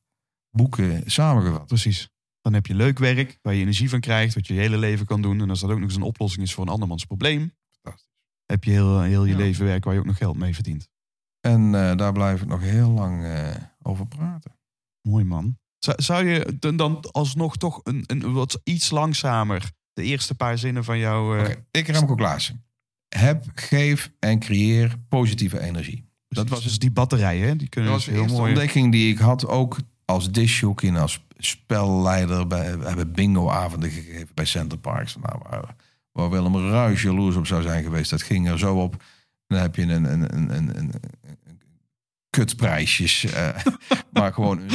[0.52, 1.68] boeken samengevat.
[1.68, 2.10] Precies.
[2.42, 5.06] Dan heb je leuk werk, waar je energie van krijgt, wat je je hele leven
[5.06, 5.42] kan doen.
[5.42, 8.12] En als dat ook nog eens een oplossing is voor een andermans probleem, Fantastisch.
[8.46, 9.38] heb je heel, heel je Ja.
[9.38, 10.90] leven werk waar je ook nog geld mee verdient.
[11.40, 14.60] En eh, daar blijf ik nog heel lang eh, over praten.
[15.02, 15.58] Mooi man.
[15.78, 20.84] Zou, zou je dan- alsnog toch een, een wat iets langzamer de eerste paar zinnen
[20.84, 21.38] van jou...
[21.40, 22.66] eh, Oké, ik Remco Klaassen.
[23.18, 26.06] Heb, geef en creëer positieve energie.
[26.30, 28.52] Dat was dus die batterijen, hè, die Dat kunnen was dus heel eerste mooi...
[28.52, 32.48] ontdekking die ik had ook als disjockey en als spelleider.
[32.48, 35.16] Bij, we hebben bingo-avonden gegeven bij Center Parks.
[35.16, 35.76] Nou, waar,
[36.12, 38.10] waar Willem Ruijs jaloers op zou zijn geweest.
[38.10, 39.04] Dat ging er zo op.
[39.48, 41.47] Dan heb je een, een, een, een, een, een
[42.38, 43.26] kutprijsjes.
[43.26, 43.50] eh,
[44.14, 44.70] maar gewoon een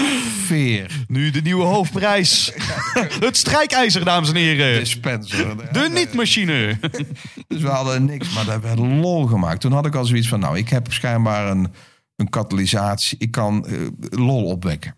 [0.45, 1.05] sfeer.
[1.09, 2.53] Nu de nieuwe hoofdprijs.
[3.27, 4.79] het strijkijzer, dames en heren.
[4.79, 5.73] Dispenser.
[5.73, 6.79] De niet-machine.
[7.49, 9.61] Dus we hadden niks, maar dat werd lol gemaakt.
[9.61, 11.73] Toen had ik al zoiets van, nou, ik heb schijnbaar een,
[12.17, 13.19] een katalysatie.
[13.19, 14.95] Ik kan eh, lol opwekken.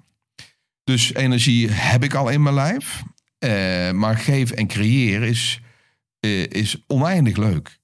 [0.84, 3.02] Dus energie heb ik al in mijn lijf.
[3.38, 5.60] Eh, maar geven en creëren is,
[6.48, 7.78] is oneindig leuk.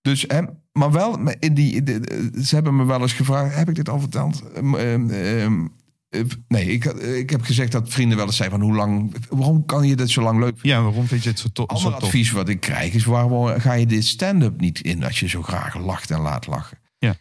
[0.00, 0.42] Dus, hè,
[0.72, 4.00] maar wel, in die, de- ze hebben me wel eens gevraagd, heb ik dit al
[4.00, 4.42] verteld?
[4.54, 5.66] Ehm, ehm, ehm,
[6.08, 9.66] eh, nee, ik, ik heb gezegd dat vrienden wel eens zeiden van hoe lang, waarom
[9.66, 11.94] kan je dit zo lang leuk Ja, waarom vind je het zo, to- zo tof?
[12.02, 15.42] advies wat ik krijg is waarom ga je dit stand-up niet in als je zo
[15.42, 16.78] graag lacht en laat lachen?
[16.98, 17.14] Ja.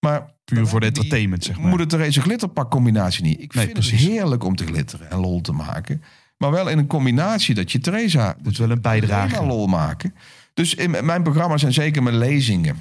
[0.00, 1.68] Maar Puur voor de entertainment, zeg maar.
[1.68, 3.40] Moet het er eens een glitterpak combinatie niet?
[3.40, 4.00] Ik Nee, vind precies.
[4.00, 6.02] het heerlijk om te glitteren en lol te maken.
[6.36, 9.44] Maar wel in een combinatie dat je Theresa Moet wel een bijdrage.
[9.46, 10.14] Lol maken.
[10.54, 12.76] Dus in mijn programma's en zeker mijn lezingen.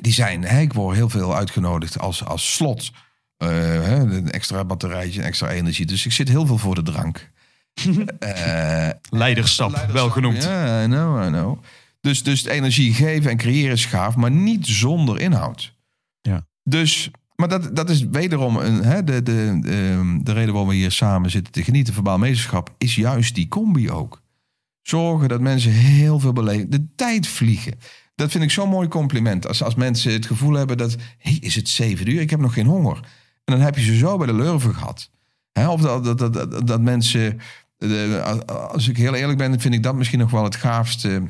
[0.00, 2.90] Die zijn, hè, ik word heel veel uitgenodigd als, als slot.
[3.36, 5.86] Eh, hè, een extra batterijtje, extra energie.
[5.86, 7.30] Dus ik zit heel veel voor de drank.
[8.18, 10.42] Eh, Leiderschap, wel genoemd.
[10.42, 11.62] ja, I know, I know.
[12.00, 15.74] Dus, dus energie geven en creëren is gaaf, maar niet zonder inhoud.
[16.20, 16.46] Ja.
[16.62, 20.74] Dus, maar dat, dat is wederom een, hè, de, de, de, de reden waarom we
[20.74, 21.94] hier samen zitten te genieten.
[21.94, 24.22] Verbaal meesterschap is juist die combi ook.
[24.82, 26.70] Zorgen dat mensen heel veel beleven.
[26.70, 27.78] De tijd vliegen.
[28.16, 29.46] Dat vind ik zo'n mooi compliment.
[29.46, 30.96] Als, als mensen het gevoel hebben dat...
[31.18, 32.20] hey, is het zeven uur?
[32.20, 32.96] Ik heb nog geen honger.
[33.44, 35.10] En dan heb je ze zo bij de lurven gehad.
[35.68, 37.40] Of dat, dat, dat, dat, dat mensen...
[37.78, 41.22] de- als ik heel eerlijk ben, vind ik dat misschien nog wel het gaafste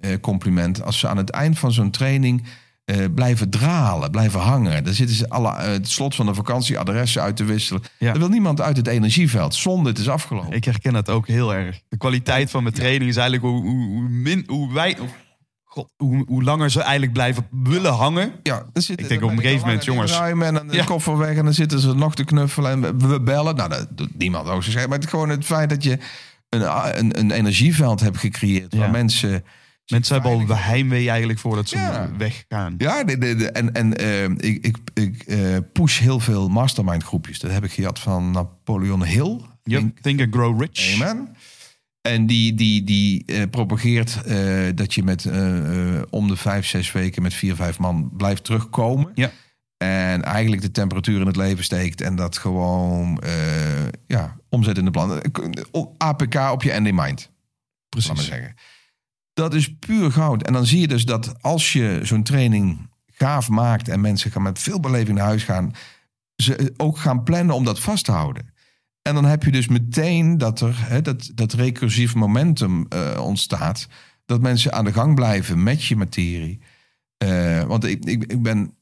[0.00, 0.82] eh, compliment.
[0.82, 2.44] Als ze aan het eind van zo'n training
[2.84, 4.84] eh, blijven dralen, blijven hangen.
[4.84, 7.82] Dan zitten ze alle, eh, het slot van de vakantie adressen uit te wisselen.
[7.98, 8.12] Ja.
[8.12, 9.54] Er wil niemand uit het energieveld.
[9.54, 10.52] Zonde, het is afgelopen.
[10.52, 11.80] Ik herken dat ook heel erg.
[11.88, 14.96] De kwaliteit van mijn training is eigenlijk hoe, hoe, hoe, min, hoe wij...
[15.74, 18.32] hoe- God, hoe, hoe langer ze eigenlijk blijven willen hangen.
[18.42, 20.12] Ja, dan zit, Ik denk op een gegeven moment, jongens.
[20.12, 20.84] Ruimen en dan de Ja.
[20.84, 23.56] koffer weg en dan zitten ze nog te knuffelen en we, bellen.
[23.56, 24.90] Nou, dat doet niemand ook zo zeggen.
[24.90, 25.98] Maar het, gewoon het feit dat je
[26.48, 28.90] een, een, een energieveld hebt gecreëerd waar Ja.
[28.90, 29.44] mensen.
[29.86, 32.10] Mensen hebben al heimwee eigenlijk voordat ze Ja.
[32.18, 32.74] weggaan.
[32.78, 35.38] Ja, de, de, de- en, en eh, ik, ik, ik eh,
[35.72, 37.38] push heel veel mastermind groepjes.
[37.38, 39.40] Dat heb ik gehad van Napoleon Hill.
[39.62, 40.94] Yep, think and grow rich.
[40.94, 41.36] Amen.
[42.08, 46.92] En die, die, die eh, propageert eh, dat je met eh, om de vijf, zes
[46.92, 49.12] weken met vier, vijf man blijft terugkomen.
[49.14, 49.30] Ja.
[49.76, 52.00] En eigenlijk de temperatuur in het leven steekt.
[52.00, 53.22] En dat gewoon
[54.06, 55.22] ja, omzet in de plan.
[55.96, 57.20] APK op je end in mind.
[57.20, 58.24] Laat maar Precies.
[58.24, 58.54] zeggen.
[59.32, 60.42] Dat is puur goud.
[60.42, 64.42] En dan zie je dus dat als je zo'n training gaaf maakt en mensen gaan
[64.42, 65.72] met veel beleving naar huis gaan,
[66.36, 68.53] ze ook gaan plannen om dat vast te houden.
[69.08, 73.88] En dan heb je dus meteen dat er hè, dat, dat recursief momentum eh, ontstaat.
[74.24, 76.60] Dat mensen aan de gang blijven met je materie.
[77.16, 78.74] Eh, want ik, ik, ik ben.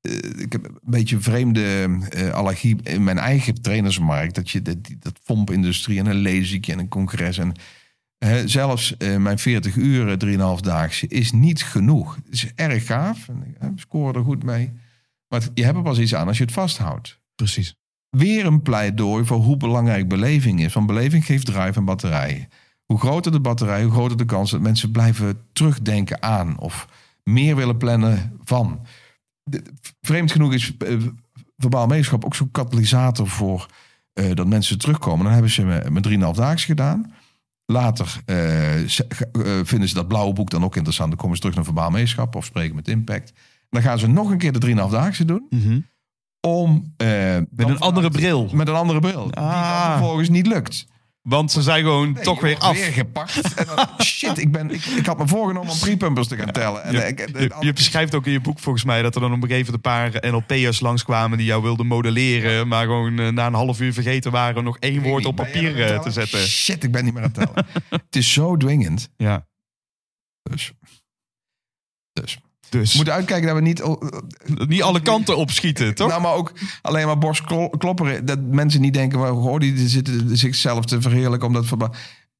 [0.00, 1.88] eh, ik heb een beetje een vreemde
[2.32, 4.34] allergie in mijn eigen trainersmarkt.
[4.34, 7.38] Dat je dat, dat FOMP-industrie en een lezingje en een congres.
[7.38, 7.54] En
[8.48, 12.14] zelfs mijn 40 uur, 3,5 daagse, is niet genoeg.
[12.14, 13.28] Het is erg gaaf.
[13.28, 14.72] En ik scoor er goed mee.
[15.28, 17.20] Maar je hebt er pas iets aan als je het vasthoudt.
[17.34, 17.76] Precies.
[18.16, 20.72] Weer een pleidooi voor hoe belangrijk beleving is.
[20.72, 22.48] Want beleving geeft drive en batterij.
[22.86, 26.58] Hoe groter de batterij, hoe groter de kans dat mensen blijven terugdenken aan.
[26.58, 26.88] Of
[27.24, 28.86] meer willen plannen van.
[30.00, 30.96] Vreemd genoeg is eh,
[31.56, 33.66] verbaal meeschap ook zo'n katalysator voor
[34.12, 35.24] eh, dat mensen terugkomen.
[35.24, 37.12] Dan hebben ze me- mijn 3,5 daags gedaan.
[37.66, 38.34] Later eh,
[39.64, 41.08] vinden ze dat blauwe boek dan ook interessant.
[41.08, 43.32] Dan komen ze terug naar verbaal meeschap of spreken met impact.
[43.70, 45.46] Dan gaan ze nog een keer de 3,5 daagse doen.
[46.46, 47.06] Om, eh,
[47.50, 48.48] Met een andere bril.
[48.52, 49.24] Met een andere bril.
[49.24, 49.82] Die Ah.
[49.82, 50.86] dan vervolgens niet lukt.
[51.22, 52.76] Want ze zijn gewoon Nee, toch je weer wordt af.
[52.76, 53.54] Weer gepakt.
[53.54, 56.82] En dan, shit, ik, ben, ik, ik had me voorgenomen om prepumpers te gaan tellen.
[56.84, 59.32] En, Je, ik- je, je beschrijft ook in je boek volgens mij dat er dan
[59.32, 63.28] op een gegeven moment een paar NLP'ers langskwamen die jou wilden modelleren, maar gewoon eh,
[63.28, 65.80] na een half uur vergeten waren om nog één woord op Ben jij papier aan
[65.80, 66.12] het eh, te tellen?
[66.12, 66.38] zetten.
[66.48, 67.66] Shit, ik ben niet meer aan het tellen.
[68.06, 69.10] het is zo dwingend.
[69.16, 69.46] Ja,
[70.42, 70.72] Dus.
[72.12, 72.38] Dus.
[72.72, 73.82] Dus We moeten uitkijken dat we niet...
[74.68, 76.08] niet alle kanten opschieten, toch?
[76.08, 78.24] Nou, maar ook alleen maar borstklopperen.
[78.24, 81.48] Dat mensen niet denken, well, goh, die zitten zichzelf te verheerlijken.
[81.48, 81.66] Omdat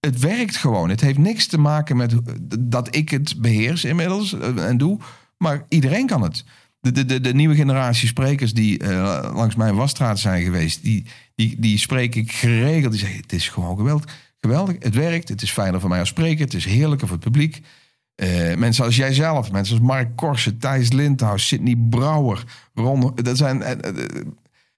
[0.00, 0.88] het werkt gewoon.
[0.88, 2.14] Het heeft niks te maken met
[2.60, 4.98] dat ik het beheers inmiddels eh, en doe.
[5.38, 6.44] Maar iedereen kan het.
[6.80, 11.06] De, de, de, de nieuwe generatie sprekers die eh, langs mijn wasstraat zijn geweest, die,
[11.34, 12.92] die, die spreek ik geregeld.
[12.92, 14.18] Die zeggen, het is gewoon geweldig.
[14.40, 15.28] Geweldig, het werkt.
[15.28, 16.44] Het is fijner voor mij als spreker.
[16.44, 17.60] Het is heerlijker voor het publiek.
[18.14, 22.44] Eh, mensen als jijzelf, mensen als Mark Korsen, Thijs Lindhaus, Sidney Brouwer,
[22.74, 23.62] Ron, dat zijn.
[23.62, 24.24] eh, eh,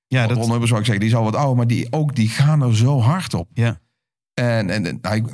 [0.06, 2.14] Ja, Ron dat, Hubbard zou ik zeggen, die is al wat ouder, maar die, ook
[2.14, 3.48] die gaan er zo hard op.
[3.54, 3.80] ja.
[4.34, 5.24] En, en nou, ik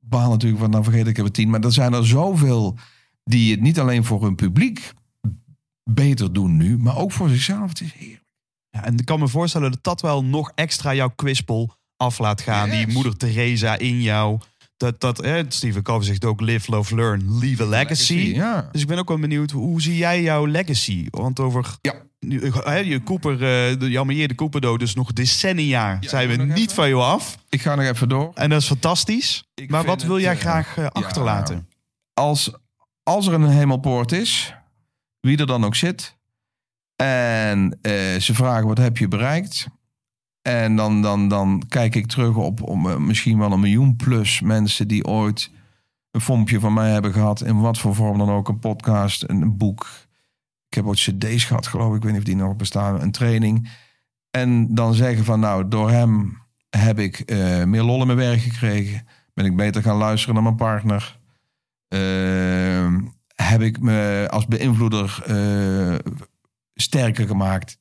[0.00, 1.50] baal natuurlijk van, dan vergeet ik er tien.
[1.50, 2.76] Maar er zijn er zoveel
[3.24, 4.92] die het niet alleen voor hun publiek
[5.90, 7.68] beter doen nu, maar ook voor zichzelf.
[7.68, 8.22] Het is heerlijk.
[8.70, 12.40] Ja, en ik kan me voorstellen dat dat wel nog extra jouw kwispel af laat
[12.40, 12.70] gaan.
[12.70, 14.38] Die moeder Teresa in jou.
[14.76, 18.14] Dat, dat, Stephen Covey zegt ook live, love, learn, leave a legacy.
[18.14, 18.68] Ja.
[18.72, 21.06] Dus ik ben ook wel benieuwd, hoe zie jij jouw legacy?
[21.10, 21.94] Want over Ja.
[22.64, 26.74] eh, je Cooper, eh, de Jammer Cooper dood, dus nog decennia zijn we niet even.
[26.74, 27.38] van jou af.
[27.48, 28.30] Ik ga nog even door.
[28.34, 29.44] En dat is fantastisch.
[29.54, 31.68] Ik maar wat wil het, jij eh, graag achterlaten?
[32.14, 32.50] Als,
[33.02, 34.54] als er een hemelpoort is,
[35.20, 36.16] wie er dan ook zit,
[36.96, 37.78] en
[38.20, 39.66] ze vragen wat heb je bereikt,
[40.46, 44.40] en dan, dan, dan kijk ik terug op, op eh, misschien wel een miljoen plus
[44.40, 45.50] mensen die ooit
[46.10, 49.42] een fompje van mij hebben gehad, in wat voor vorm dan ook, een podcast, een,
[49.42, 49.86] een boek.
[50.68, 53.10] Ik heb ooit cd's gehad, geloof ik, ik weet niet of die nog bestaan, een
[53.10, 53.70] training.
[54.30, 56.38] En dan zeggen van, nou, door hem
[56.70, 59.06] heb ik eh, meer lol in mijn werk gekregen.
[59.34, 61.18] Ben ik beter gaan luisteren naar mijn partner.
[61.88, 63.00] Ehm,
[63.34, 66.12] heb ik me als beïnvloeder eh,
[66.74, 67.78] sterker gemaakt.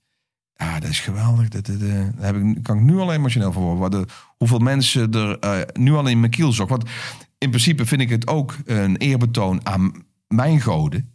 [0.55, 1.49] Ja, dat is geweldig.
[1.49, 4.05] Dat, dat, eh, daar heb ik, kan ik nu al emotioneel van worden.
[4.37, 6.69] Hoeveel mensen er eh, nu al in mijn kiel zocht.
[6.69, 6.89] Want
[7.37, 11.11] in principe vind ik het ook een eerbetoon aan mijn goden.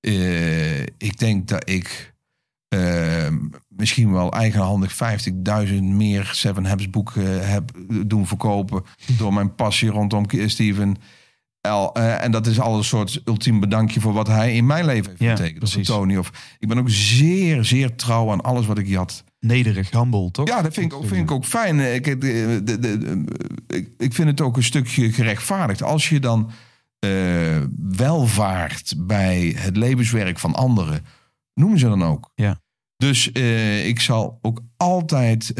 [0.00, 2.14] Eh, ik denk dat ik
[2.68, 3.28] eh,
[3.68, 4.92] misschien wel eigenhandig
[5.68, 7.70] 50.000 meer Seven Habits boeken heb
[8.06, 8.82] doen verkopen.
[9.18, 10.96] door mijn passie rondom Steven.
[11.64, 14.84] El, eh, en dat is al een soort ultiem bedankje voor wat hij in mijn
[14.84, 15.62] leven heeft Ja, betekend.
[15.62, 15.86] Of precies.
[15.86, 16.16] Tony.
[16.16, 19.24] Of, ik ben ook zeer, zeer trouw aan alles wat ik jat.
[19.40, 20.48] Nederig, humble, toch?
[20.48, 21.80] Ja, dat vind ik ook, vind ik ook fijn.
[21.80, 23.24] Eh, Ik, de, de, de-
[23.98, 25.82] ik, vind het ook een stukje gerechtvaardigd.
[25.82, 26.50] Als je dan
[26.98, 27.10] eh,
[27.78, 31.04] welvaart bij het levenswerk van anderen,
[31.54, 32.30] noemen ze dan ook.
[32.34, 32.60] Ja.
[32.96, 33.28] Dus
[33.84, 35.52] ik zal ook altijd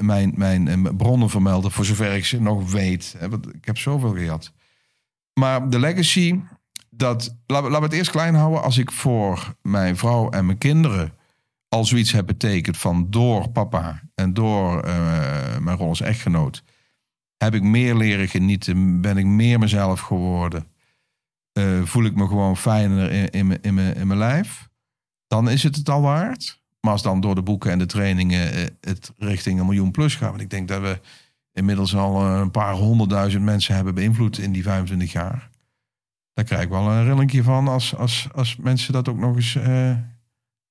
[0.00, 3.16] mijn, mijn bronnen vermelden, voor zover ik ze nog weet.
[3.30, 4.52] Want ik heb zoveel gehad.
[5.40, 6.40] Maar de legacy,
[6.90, 8.62] dat, laten we het eerst klein houden.
[8.62, 11.12] Als ik voor mijn vrouw en mijn kinderen
[11.68, 16.62] al zoiets heb betekend van door papa en door eh, mijn rol als echtgenoot,
[17.36, 20.66] heb ik meer leren genieten, ben ik meer mezelf geworden,
[21.52, 24.68] eh, voel ik me gewoon fijner in, in, mijn- in, mijn- in mijn lijf,
[25.26, 26.62] dan is het het al waard.
[26.80, 30.14] Maar als dan door de boeken en de trainingen eh, het richting een miljoen plus
[30.14, 31.00] gaat, want ik denk dat we
[31.54, 35.50] inmiddels al eh, een paar honderdduizend mensen hebben beïnvloed in die 25 jaar.
[36.32, 39.54] Daar krijg ik wel een rillingje van als, als, als mensen dat ook nog eens
[39.54, 39.96] eh,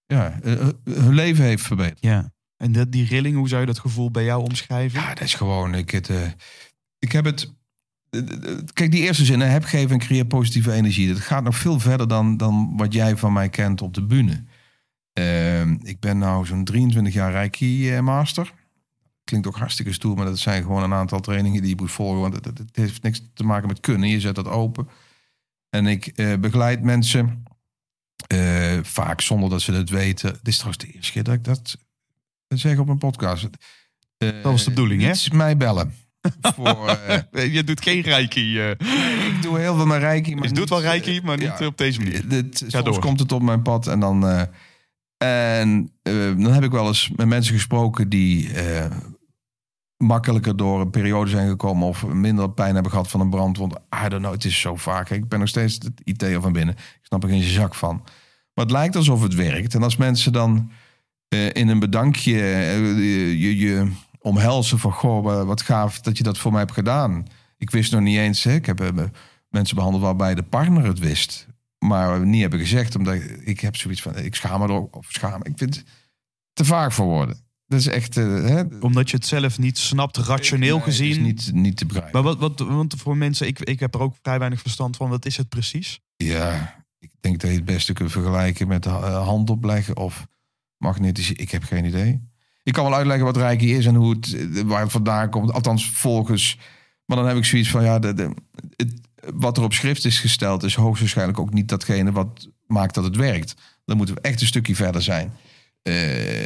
[0.06, 2.02] ja, eh, hun leven heeft verbeterd.
[2.02, 2.32] Ja.
[2.58, 5.00] En dat, die rilling, hoe zou je dat gevoel bij jou omschrijven?
[5.00, 5.76] Ja, dat is gewoon.
[5.76, 6.10] Ik, het,
[7.00, 7.54] ik heb het.
[8.74, 11.08] Kijk, die eerste zin, heb, geven en creëer positieve energie.
[11.08, 14.44] Dat gaat nog veel verder dan, dan wat jij van mij kent op de bühne.
[15.14, 18.54] Ehm, ik ben nou zo'n 23 jaar Reiki-master.
[19.24, 22.22] Klinkt ook hartstikke stoer, maar dat zijn gewoon een aantal trainingen die je moet volgen.
[22.22, 24.10] Want het, heeft niks te maken met kunnen.
[24.10, 24.88] Je zet dat open.
[25.70, 27.44] En ik eh, begeleid mensen,
[28.28, 30.32] eh, vaak zonder dat ze het weten.
[30.32, 31.78] Dit is trouwens de eerste keer dat ik dat
[32.48, 33.50] zeg op een podcast.
[34.18, 35.08] Eh, Dat was de bedoeling, hè?
[35.08, 35.94] Het is mij bellen.
[36.56, 37.00] Voor,
[37.32, 38.60] Je doet geen reiki.
[38.60, 40.36] ik doe heel veel met Reiki.
[40.36, 41.66] Maar Je doet wel reiki, maar niet ja.
[41.66, 42.28] op deze manier.
[42.28, 43.00] Dit, soms door.
[43.00, 44.48] komt het op mijn pad en dan...
[45.18, 48.52] en dan heb ik wel eens met mensen gesproken die
[50.04, 53.58] makkelijker door een periode zijn gekomen of minder pijn hebben gehad van een brand.
[53.58, 55.10] Want I don't know, het is zo vaak.
[55.10, 56.76] Ik ben nog steeds het IT van binnen.
[56.76, 58.02] Ik snap er geen zak van.
[58.54, 59.76] Maar het lijkt alsof het werkt.
[59.76, 60.72] En als mensen dan
[61.28, 62.78] eh, in een bedankje eh,
[63.42, 64.92] je, je omhelzen van...
[64.92, 67.26] Goh, wa- wat gaaf dat je dat voor mij hebt gedaan.
[67.58, 68.44] Ik wist nog niet eens...
[68.44, 69.04] Hè, ik heb eh,
[69.50, 71.48] mensen behandeld waarbij de partner het wist.
[71.80, 72.96] Maar niet hebben gezegd.
[72.96, 74.18] Omdat ik, heb zoiets van...
[74.18, 75.44] Ik schaam me er of schaam.
[75.44, 75.86] Ik vind het
[76.54, 77.43] te vaak voor woorden.
[77.74, 78.18] Dat is echt...
[78.18, 81.22] eh, hè, Omdat je het zelf niet snapt, rationeel Nee, gezien.
[81.22, 82.14] niet, niet te begrijpen.
[82.14, 85.10] Maar wat, wat, want voor mensen, ik, ik heb er ook vrij weinig verstand van.
[85.10, 86.00] Wat is het precies?
[86.16, 90.28] Ja, ik denk dat je het beste kunt vergelijken met eh, hand opleggen of
[90.78, 91.34] magnetische.
[91.36, 92.22] Ik heb geen idee.
[92.64, 95.52] Ik kan wel uitleggen wat Reiki is en hoe het, eh, waar het vandaan komt.
[95.54, 96.58] Althans, volgens.
[97.06, 98.34] Maar dan heb ik zoiets van, ja, de, de,
[98.76, 98.94] het,
[99.34, 103.16] wat er op schrift is gesteld is hoogstwaarschijnlijk ook niet datgene wat maakt dat het
[103.16, 103.54] werkt.
[103.86, 105.34] Dan moeten we echt een stukje verder zijn.
[105.84, 105.94] Eh,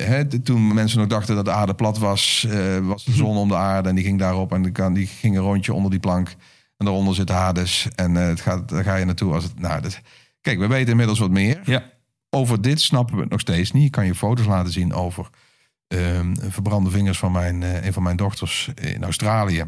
[0.05, 3.47] hè, toen mensen nog dachten dat de aarde plat was, eh, was de zon om
[3.47, 6.35] de aarde en die ging daarop en die, ging een rondje onder die plank.
[6.77, 9.59] En daaronder zit Hades en eh, het gaat, daar ga je naartoe als het...
[9.59, 10.01] Nou, dat,
[10.41, 11.59] kijk, we weten inmiddels wat meer.
[11.63, 11.83] Ja.
[12.29, 13.85] Over dit snappen we het nog steeds niet.
[13.85, 15.29] Ik kan je foto's laten zien over
[15.87, 19.63] ehm, verbrande vingers van mijn, een van mijn dochters in Australië.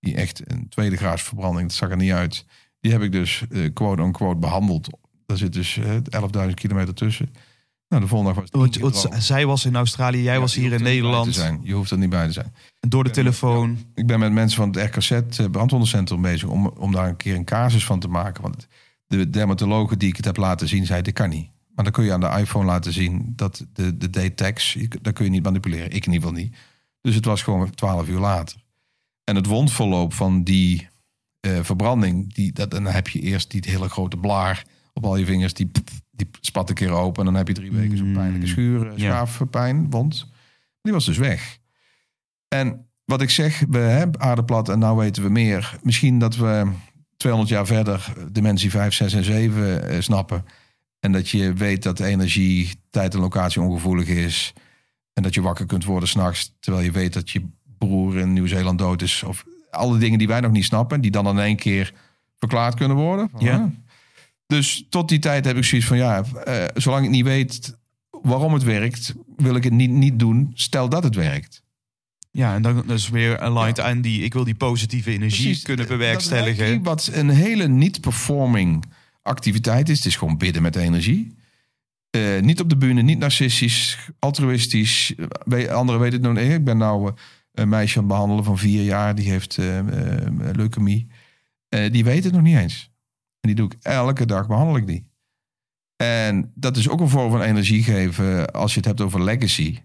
[0.00, 2.44] Die echt een tweede graads verbranding, dat zag er niet uit.
[2.80, 3.44] Die heb ik dus
[3.74, 4.88] quote-unquote behandeld.
[5.28, 7.34] Daar zit dus eh, 11.000 kilometer tussen.
[7.88, 8.44] Nou, de volgende dag
[8.80, 11.34] was het zij was in Australië, jij Ja, was hier in er Nederland.
[11.34, 11.60] zijn.
[11.62, 12.54] Je hoeft er niet bij te zijn.
[12.80, 13.78] Door de telefoon.
[13.94, 17.34] Ik ben met mensen van het RKZ eh, brandwondencentrum bezig om, om daar een keer
[17.34, 18.42] een casus van te maken.
[18.42, 18.66] Want
[19.06, 21.50] de dermatologen die ik het heb laten zien, zei dit kan niet.
[21.74, 25.12] Maar dan kun je aan de iPhone laten zien dat de, de daytax, je- dat
[25.12, 25.86] kun je niet manipuleren.
[25.92, 26.56] Ik in ieder geval niet.
[27.00, 28.56] Dus het was gewoon 12 uur later.
[29.24, 30.88] En het wondverloop van die
[31.40, 34.64] eh, verbranding, die, dat, dan heb je eerst die hele grote blaar
[34.98, 35.70] op al je vingers, die,
[36.10, 37.18] die spat een keer open.
[37.18, 39.10] En dan heb je drie weken zo'n pijnlijke schuur, eh, Ja.
[39.10, 40.30] schaafpijn, wond.
[40.82, 41.58] Die was dus weg.
[42.48, 45.78] En wat ik zeg, we hebben aardeplat en nou weten we meer.
[45.82, 46.70] Misschien dat we
[47.16, 50.44] 200 jaar verder dimensie 5, 6 en 7 eh, snappen.
[51.00, 54.52] En dat je weet dat energie, tijd en locatie ongevoelig is.
[55.12, 56.56] En dat je wakker kunt worden s'nachts.
[56.60, 57.48] Terwijl je weet dat je
[57.78, 59.22] broer in Nieuw-Zeeland dood is.
[59.22, 61.00] Of alle dingen die wij nog niet snappen.
[61.00, 61.92] Die dan in één keer
[62.36, 63.28] verklaard kunnen worden.
[63.32, 63.70] Van, Ja.
[64.48, 67.76] Dus tot die tijd heb ik zoiets van ja, eh, zolang ik niet weet
[68.10, 70.50] waarom het werkt, wil ik het niet, niet doen.
[70.54, 71.62] Stel dat het werkt.
[72.30, 74.22] Ja, en dan is weer aligned aan die...
[74.22, 76.82] Ik wil die positieve energie Precies, kunnen bewerkstelligen.
[76.82, 78.84] Wat een hele niet-performing
[79.22, 79.96] activiteit is.
[79.96, 81.36] Het is gewoon bidden met energie.
[82.10, 85.14] Eh, niet op de bühne, niet narcistisch, altruïstisch.
[85.70, 86.52] Anderen weten het nog niet.
[86.52, 87.12] Ik ben nou eh,
[87.52, 89.14] een meisje aan het behandelen van vier jaar.
[89.14, 89.78] Die heeft eh,
[90.52, 91.06] leukemie.
[91.90, 92.87] Die weet het nog niet eens.
[93.48, 95.06] Die doe ik elke dag, behandel ik die.
[95.96, 99.78] En dat is ook een vorm van energie geven als je het hebt over legacy.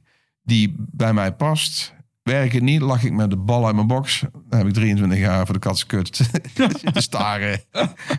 [0.43, 1.93] Die bij mij past.
[2.23, 4.23] Werk het niet, lach ik met de bal uit mijn box.
[4.49, 6.15] Dan heb ik 23 jaar voor de katskut
[6.53, 7.61] zitten staren.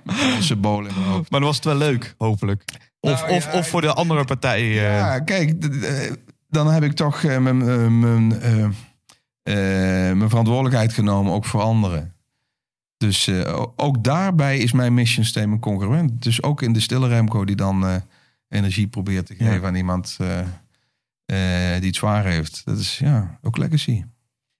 [0.04, 1.30] Met een symbool in mijn hoofd.
[1.30, 2.64] Maar dan was het wel leuk, hopelijk.
[3.00, 4.60] Of, Nou, of, ja, of voor de andere partij.
[4.60, 6.16] eh, Ja, kijk, d-
[6.48, 8.64] dan heb ik toch eh, mijn, eh, mijn, eh,
[9.42, 12.13] eh, mijn verantwoordelijkheid genomen, ook voor anderen.
[12.96, 16.22] Dus eh, ook daarbij is mijn mission statement congruent.
[16.22, 17.96] Dus ook in de stille Remco die dan eh,
[18.48, 19.50] energie probeert te Ja.
[19.50, 20.46] geven aan iemand eh,
[21.78, 22.64] die het zwaar heeft.
[22.64, 24.04] Dat is ja, ook legacy.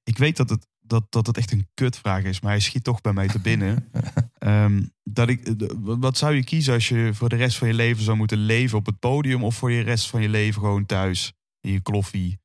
[0.03, 3.01] Ik weet dat het, dat, dat het echt een kutvraag is, maar hij schiet toch
[3.01, 3.89] bij mij te binnen.
[4.39, 7.75] Ehm, dat ik, de- wat zou je kiezen als je voor de rest van je
[7.75, 10.87] leven zou moeten leven op het podium of voor je rest van je leven gewoon
[10.87, 12.39] thuis in je kloffie,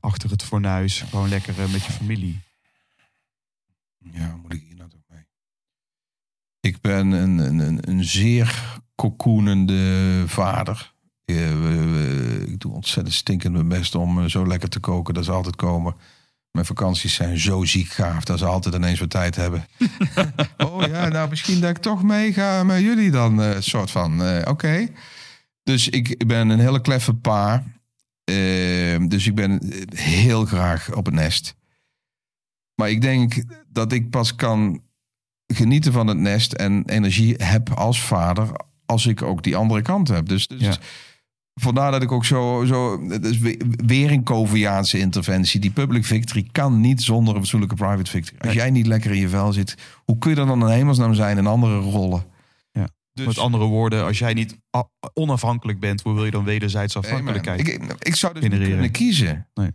[0.00, 2.40] achter het fornuis, gewoon lekker met je familie?
[3.98, 5.24] Ja, moet ik hier nou toch mee?
[6.60, 10.92] Ik ben een, een, een, een zeer cocoonende vader.
[11.24, 15.30] Eh, ik doe ontzettend stinkend mijn best om eh, zo lekker te koken dat ze
[15.30, 15.94] altijd komen.
[16.50, 19.66] Mijn vakanties zijn zo ziek gaaf dat ze altijd ineens wat tijd hebben.
[20.66, 23.42] oh ja, nou misschien dat ik toch meega met jullie dan.
[23.42, 24.88] eh soort van, oké.
[25.62, 27.64] Dus ik ben een hele kleffe pa.
[28.24, 29.60] Eh, dus ik ben
[29.94, 31.54] heel graag op het nest.
[32.74, 34.82] Maar ik denk dat ik pas kan
[35.54, 38.48] genieten van het nest en energie heb als vader
[38.86, 40.28] als ik ook die andere kant heb.
[40.28, 40.76] Dus, dus Ja.
[41.54, 45.60] vandaar dat ik ook zo, zo het is we- weer een Coviaanse interventie.
[45.60, 48.38] Die public victory kan niet zonder een fatsoenlijke private victory.
[48.40, 49.74] Als jij niet lekker in je vel zit,
[50.04, 52.24] hoe kun je er dan een hemelsnaam zijn in andere rollen?
[52.72, 52.88] Ja.
[53.12, 54.58] Dus, Met andere woorden, als jij niet
[55.14, 57.60] onafhankelijk bent, hoe wil je dan wederzijds afhankelijkheid?
[57.60, 59.46] Ik, ik, ik zou dus niet kunnen kiezen.
[59.54, 59.70] Nee.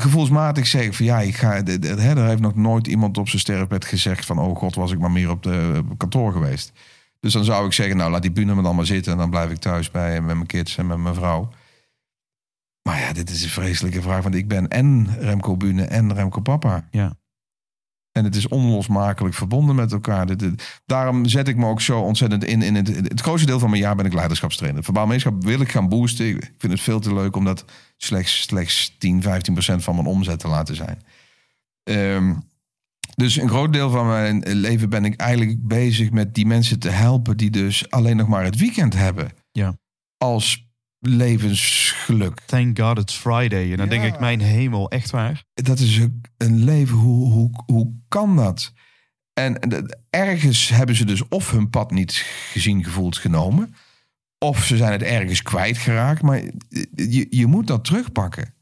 [0.00, 1.62] Gevoelsmatig zeg ik van ja, ik ga.
[1.62, 4.74] de- de- hè, Er heeft nog nooit iemand op zijn sterfbed gezegd van oh god,
[4.74, 6.72] was ik maar meer op de op kantoor geweest.
[7.20, 9.30] Dus dan zou ik zeggen, nou laat die bühne me dan maar zitten en dan
[9.30, 11.48] blijf ik thuis bij met mijn kids en met mijn vrouw.
[12.82, 16.40] Maar ja, dit is een vreselijke vraag, want ik ben en Remco Bune en Remco
[16.40, 16.88] Papa.
[16.90, 17.16] Ja.
[18.12, 20.26] En het is onlosmakelijk verbonden met elkaar.
[20.26, 22.62] Dit- dit- daarom zet ik me ook zo ontzettend in.
[22.62, 24.84] in het, het grootste deel van mijn jaar ben ik leiderschapstrainer.
[24.84, 26.26] Verbaal gemeenschap wil ik gaan boosten.
[26.28, 27.64] Ik vind het veel te leuk om dat
[27.96, 31.02] slechts, slechts 10, 15 procent van mijn omzet te laten zijn.
[31.82, 32.34] Ehm,
[33.14, 36.88] dus een groot deel van mijn leven ben ik eigenlijk bezig met die mensen te
[36.90, 37.36] helpen...
[37.36, 39.30] die dus alleen nog maar het weekend hebben.
[39.52, 39.78] Ja.
[40.18, 40.66] Als
[40.98, 42.40] levensgeluk.
[42.46, 43.70] Thank God it's Friday.
[43.70, 45.44] En dan denk ik, mijn hemel, echt waar?
[45.54, 45.96] dat is
[46.36, 46.96] een- leven.
[46.96, 48.72] Hoe, hoe, hoe kan dat?
[49.32, 49.58] En
[50.10, 52.12] ergens hebben ze dus of hun pad niet
[52.52, 53.74] gezien, gevoeld, genomen.
[54.38, 56.22] Of ze zijn het ergens kwijtgeraakt.
[56.22, 56.42] Maar
[56.94, 58.54] je, je moet dat terugpakken.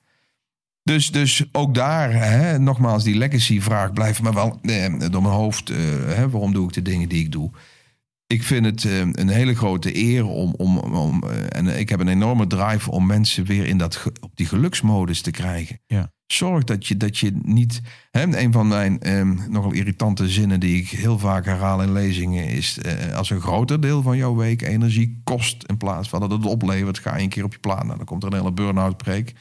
[0.83, 5.71] Dus, dus ook daar, hè, nogmaals, die legacy-vraag blijft me wel eh, door mijn hoofd.
[5.71, 5.77] eh,
[6.07, 7.51] hè, waarom doe ik de dingen die ik doe?
[8.27, 10.55] Ik vind het eh, een hele grote eer om.
[10.57, 14.47] om, om en ik heb een enorme drive om mensen weer in dat, op die
[14.47, 15.81] geluksmodus te krijgen.
[15.87, 16.13] Ja.
[16.27, 17.81] Zorg dat je, dat je niet.
[18.11, 22.49] Hè, een van mijn eh, nogal irritante zinnen die ik heel vaak herhaal in lezingen
[22.49, 26.31] is: eh, als een groter deel van jouw week energie kost in plaats van dat
[26.31, 27.87] het oplevert, ga je een keer op je plan.
[27.87, 29.33] Nou, dan komt er een hele burn-out preek.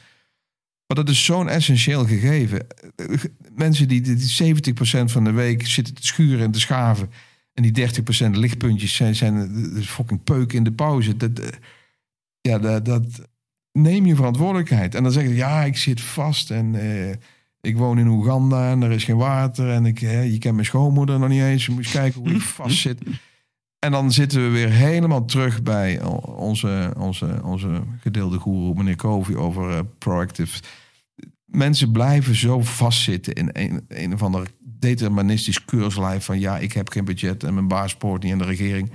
[0.86, 2.66] Maar dat is zo'n essentieel gegeven.
[2.96, 3.24] Eh,
[3.54, 7.10] Mensen die, die 70% van de week zitten te schuren en te schaven.
[7.52, 11.16] En die 30% lichtpuntjes zijn, zijn de fucking peuk in de pauze.
[11.16, 11.48] Dat, eh,
[12.40, 13.28] ja, dat, dat
[13.78, 14.94] neem je verantwoordelijkheid.
[14.94, 17.16] En dan zeggen ze, ja, ik zit vast en eh,
[17.60, 19.70] ik woon in Oeganda en er is geen water.
[19.70, 21.66] En ik, je kent mijn schoonmoeder nog niet eens.
[21.66, 23.00] Je moet eens kijken hoe ik vast zit.
[23.78, 29.36] En dan zitten we weer helemaal terug bij onze, onze, onze gedeelde goeroe, meneer Covey,
[29.36, 30.62] over eh, proactive.
[31.44, 36.88] Mensen blijven zo vastzitten in een, een of ander deterministisch keurslijf van ja, ik heb
[36.88, 38.90] geen budget en mijn baas spoort niet in de regering.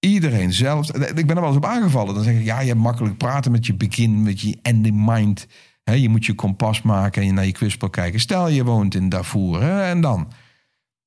[0.00, 0.90] Iedereen zelfs.
[0.90, 2.14] Ik ben er wel eens op aangevallen.
[2.14, 5.46] Dan zeg ik, ja, je hebt makkelijk praten met je begin, met je ending mind.
[5.84, 8.20] Je moet je kompas maken en je naar je kwispel kijken.
[8.20, 10.32] Stel je woont in Darfur en dan.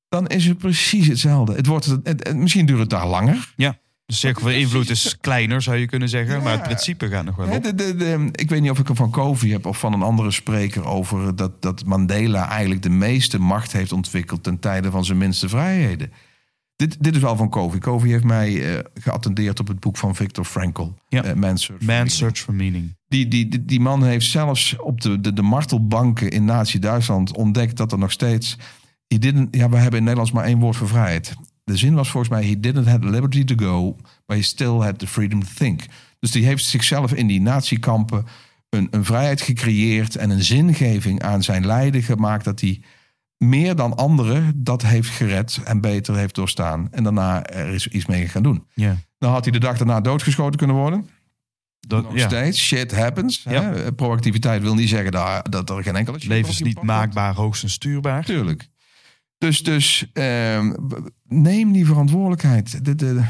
[0.08, 1.54] Dan is het precies hetzelfde.
[1.54, 3.52] Het wordt, het, het- misschien duurt het daar langer.
[3.56, 3.78] Ja.
[4.06, 6.42] De cirkel van invloed is kleiner, zou je kunnen zeggen.
[6.42, 7.62] Maar het principe gaat nog wel op.
[7.62, 10.02] de, de, de- ik weet niet of ik hem van Covey heb of van een
[10.02, 15.04] andere spreker over dat, dat Mandela eigenlijk de meeste macht heeft ontwikkeld ten tijde van
[15.04, 16.12] zijn minste vrijheden.
[16.80, 17.78] Dit, dit is wel van Covey.
[17.78, 20.92] Covey heeft mij eh, geattendeerd op het boek van Viktor Frankl.
[21.08, 21.24] Ja.
[21.24, 22.10] eh, Man's Search for.
[22.10, 22.96] Search for Meaning.
[23.08, 27.76] Die, die, die, die man heeft zelfs op de, de, de martelbanken in Nazi-Duitsland ontdekt
[27.76, 28.56] dat er nog steeds.
[29.06, 31.34] He didn't, ja, we hebben in Nederlands maar één woord voor vrijheid.
[31.64, 33.96] De zin was volgens mij: He didn't have the liberty to go,
[34.26, 35.82] but he still had the freedom to think.
[36.20, 38.24] Dus die heeft zichzelf in die nazi-kampen
[38.68, 42.80] een, een vrijheid gecreëerd en een zingeving aan zijn lijden gemaakt dat hij
[43.44, 46.88] meer dan anderen dat heeft gered en beter heeft doorstaan.
[46.90, 48.66] En daarna er is iets mee gaan doen.
[48.74, 48.96] Ja.
[49.18, 51.08] Dan had hij de dag daarna doodgeschoten kunnen worden.
[51.80, 52.28] Dat, Nog ja.
[52.28, 53.42] steeds, shit happens.
[53.42, 53.62] Ja.
[53.62, 53.92] Hè?
[53.92, 58.24] Proactiviteit wil niet zeggen dat, dat er geen enkele Leven is niet maakbaar, hoogstens stuurbaar.
[58.24, 58.68] Tuurlijk.
[59.38, 60.72] Dus, dus ehm,
[61.28, 62.84] neem die verantwoordelijkheid.
[62.84, 63.24] De, de,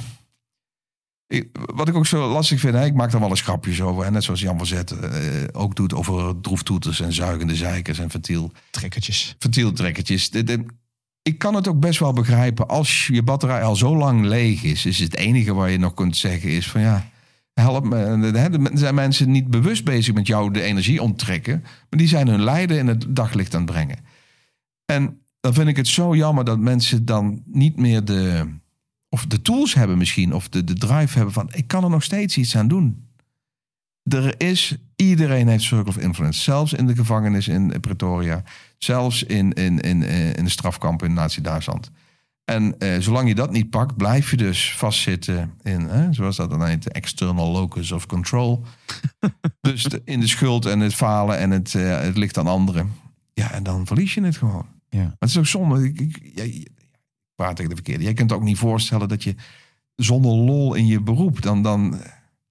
[1.30, 4.04] ik- wat ik ook zo lastig vind, hè, ik maak daar wel eens grapjes over.
[4.04, 8.10] En net zoals Jan van Zetten eh, ook doet over droeftoeters en zuigende zeikers en
[8.10, 9.36] ventiel, Trekkertjes.
[9.38, 10.30] ventieltrekkertjes.
[10.30, 10.64] De, de-
[11.22, 12.68] ik kan het ook best wel begrijpen.
[12.68, 16.16] Als je batterij al zo lang leeg is, is het enige waar je nog kunt
[16.16, 17.10] zeggen is van ja,
[17.54, 17.96] help me.
[17.96, 22.42] Er zijn mensen niet bewust bezig met jou de energie onttrekken, maar die zijn hun
[22.42, 23.98] lijden in het daglicht aan het brengen.
[24.84, 28.46] En dan vind ik het zo jammer dat mensen dan niet meer de,
[29.10, 32.02] of de tools hebben misschien, of de, de drive hebben van ik kan er nog
[32.02, 33.08] steeds iets aan doen.
[34.02, 36.40] Er is, iedereen heeft circle of influence.
[36.42, 38.42] Zelfs in de gevangenis in Pretoria.
[38.78, 41.90] Zelfs in, in, in, eh, in de strafkampen in Nazi-Duitsland.
[42.44, 46.50] En eh, zolang je dat niet pakt, blijf je dus vastzitten in, hè, zoals dat
[46.50, 48.64] dan heet, de external locus of control.
[49.60, 52.92] dus de- in de schuld en het falen en het, eh, het ligt aan anderen.
[53.32, 54.66] Ja, en dan verlies je het gewoon.
[54.88, 55.02] Ja.
[55.02, 55.84] Maar het is ook zonde.
[55.84, 56.00] Ik,
[56.34, 56.68] ik
[57.40, 58.04] praat tegen de verkeerde.
[58.04, 59.34] Jij kunt ook niet voorstellen dat je
[59.96, 61.62] zonder lol in je beroep dan...
[61.62, 62.00] dan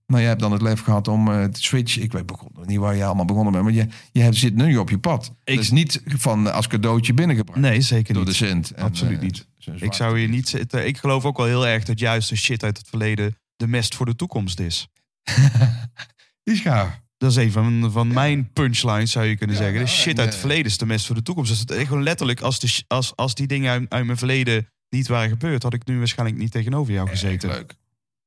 [0.07, 2.01] nou, je hebt dan het lef gehad om eh, te switchen.
[2.01, 3.63] Ik weet begon- niet waar je allemaal begonnen bent.
[3.63, 5.33] Maar je, je hebt, zit nu op je pad.
[5.43, 8.39] Ik- Het is niet van als cadeautje binnengebracht Nee, zeker door de niet.
[8.39, 8.71] Sint.
[8.71, 9.47] En, Absoluut eh, niet.
[9.81, 10.87] Ik zou hier niet zitten.
[10.87, 13.95] Ik geloof ook wel heel erg dat juist de shit uit het verleden de mest
[13.95, 14.87] voor de toekomst is.
[16.43, 16.99] Die is gaaf.
[17.17, 19.79] Dat is een van, van mijn punchlines, zou je kunnen Ja, zeggen.
[19.81, 21.49] De shit uit het verleden is de mest voor de toekomst.
[21.49, 24.67] Dus het is gewoon letterlijk, als, de, als, als die dingen uit, uit mijn verleden
[24.89, 27.49] niet waren gebeurd, had ik nu waarschijnlijk niet tegenover jou gezeten.
[27.49, 27.77] Erg leuk.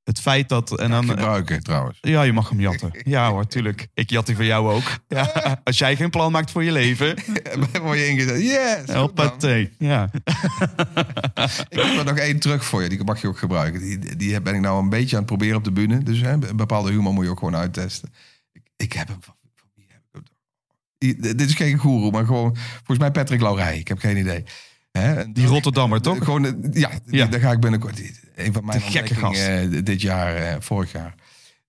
[0.05, 0.79] Het feit dat.
[0.79, 1.99] En dan, gebruiken trouwens.
[2.01, 2.91] ja, je mag hem jatten.
[3.05, 3.89] Ja hoor, tuurlijk.
[3.95, 4.99] Ik jat die van jou ook.
[5.09, 5.31] Ja,
[5.65, 7.17] als jij geen plan maakt voor je leven,
[7.83, 8.41] Word je ingezet.
[8.41, 8.87] Yes!
[8.87, 8.97] dan.
[8.97, 9.73] hoppatee.
[9.79, 10.11] Ja.
[11.69, 12.89] Ik heb er nog één terug voor je.
[12.89, 13.81] Die mag je ook gebruiken.
[13.81, 16.03] Die, die ben ik nou een beetje aan het proberen op de bühne.
[16.03, 18.13] Dus hè, een bepaalde humor moet je ook gewoon uittesten.
[18.53, 19.35] Ik, ik heb hem van...
[19.75, 20.23] wie heb
[20.99, 22.57] ik Dit is geen goeroe, maar gewoon...
[22.57, 23.79] Volgens mij Patrick Laurij.
[23.79, 24.45] Ik heb geen idee.
[24.93, 25.33] Hè?
[25.33, 26.25] Die Rotterdammer, toch?
[26.25, 28.01] Gewoon, eh, ja, daar ga ik binnenkort.
[28.35, 31.15] Een van mijn De gekke ontdekkingen eh, dit jaar, eh, vorig jaar.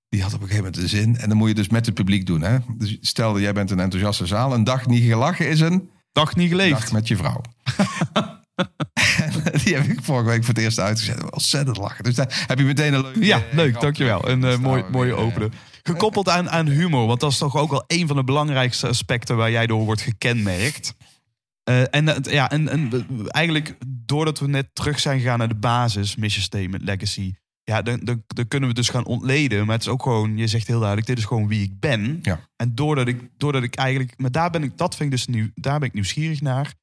[0.09, 1.17] Die had op een gegeven moment een zin.
[1.17, 2.41] En dan moet je dus met het publiek doen.
[2.41, 2.57] Hè?
[2.77, 4.53] Dus stel jij bent een enthousiaste zaal.
[4.53, 6.91] Een dag niet gelachen is een Dag niet dag geleefd.
[6.91, 7.41] met je vrouw.
[9.63, 11.31] Die heb ik vorige week voor het eerst uitgezet.
[11.31, 12.03] Ontzettend lachen.
[12.03, 13.25] Dus daar heb je meteen een leuke...
[13.25, 14.29] Ja, leuk, grap dankjewel.
[14.29, 15.53] Een staan mooi, mooie openen.
[15.83, 19.35] Gekoppeld aan, aan humor, want dat is toch ook wel een van de belangrijkste aspecten
[19.35, 20.93] waar jij door wordt gekenmerkt.
[21.64, 22.90] Eh, en, dat- ja, en,
[23.27, 27.34] eigenlijk doordat we net terug zijn gegaan naar de basis, mission statement, legacy.
[27.64, 29.65] Ja, dan, dan, dan kunnen we dus gaan ontleden.
[29.65, 32.19] Maar het is ook gewoon, je zegt heel duidelijk, dit is gewoon wie ik ben.
[32.22, 32.40] Ja.
[32.56, 35.52] En doordat ik, doordat ik eigenlijk, maar daar ben ik, dat vind ik dus nu,
[35.56, 36.73] daar ben ik nieuwsgierig naar.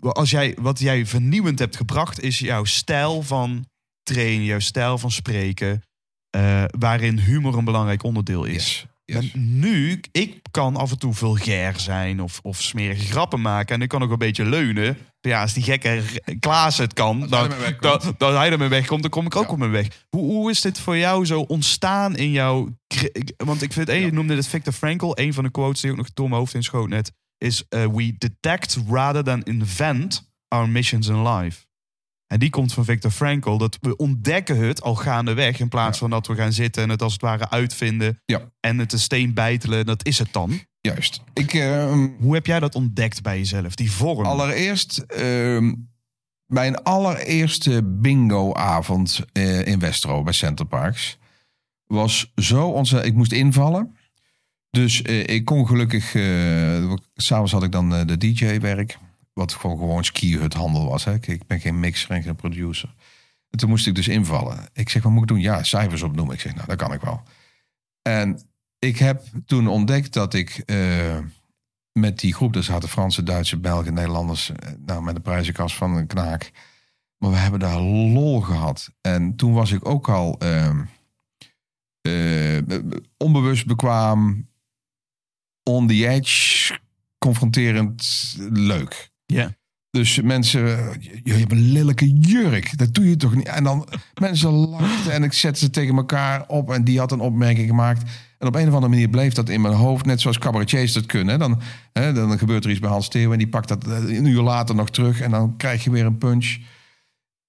[0.00, 3.66] Als jij, wat jij vernieuwend hebt gebracht, is jouw stijl van
[4.02, 5.82] trainen, jouw stijl van spreken,
[6.30, 8.54] eh, waarin humor een belangrijk onderdeel is.
[8.54, 8.86] Yes.
[9.06, 9.32] Yes.
[9.32, 13.74] En nu, ik kan af en toe vulgair zijn of, of smerige grappen maken.
[13.74, 14.98] En ik kan ook een beetje leunen.
[15.20, 16.02] Ja, als die gekke
[16.40, 18.02] Klaas het kan, hij dan, wegkomt.
[18.02, 19.50] dan, dan hij ermee wegkomt, dan kom ik ook Ja.
[19.50, 19.86] op mijn weg.
[20.08, 22.76] Hoe, hoe is dit voor jou zo ontstaan in jouw...
[23.36, 25.10] Want ik vind, je noemde het Victor Frankl.
[25.14, 27.12] Een van de quotes die ook nog door mijn hoofd in schoot net...
[27.38, 31.65] is uh, we detect rather than invent our missions in life.
[32.26, 33.56] En die komt van Viktor Frankl.
[33.56, 35.60] Dat we ontdekken het al gaandeweg.
[35.60, 38.20] In plaats van dat we gaan zitten en het als het ware uitvinden.
[38.24, 38.50] Ja.
[38.60, 39.86] En het een steen bijtelen.
[39.86, 40.60] Dat is het dan.
[40.80, 41.22] Juist.
[41.34, 43.74] Ik, ehm, Hoe heb jij dat ontdekt bij jezelf?
[43.74, 44.24] Die vorm.
[44.26, 45.72] allereerst, ehm,
[46.46, 51.18] mijn allereerste bingo-avond eh, in Westro bij Center Parks
[51.86, 53.10] was zo ontzettend.
[53.12, 53.96] Ik moest invallen.
[54.70, 56.14] Dus eh, ik kon gelukkig.
[56.14, 58.98] eh S'avonds had ik dan de DJ-werk.
[59.36, 61.04] Wat gewoon, gewoon skihuthandel was.
[61.04, 61.14] Hè.
[61.14, 62.94] Ik, ben geen mixer en geen producer.
[63.50, 64.68] En toen moest ik dus invallen.
[64.72, 65.40] Ik zeg, wat moet ik doen?
[65.40, 66.34] Ja, cijfers opnoemen.
[66.34, 67.22] Ik zeg, nou, dat kan ik wel.
[68.02, 68.40] En
[68.78, 71.18] ik heb toen ontdekt dat ik eh,
[71.92, 75.96] met die groep, dus hadden Franse, Duitse, Belgen, Nederlanders, eh, nou met de prijzenkast van
[75.96, 76.52] een knaak.
[77.18, 78.90] Maar we hebben daar lol gehad.
[79.00, 80.84] En toen was ik ook al ehm,
[82.00, 82.78] eh,
[83.16, 84.48] onbewust bekwaam,
[85.62, 86.78] on the edge,
[87.18, 89.14] confronterend leuk.
[89.26, 89.56] Ja.
[89.90, 90.62] Dus mensen,
[91.22, 92.78] je, hebt een lelijke jurk.
[92.78, 93.46] Dat doe je toch niet?
[93.46, 93.88] En dan
[94.20, 96.70] mensen lachten en ik zette ze tegen elkaar op.
[96.70, 98.10] En die had een opmerking gemaakt.
[98.38, 100.06] En op een of andere manier bleef dat in mijn hoofd.
[100.06, 101.38] Net zoals cabaretiers dat kunnen.
[101.38, 101.60] Dan,
[101.92, 103.32] hè, dan gebeurt er iets bij Hans Theo.
[103.32, 105.20] En die pakt dat eh, een uur later nog terug.
[105.20, 106.58] En dan krijg je weer een punch.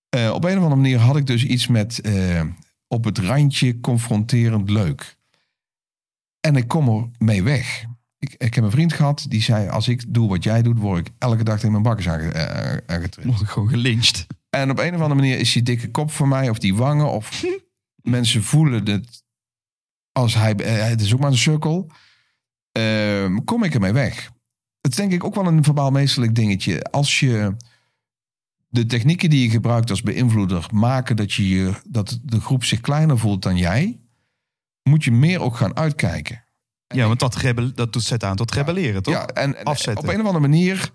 [0.10, 2.41] Eh, op een of andere manier had ik dus iets met eh,
[2.88, 5.18] op het randje confronterend leuk.
[6.40, 7.86] En ik kom er mee weg.
[8.19, 11.07] Ik, ik heb een vriend gehad die zei: Als ik doe wat jij doet, word
[11.07, 13.27] ik elke dag tegen mijn bakkers aange, eh, aangetrild.
[13.27, 14.27] Word ik gewoon gelyncht.
[14.49, 17.11] En op een of andere manier is die dikke kop voor mij, of die wangen,
[17.11, 17.45] of
[18.02, 19.23] mensen voelen het
[20.11, 21.91] als hij, eh, het is ook maar een cirkel.
[22.72, 24.31] Ehm, kom ik ermee weg.
[24.81, 26.84] Het is denk ik ook wel een verbaal meesterlijk dingetje.
[26.84, 27.56] Als je
[28.68, 33.18] de technieken die je gebruikt als beïnvloeder maken dat, je dat de groep zich kleiner
[33.18, 33.99] voelt dan jij,
[34.84, 36.44] moet je meer ook gaan uitkijken.
[36.88, 39.14] Ja, want dat, rebel, dat doet zet aan tot rebelleren, toch?
[39.14, 40.03] Ja, en, en Afzetten.
[40.03, 40.89] op een of andere manier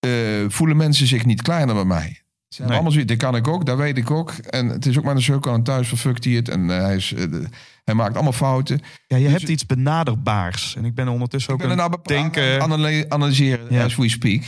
[0.00, 0.10] eh,
[0.48, 2.20] voelen mensen zich niet kleiner bij mij.
[2.48, 2.72] Ze Nee.
[2.72, 4.30] allemaal zoiets, dit kan ik ook, dat weet ik ook.
[4.32, 6.48] En het is ook maar een cirkel en thuis verfukt hij het.
[6.48, 7.24] En eh, hij, is, eh,
[7.84, 8.80] hij maakt allemaal fouten.
[9.06, 10.76] Ja, je hebt iets benaderbaars.
[10.76, 12.42] En ik ben ondertussen ook ik ben er aan nou het denken...
[12.42, 13.84] denken, analy- analyseren Ja.
[13.84, 14.42] as we speak.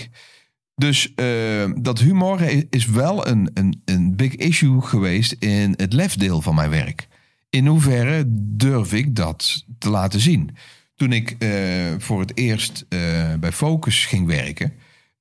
[0.74, 2.40] Dus eh, dat humor
[2.70, 7.08] is wel een, een, een big issue geweest in het lefdeel van mijn werk.
[7.50, 8.24] In hoeverre
[8.56, 10.56] durf ik dat te laten zien?
[10.94, 11.50] Toen ik eh,
[11.98, 12.98] voor het eerst eh,
[13.40, 14.72] bij Focus ging werken,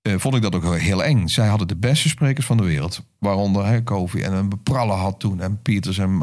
[0.01, 1.27] eh, vond ik dat ook heel eng.
[1.27, 5.19] Zij hadden de beste sprekers van de wereld, waaronder hè, Kofi en een Pralle had
[5.19, 6.21] toen en Pieters en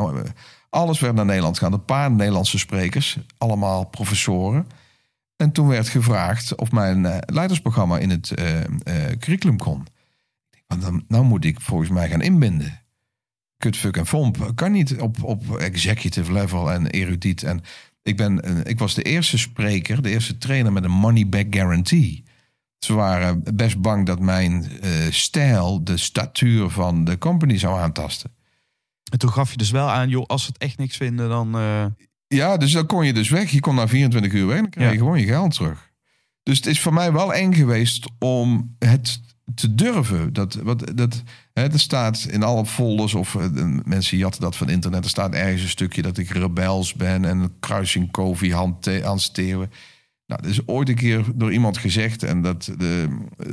[0.70, 1.72] alles werd naar Nederland gaan.
[1.72, 4.66] Een paar Nederlandse sprekers, allemaal professoren.
[5.36, 8.32] En toen werd gevraagd of mijn leidersprogramma in het
[9.18, 9.86] curriculum kon.
[10.66, 12.84] Dan, nou moet ik volgens mij gaan inbinden.
[13.65, 17.43] Kutfuck en Vomp kan niet op, op executive level en erudiet.
[17.43, 17.61] En
[18.03, 21.47] ik, ben, eh, ik was de eerste spreker, de eerste trainer met een money back
[21.55, 22.24] guarantee.
[22.78, 28.31] Ze waren best bang dat mijn eh, stijl de statuur van de company zou aantasten.
[29.12, 31.55] En toen gaf je dus wel aan, joh, als ze het echt niks vinden, dan...
[31.59, 31.86] eh,
[32.27, 33.51] Ja, dus dan kon je dus weg.
[33.51, 35.03] Je kon na 24 uur weg en dan krijg je Ja.
[35.03, 35.91] gewoon je geld terug.
[36.43, 39.20] Dus het is voor mij wel eng geweest om het
[39.55, 40.33] te durven.
[40.33, 41.23] Dat, wat, dat,
[41.53, 43.47] hè, er staat in alle folders of eh,
[43.85, 45.05] mensen jatten dat van internet.
[45.05, 48.53] Er staat ergens een stukje dat ik rebels ben en kruising Kofi
[49.03, 49.71] Hans Theeuwen.
[50.27, 53.47] Nou, dat is ooit een keer door iemand gezegd en dat de, eh,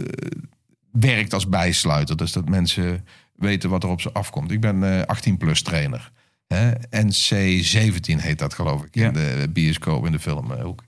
[0.91, 2.17] werkt als bijsluiter.
[2.17, 3.05] Dus dat mensen
[3.35, 4.51] weten wat er op ze afkomt.
[4.51, 6.11] Ik ben eh 18 plus trainer.
[6.47, 6.71] Hè?
[6.89, 9.07] NC17 heet dat geloof ik Ja.
[9.07, 10.83] in de bioscoop in de filmhoek.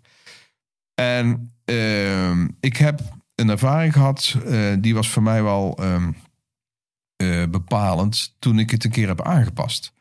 [0.96, 3.02] En ehm, ik heb
[3.36, 6.12] een ervaring gehad, eh, die was voor mij wel ehm,
[7.16, 9.94] eh, bepalend toen ik het een keer heb aangepast.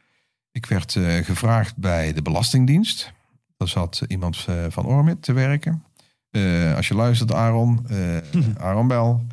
[0.53, 3.13] Ik werd eh, gevraagd bij de Belastingdienst.
[3.57, 5.85] Daar zat iemand van Ormit te werken.
[6.77, 7.87] Als je luistert, Aaron,
[8.59, 9.27] Aaron Bel.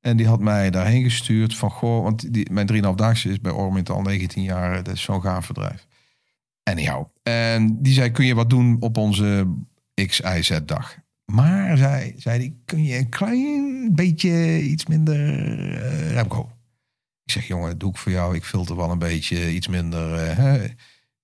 [0.00, 3.90] En die had mij daarheen gestuurd van, goh, want die, mijn 3,5-daagse is bij Ormit
[3.90, 4.82] al 19 jaar.
[4.82, 5.86] Dat is zo'n gaaf bedrijf.
[6.62, 7.06] Anyhow.
[7.22, 9.46] En die zei, kun je wat doen op onze
[9.94, 11.01] XIZ-dag?
[11.24, 15.16] Maar, zei, zei die, kun je een klein beetje iets minder
[15.82, 16.50] eh, Remco?
[17.24, 18.34] Ik zeg, jongen, dat doe ik voor jou.
[18.34, 20.14] Ik filter wel een beetje iets minder.
[20.14, 20.64] eh, hè.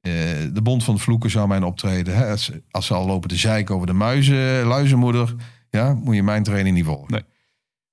[0.00, 2.16] Eh, de Bond van de Vloeken zou mijn optreden.
[2.16, 5.34] Hè, als, als ze al lopen te zeiken over de muizen, luizenmoeder.
[5.70, 7.12] Ja, moet je mijn training niet volgen.
[7.12, 7.22] Nee.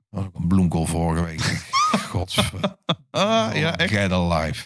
[0.09, 1.41] Dat was ook een bloemkool vorige week.
[2.11, 2.77] Godver.
[3.11, 3.89] Ah, ja, echt.
[3.93, 4.65] Get alive.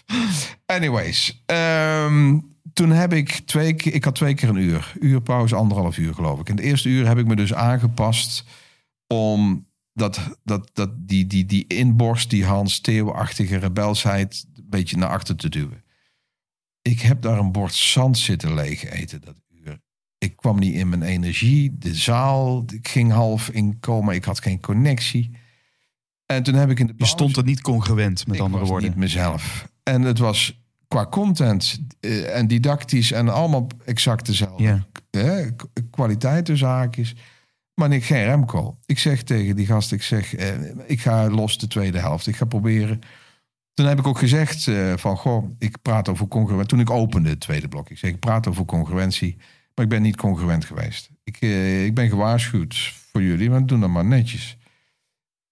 [0.66, 1.44] Anyways.
[1.46, 2.40] ehm,
[2.80, 3.94] toen heb ik twee keer...
[3.94, 4.94] Ik had twee keer een uur.
[5.00, 6.50] Uur pauze, anderhalf uur geloof ik.
[6.50, 8.44] En de eerste uur heb ik me dus aangepast
[9.08, 15.10] om dat, dat, dat, die, die, die inborst, die Hans Theo-achtige rebelsheid een beetje naar
[15.10, 15.84] achter te duwen.
[16.82, 19.82] Ik heb daar een bord zand zitten leeg eten dat uur.
[20.18, 21.78] Ik kwam niet in mijn energie.
[21.78, 24.12] De zaal, ik ging half in coma.
[24.12, 25.32] Ik had geen connectie.
[26.26, 28.66] En toen heb ik in de Je pauze- stond er niet congruent, met ik andere
[28.66, 28.90] woorden.
[28.90, 29.68] niet mezelf.
[29.84, 30.60] En het was
[30.90, 34.64] qua content eh, en didactisch en allemaal exact dezelfde.
[34.64, 34.86] Ja.
[35.56, 37.16] K- kwaliteit tussen haakjes.
[37.74, 38.78] Maar ik geen Remco.
[38.86, 40.48] Ik zeg tegen die gast, ik zeg, eh,
[40.86, 42.28] ik ga los de tweede helft.
[42.28, 43.00] Ik ga proberen.
[43.74, 46.68] Toen heb ik ook gezegd eh, van, goh, ik praat over congruentie.
[46.68, 47.90] Toen ik opende het tweede blok.
[47.90, 49.38] Ik zeg, ik praat over congruentie.
[49.76, 51.10] Maar ik ben niet congruent geweest.
[51.24, 54.58] Ik, eh, ik ben gewaarschuwd voor jullie, maar doe dat maar netjes.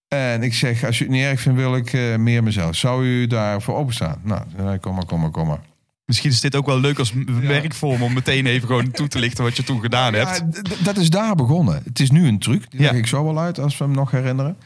[0.07, 2.75] En ik zeg, als u het niet erg vindt, wil ik eh, meer mezelf.
[2.75, 4.21] Zou u daarvoor openstaan?
[4.23, 5.59] Nou, kom maar, kom maar, kom maar.
[6.05, 9.43] Misschien is dit ook wel leuk als werkvorm om meteen even gewoon toe te lichten
[9.43, 10.43] wat je toen gedaan hebt.
[10.53, 11.81] Ja, dat is daar begonnen.
[11.83, 12.71] Het is nu een truc.
[12.71, 12.85] Die Ja.
[12.91, 14.57] leg ik zo wel uit, als we hem nog herinneren.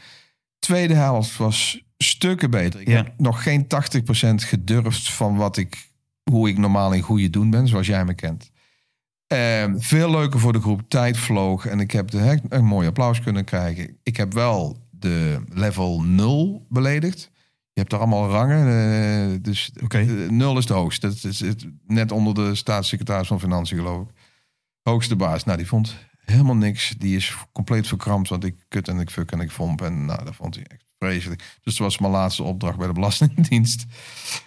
[0.58, 2.80] Tweede helft was stukken beter.
[2.80, 5.88] Ik heb nog geen 80% gedurfd van wat ik,
[6.30, 8.50] hoe ik normaal in goede doen ben, zoals jij me kent.
[9.26, 10.82] Ehm, veel leuker voor de groep.
[10.88, 13.96] Tijd vloog en ik heb de, een mooi applaus kunnen krijgen.
[14.02, 17.30] Ik heb wel de level 0 beledigd.
[17.72, 18.66] Je hebt er allemaal rangen.
[19.32, 19.98] eh, dus Oké.
[19.98, 21.08] eh, nul is de hoogste.
[21.08, 24.14] Dat is het, net onder de staatssecretaris van Financiën, geloof ik.
[24.82, 25.44] Hoogste baas.
[25.44, 26.94] Nou, die vond helemaal niks.
[26.98, 29.82] Die is compleet verkrampt, want ik kut en ik fuck en ik vomp.
[29.82, 31.58] En nou, dat vond hij echt vreselijk.
[31.62, 33.84] Dus dat was mijn laatste opdracht bij de Belastingdienst.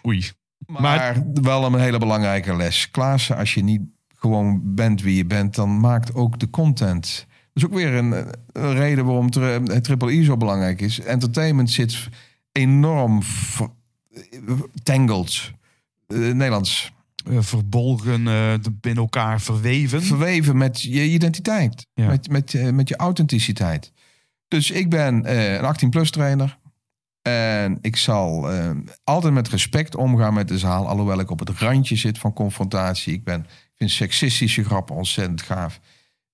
[0.08, 0.32] Oei.
[0.68, 2.92] Maar, wel een hele belangrijke les.
[2.92, 3.82] Klaassen, als je niet
[4.16, 7.28] gewoon bent wie je bent, dan maakt ook de content.
[7.56, 8.12] Dat is ook weer een,
[8.52, 11.00] een reden waarom tri- eh, Triple I zo belangrijk is.
[11.00, 12.08] Entertainment zit
[12.52, 13.22] enorm
[14.84, 15.52] tangled.
[16.08, 16.94] Eh, Nederlands.
[17.30, 20.04] Eh, verbolgen, de- binnen elkaar verweven.
[20.04, 21.88] Verweven met je identiteit.
[21.94, 22.08] Ja.
[22.08, 23.92] Met, met, met je authenticiteit.
[24.48, 26.58] Dus ik ben een 18-plus trainer.
[27.22, 28.50] En ik zal
[29.04, 30.88] altijd met respect omgaan met de zaal.
[30.88, 33.14] Alhoewel ik op het randje zit van confrontatie.
[33.14, 35.80] Ik, ben, ik vind seksistische grappen ontzettend gaaf.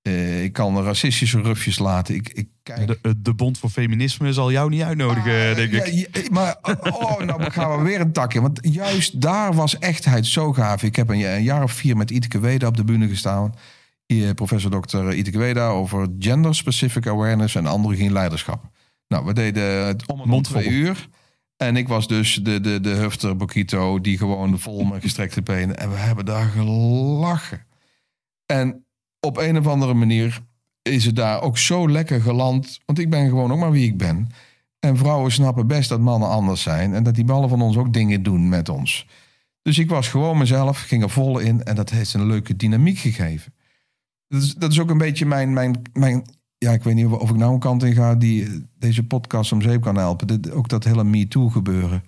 [0.01, 2.15] Eh, ik kan racistische rufjes laten.
[2.15, 2.87] Ik, ik kijk...
[2.87, 5.85] de, eh, de Bond voor Feminisme zal jou niet uitnodigen, Ah, denk ik.
[5.87, 8.41] ja, maar oh, nou gaan we weer een takje.
[8.41, 10.83] Want juist daar was echtheid zo gaaf.
[10.83, 13.53] Ik heb een, een jaar of vier met Iteke Weda op de bühne gestaan.
[14.35, 15.11] Professor Dr.
[15.11, 18.63] Iteke Weda over gender specific awareness en androgyn leiderschap.
[19.07, 20.61] Nou, we deden het om en om Mondvol.
[20.61, 21.07] twee uur.
[21.57, 25.77] En ik was dus de, de, de hufter Bokito die gewoon vol met gestrekte benen.
[25.77, 27.65] En we hebben daar gelachen.
[28.45, 28.85] En
[29.21, 30.41] op een of andere manier
[30.81, 32.79] is het daar ook zo lekker geland.
[32.85, 34.29] Want ik ben gewoon ook maar wie ik ben.
[34.79, 36.93] En vrouwen snappen best dat mannen anders zijn.
[36.93, 39.07] En dat die ballen van ons ook dingen doen met ons.
[39.61, 41.63] Dus ik was gewoon mezelf, ging er vol in.
[41.63, 43.53] En dat heeft een leuke dynamiek gegeven.
[44.27, 46.25] Dat is, dat is ook een beetje mijn, mijn, mijn...
[46.57, 49.51] Ja, ik weet niet of ik nou een kant in ga die eh, deze podcast
[49.51, 50.53] om zeep kan helpen.
[50.53, 52.03] Ook dat hele MeToo gebeuren.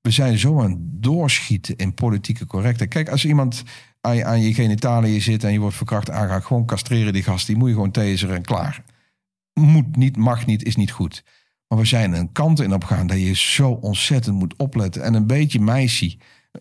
[0.00, 2.90] We zijn zo aan doorschieten in politieke correctheid.
[2.90, 3.62] Kijk, als iemand
[4.06, 7.46] aan je, aan je genitaliën zit en je wordt verkracht aangaat, gewoon castreren die gast.
[7.46, 8.82] Die moet je gewoon taseren en klaar.
[9.54, 11.24] Moet niet, mag niet, is niet goed.
[11.68, 15.02] Maar we zijn een kant in opgaan dat je zo ontzettend moet opletten.
[15.02, 16.16] En een beetje meisje.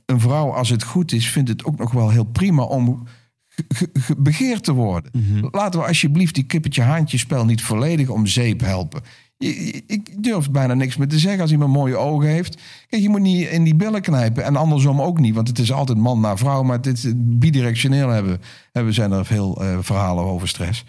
[0.06, 3.04] Een vrouw, als het goed is, vindt het ook nog wel heel prima om
[3.48, 5.12] ge- ge- ge- begeerd te worden.
[5.52, 9.02] Laten we alsjeblieft die kippetje haantje spel niet volledig om zeep helpen.
[9.38, 12.62] Ik durf bijna niks meer te zeggen als iemand mooie ogen heeft.
[12.88, 14.44] Kijk, je moet niet in die billen knijpen.
[14.44, 16.64] En andersom ook niet, want het is altijd man naar vrouw.
[16.64, 18.42] Maar dit is bidirectioneel hebben,
[18.72, 20.84] hebben zijn er veel eh, verhalen over stress.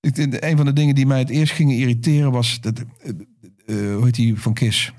[0.00, 2.60] Ik, een van de dingen die mij het eerst gingen irriteren was...
[2.60, 3.10] Dat, eh,
[3.66, 4.92] eh, hoe heet die van Kiss?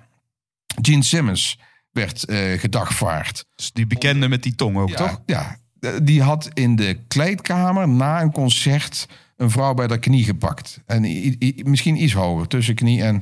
[0.82, 1.60] Gene Simmons
[1.92, 2.26] werd
[2.58, 3.46] gedagvaard.
[3.56, 5.22] Dus die bekende met die tong ook, Ja, toch?
[5.26, 5.58] Ja,
[6.04, 9.08] die had in de kleedkamer na een concert
[9.38, 10.82] een vrouw bij de knie gepakt.
[10.86, 11.02] En
[11.64, 13.22] misschien iets hoger, tussen knie en,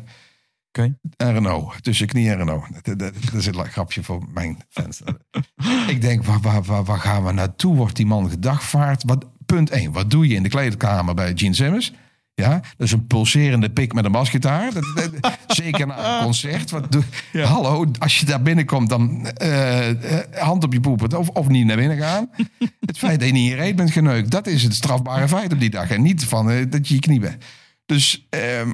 [0.68, 0.98] Oké.
[1.18, 1.84] en Renault.
[1.84, 2.64] Tussen knie en Renault.
[2.84, 5.02] Dat, dat, dat is een grapje voor mijn fans.
[5.88, 7.76] Ik denk, waar, waar, waar, waar gaan we naartoe?
[7.76, 9.04] Wordt die man gedagvaard?
[9.04, 11.94] Wat, punt 1, wat doe je in de kleedkamer bij Gene Simmons?
[12.36, 14.74] Ja, dat is een pulserende pik met een basgitaar.
[14.74, 16.72] Dat, dat- zeker na een concert.
[16.72, 17.04] Wat doe,
[17.44, 19.90] Hallo, als je daar binnenkomt, dan eh,
[20.20, 22.30] eh, hand op je poepen of, of niet naar binnen gaan.
[22.86, 25.54] Het feit dat je niet in je reet bent geneukt, dat is het strafbare feit
[25.54, 25.90] op die dag.
[25.90, 27.44] En niet van eh, dat je je knie bent.
[27.86, 28.72] Dus ehm,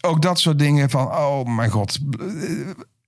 [0.00, 1.98] ook dat soort dingen van, oh mijn god.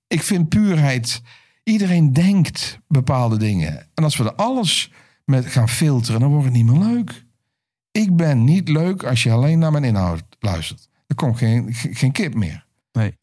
[0.06, 1.22] Ik vind puurheid,
[1.62, 3.86] iedereen denkt bepaalde dingen.
[3.94, 4.90] En als we er alles
[5.24, 7.24] met gaan filteren, dan wordt het niet meer leuk.
[7.96, 10.88] Ik ben niet leuk als je alleen naar mijn inhoud luistert.
[11.06, 12.66] Er komt geen, ge- geen kip meer.
[12.92, 13.14] Nee.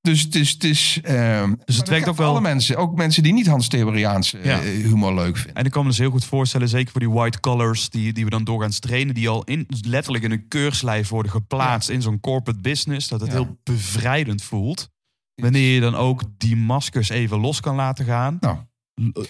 [0.00, 0.50] Dus het is...
[0.50, 3.68] Het is ehm, maar dat werkt ook wel- Alle mensen, ook mensen die niet Hans
[3.68, 4.60] Theoriaanse Ja.
[4.60, 5.54] eh, humor leuk vinden.
[5.54, 8.24] En ik kan me dus heel goed voorstellen, zeker voor die white collars die, die
[8.24, 12.20] we dan doorgaans trainen, die al in, letterlijk in een keurslijf worden geplaatst in zo'n
[12.20, 13.36] corporate business, dat het Ja.
[13.36, 14.88] heel bevrijdend voelt.
[15.34, 18.36] Wanneer je dan ook die maskers even los kan laten gaan.
[18.40, 18.58] Nou,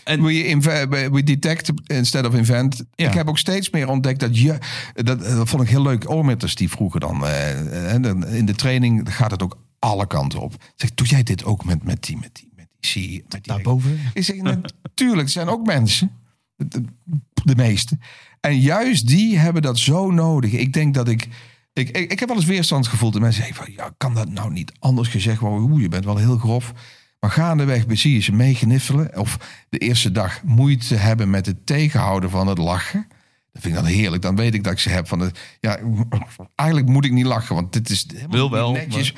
[0.04, 2.84] En we, we detect instead of invent.
[2.94, 3.08] Ja.
[3.08, 4.58] Ik heb ook steeds meer ontdekt dat je...
[4.94, 6.10] Dat, dat vond ik heel leuk.
[6.10, 7.26] Oormitters die vroeger dan...
[7.26, 10.54] eh, eh, in de training gaat het ook alle kanten op.
[10.76, 13.52] Zeg, doe jij dit ook met, met die, met die, met die, zie met die
[13.52, 14.00] Daarboven?
[14.14, 16.10] ik zeg, natuurlijk, er zijn ook mensen,
[16.56, 16.84] de,
[17.44, 17.98] de meeste.
[18.40, 20.52] En juist die hebben dat zo nodig.
[20.52, 21.28] Ik denk dat ik,
[21.72, 23.14] ik, ik, ik heb wel eens weerstand gevoeld.
[23.14, 25.70] En mensen zeggen van, ja, kan dat nou niet anders gezegd worden?
[25.70, 26.72] Oeh, je bent wel heel grof.
[27.24, 29.18] Maar gaandeweg zie je ze meegniffelen.
[29.18, 29.38] Of
[29.68, 33.06] de eerste dag moeite hebben met het tegenhouden van het lachen.
[33.52, 34.22] Dat vind ik dan heerlijk.
[34.22, 35.30] Dan weet ik dat ik ze heb van, de,
[35.60, 35.78] ja,
[36.54, 37.54] eigenlijk moet ik niet lachen.
[37.54, 39.14] Want dit is Wil wel, netjes.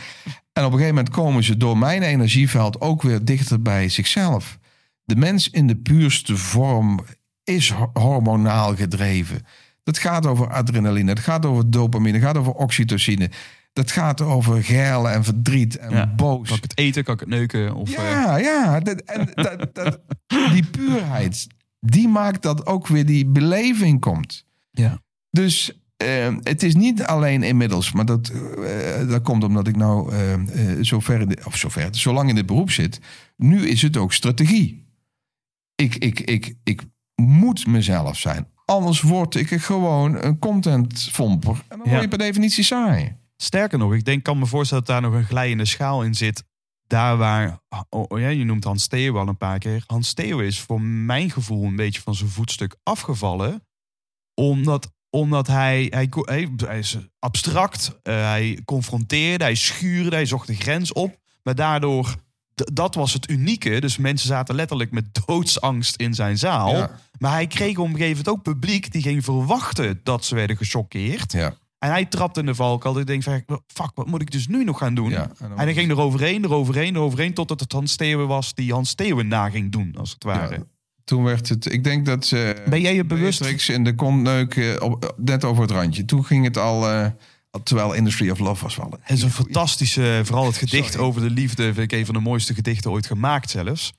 [0.52, 4.58] En op een gegeven moment komen ze door mijn energieveld ook weer dichter bij zichzelf.
[5.04, 7.00] De mens in de puurste vorm
[7.44, 9.46] is ho- hormonaal gedreven.
[9.82, 13.30] Dat gaat over adrenaline, het gaat over dopamine, het gaat over oxytocine.
[13.76, 16.14] Dat gaat over geil en verdriet en Ja.
[16.14, 16.48] boos.
[16.48, 17.04] Kan ik het eten?
[17.04, 17.74] Kan ik het neuken?
[17.74, 18.80] Of, eh, Ja, ja.
[18.80, 20.00] Dat, en dat, dat,
[20.52, 21.46] die puurheid,
[21.80, 24.44] die maakt dat ook weer die beleving komt.
[24.70, 24.98] ja.
[25.30, 28.28] Dus eh, het is niet alleen inmiddels, maar dat,
[28.64, 30.34] eh, dat komt omdat ik nou eh
[30.82, 33.00] zo ver, in de, of zo ver, zo lang in dit beroep zit.
[33.36, 34.86] Nu is het ook strategie.
[35.74, 36.82] Ik, ik, ik, ik
[37.14, 38.46] moet mezelf zijn.
[38.64, 41.50] Anders word ik gewoon een contentvomper.
[41.54, 42.00] En dan word Ja.
[42.00, 43.16] je per definitie saai.
[43.36, 46.44] Sterker nog, ik denk, kan me voorstellen dat daar nog een glijende schaal in zit.
[46.86, 49.84] Daar waar, oh, oh ja, je noemt Hans Theo al een paar keer.
[49.86, 53.66] Hans Theo is voor mijn gevoel een beetje van zijn voetstuk afgevallen.
[54.34, 60.46] Omdat, omdat hij, hij, hij, hij is abstract, eh, hij confronteerde, hij schuurde, hij zocht
[60.46, 61.18] de grens op.
[61.42, 62.14] Maar daardoor,
[62.54, 63.80] dat was het unieke.
[63.80, 66.76] Dus mensen zaten letterlijk met doodsangst in zijn zaal.
[66.76, 67.00] Ja.
[67.18, 70.56] Maar hij kreeg op een gegeven moment ook publiek die ging verwachten dat ze werden
[70.56, 71.32] gechoqueerd.
[71.32, 72.98] Ja, En hij trapte in de valkuil.
[72.98, 75.10] Ik denk van, fuck, wat moet ik dus nu nog gaan doen?
[75.10, 75.30] ja.
[75.40, 77.34] En hij ging er overheen, er overheen, er overheen...
[77.34, 80.54] totdat het Hans Steeuwen was die Hans Steeuwen na ging doen, als het ware.
[80.54, 80.62] Ja,
[81.04, 82.62] Toen werd het, ik denk dat ze.
[82.68, 86.04] Ben jij je bewust- in de kont neuken, op, net over het randje.
[86.04, 87.06] Toen ging het al, eh,
[87.62, 88.86] terwijl Industry of Love was wel.
[88.86, 89.52] een En zo'n hele goeie.
[89.52, 91.06] fantastische, vooral het gedicht Sorry.
[91.06, 91.62] over de liefde...
[91.74, 93.92] vind ik een van de mooiste gedichten ooit gemaakt zelfs.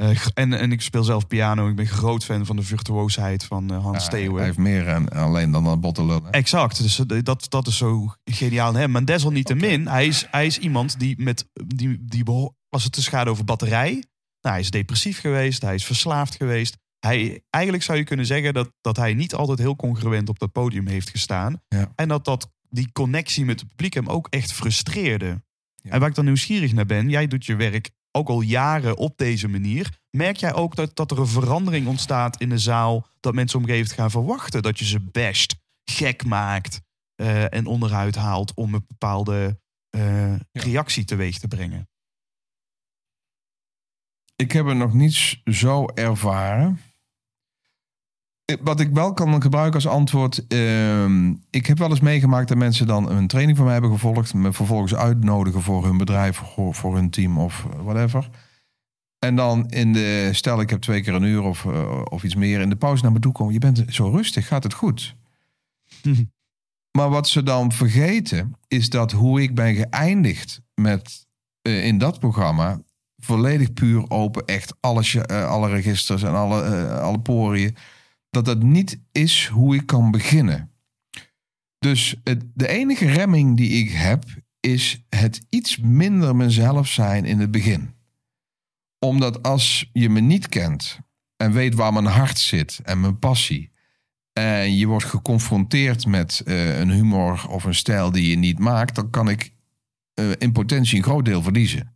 [0.00, 1.68] Eh, en, en ik speel zelf piano.
[1.68, 4.36] Ik ben groot fan van de virtuoosheid van eh, Hans Ja, Steeuwen.
[4.36, 6.30] Hij heeft meer en alleen dan een botte lul, hè?
[6.30, 8.90] Exact, dus eh, dat, dat is zo geniaal aan hem.
[8.90, 12.24] Maar desalniettemin, hij, is, hij is iemand die met die, die
[12.68, 13.90] als het dus gaat over batterij.
[14.40, 16.76] Nou, hij is depressief geweest, hij is verslaafd geweest.
[16.98, 20.52] Hij, eigenlijk zou je kunnen zeggen dat, dat hij niet altijd heel congruent op dat
[20.52, 21.62] podium heeft gestaan.
[21.68, 21.92] Ja.
[21.94, 25.42] En dat, dat die connectie met het publiek hem ook echt frustreerde.
[25.74, 25.90] Ja.
[25.90, 29.16] En waar ik dan nieuwsgierig naar ben, jij doet je werk ook al jaren op
[29.16, 29.98] deze manier.
[30.10, 33.06] Merk jij ook dat, dat er een verandering ontstaat in de zaal?
[33.20, 36.80] Dat mensen moment gaan verwachten dat je ze basht, gek maakt
[37.14, 39.60] eh, en onderuit haalt om een bepaalde
[39.90, 41.88] eh, reactie teweeg te brengen?
[44.36, 46.80] Ik heb het nog niet zo ervaren.
[48.60, 50.46] Wat ik wel kan gebruiken als antwoord.
[50.46, 54.34] ehm, ik heb wel eens meegemaakt dat mensen dan een training van mij hebben gevolgd.
[54.34, 58.28] Me vervolgens uitnodigen voor hun bedrijf, voor, voor hun team of whatever.
[59.18, 62.34] En dan in de, stel ik heb twee keer een uur of, eh, of iets
[62.34, 63.52] meer in de pauze naar me toe komen.
[63.52, 65.14] Je bent zo rustig, gaat het goed?
[66.98, 71.26] Maar wat ze dan vergeten is dat hoe ik ben geëindigd met
[71.62, 72.80] eh, in dat programma
[73.16, 77.76] volledig puur open, echt alles, eh, alle registers en alle, alle poriën,
[78.30, 80.70] dat dat niet is hoe ik kan beginnen.
[81.78, 84.24] Dus het, de enige remming die ik heb,
[84.60, 87.94] is het iets minder mezelf zijn in het begin.
[88.98, 90.98] Omdat als je me niet kent
[91.36, 93.70] en weet waar mijn hart zit en mijn passie,
[94.32, 98.94] en je wordt geconfronteerd met eh, een humor of een stijl die je niet maakt,
[98.94, 99.52] dan kan ik
[100.14, 101.94] eh, in potentie een groot deel verliezen.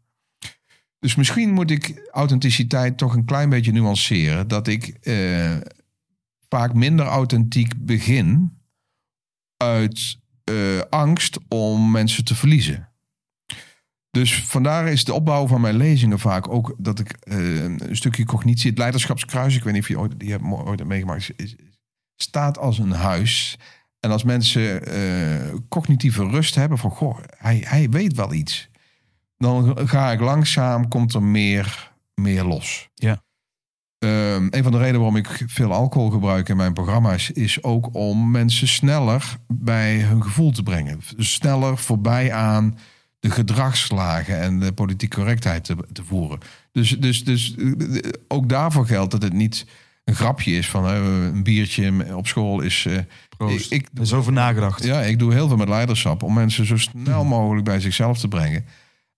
[0.99, 4.49] Dus misschien moet ik authenticiteit toch een klein beetje nuanceren.
[4.49, 5.57] Dat ik eh,
[6.55, 8.59] vaak minder authentiek begin
[9.57, 12.89] uit eh, angst om mensen te verliezen.
[14.11, 18.25] Dus vandaar is de opbouw van mijn lezingen vaak ook dat ik eh, een stukje
[18.25, 21.57] cognitie, het leiderschapskruis, ik weet niet of je ooit, die hebt ooit meegemaakt, is-
[22.17, 23.59] staat als een huis.
[24.01, 28.69] En als mensen eh, cognitieve rust hebben van, goh, hij, hij weet wel iets.
[29.37, 32.89] Dan ga ik langzaam, komt er meer, meer los.
[32.95, 33.23] Ja.
[34.05, 37.89] Ehm, een van de redenen waarom ik veel alcohol gebruik in mijn programma's is ook
[37.93, 41.01] om mensen sneller bij hun gevoel te brengen.
[41.17, 42.79] Dus sneller voorbij aan
[43.21, 46.39] de gedragslagen en de politieke correctheid te, te voeren.
[46.73, 49.67] Dus, dus, dus eh, ook daarvoor geldt dat het niet
[50.05, 50.95] een grapje is van eh,
[51.25, 52.87] een biertje op school is.
[52.87, 52.99] eh,
[53.37, 53.73] Proost.
[53.73, 54.85] Ik- ik- er is over nagedacht.
[54.85, 58.29] ja, ik doe heel veel met leiderschap om mensen zo snel mogelijk bij zichzelf te
[58.29, 58.65] brengen.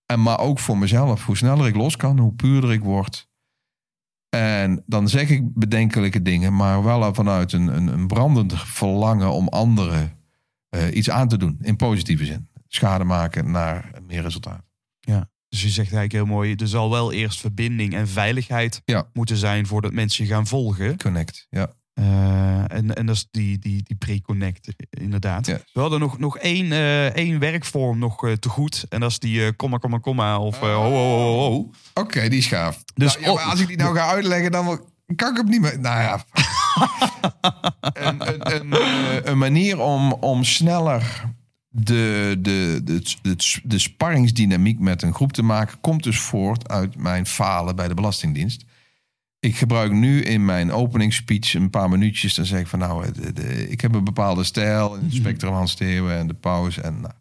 [0.07, 1.25] En maar ook voor mezelf.
[1.25, 3.29] Hoe sneller ik los kan, hoe puurder ik word.
[4.37, 9.49] En dan zeg ik bedenkelijke dingen, maar wel vanuit een, een, een brandend verlangen om
[9.49, 10.13] anderen
[10.69, 11.59] eh, iets aan te doen.
[11.61, 12.49] In positieve zin.
[12.69, 14.65] Schade maken naar meer resultaat.
[15.49, 19.09] Dus je zegt eigenlijk heel mooi, er zal wel eerst verbinding en veiligheid Ja.
[19.13, 20.97] moeten zijn voordat mensen je gaan volgen.
[20.99, 21.73] Connect, ja.
[21.97, 25.47] Eh, en, en dat is die, die, die pre-connect, inderdaad.
[25.47, 28.87] We hadden nog, nog één, eh, één werkvorm nog eh, te goed.
[28.89, 31.71] En dat is die komma, komma, komma of ho, ho, ho, ho.
[31.95, 32.85] Oké, die is gaaf.
[32.95, 34.81] Dus ja, maar als ik die nou ga uitleggen, dan
[35.15, 35.81] kan ik hem niet meer...
[35.81, 36.25] Nou ja.
[38.09, 41.35] een, een, een, een manier om, om sneller
[41.69, 45.81] de, de, de, de, de sparringsdynamiek met een groep te maken...
[45.81, 48.65] komt dus voort uit mijn falen bij de Belastingdienst.
[49.47, 52.35] Ik gebruik nu in mijn openingsspeech een paar minuutjes.
[52.35, 54.95] Dan zeg ik van nou, de, de- ik heb een bepaalde stijl.
[54.95, 56.81] In het spectrum Hans Theeuwen en de pauze.
[56.81, 57.13] En nou,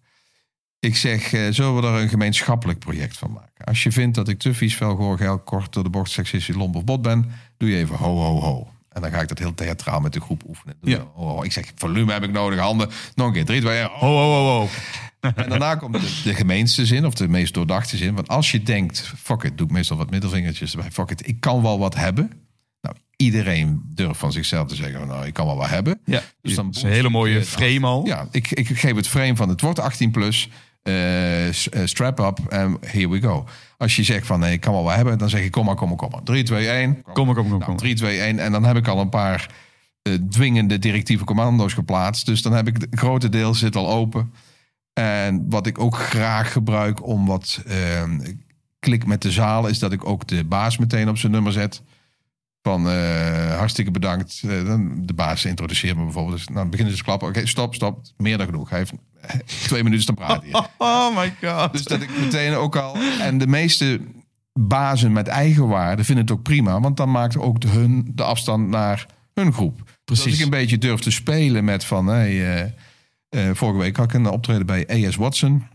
[0.80, 3.66] ik zeg, eh, zullen we er een gemeenschappelijk project van maken?
[3.66, 6.56] Als je vindt dat ik te vies, fel, goor, geil, kort door de bocht, seksistisch,
[6.56, 8.68] lomp of bot ben, doe je even ho, ho, ho.
[8.90, 10.76] En dan ga ik dat heel theatraal met de groep oefenen.
[10.82, 11.06] Ja.
[11.42, 12.90] Ik zeg, volume heb ik nodig, handen.
[13.16, 13.82] Nog een keer, drie, twee.
[13.84, 14.68] Ho, ho, ho, ho.
[15.36, 18.16] En daarna komt de, de gemeenste zin, of de meest doordachte zin.
[18.16, 20.92] Want als je denkt, fuck it, doe ik meestal wat middelvingertjes erbij.
[20.92, 22.32] Fuck it, ik kan wel wat hebben.
[22.82, 26.00] Nou, iedereen durft van zichzelf te zeggen, nou, ik kan wel wat hebben.
[26.06, 28.06] Ja, Dus dan dat is een hele mooie je het frame al.
[28.06, 30.50] Ja, ik, ik geef het frame van het wordt 18 plus.
[30.84, 31.54] eh, eh,
[31.84, 33.46] strap up en here we go.
[33.78, 35.76] Als je zegt van nee, ik kan wel wat hebben, dan zeg ik kom maar,
[35.76, 36.24] kom maar, kom maar.
[36.24, 37.02] 3, 2, 1.
[37.14, 37.80] Kom maar, kom maar, kom Nou, maar.
[37.80, 38.40] 3, 2, 1.
[38.40, 39.50] En dan heb ik al een paar
[40.02, 42.26] eh, dwingende directieve commando's geplaatst.
[42.26, 44.32] Dus dan heb ik het grote deel zit al open.
[45.00, 48.04] En wat ik ook graag gebruik om wat eh,
[48.80, 51.82] klik met de zaal, is dat ik ook de baas meteen op zijn nummer zet.
[52.66, 54.42] Van eh, hartstikke bedankt.
[54.48, 56.38] Eh, dan de baas introduceert me bijvoorbeeld.
[56.38, 57.28] Dus, dan beginnen ze te klappen.
[57.28, 58.00] Oké, stop, stop.
[58.18, 58.70] Meer dan genoeg.
[58.70, 59.30] Hij heeft eh,
[59.68, 60.50] twee minuten te praten.
[60.78, 61.72] Oh my god.
[61.72, 62.96] Dus dat ik meteen ook al.
[63.20, 64.02] En de meeste
[64.54, 66.80] bazen met eigen waarde vinden het ook prima.
[66.80, 69.78] Want dan maakt ook de, hun de afstand naar hun groep.
[69.78, 70.26] Dus Precies.
[70.26, 72.08] als ik een beetje durf te spelen met van.
[72.08, 72.74] Hey,
[73.36, 75.68] eh, vorige week had ik een optreden bij AS Watson.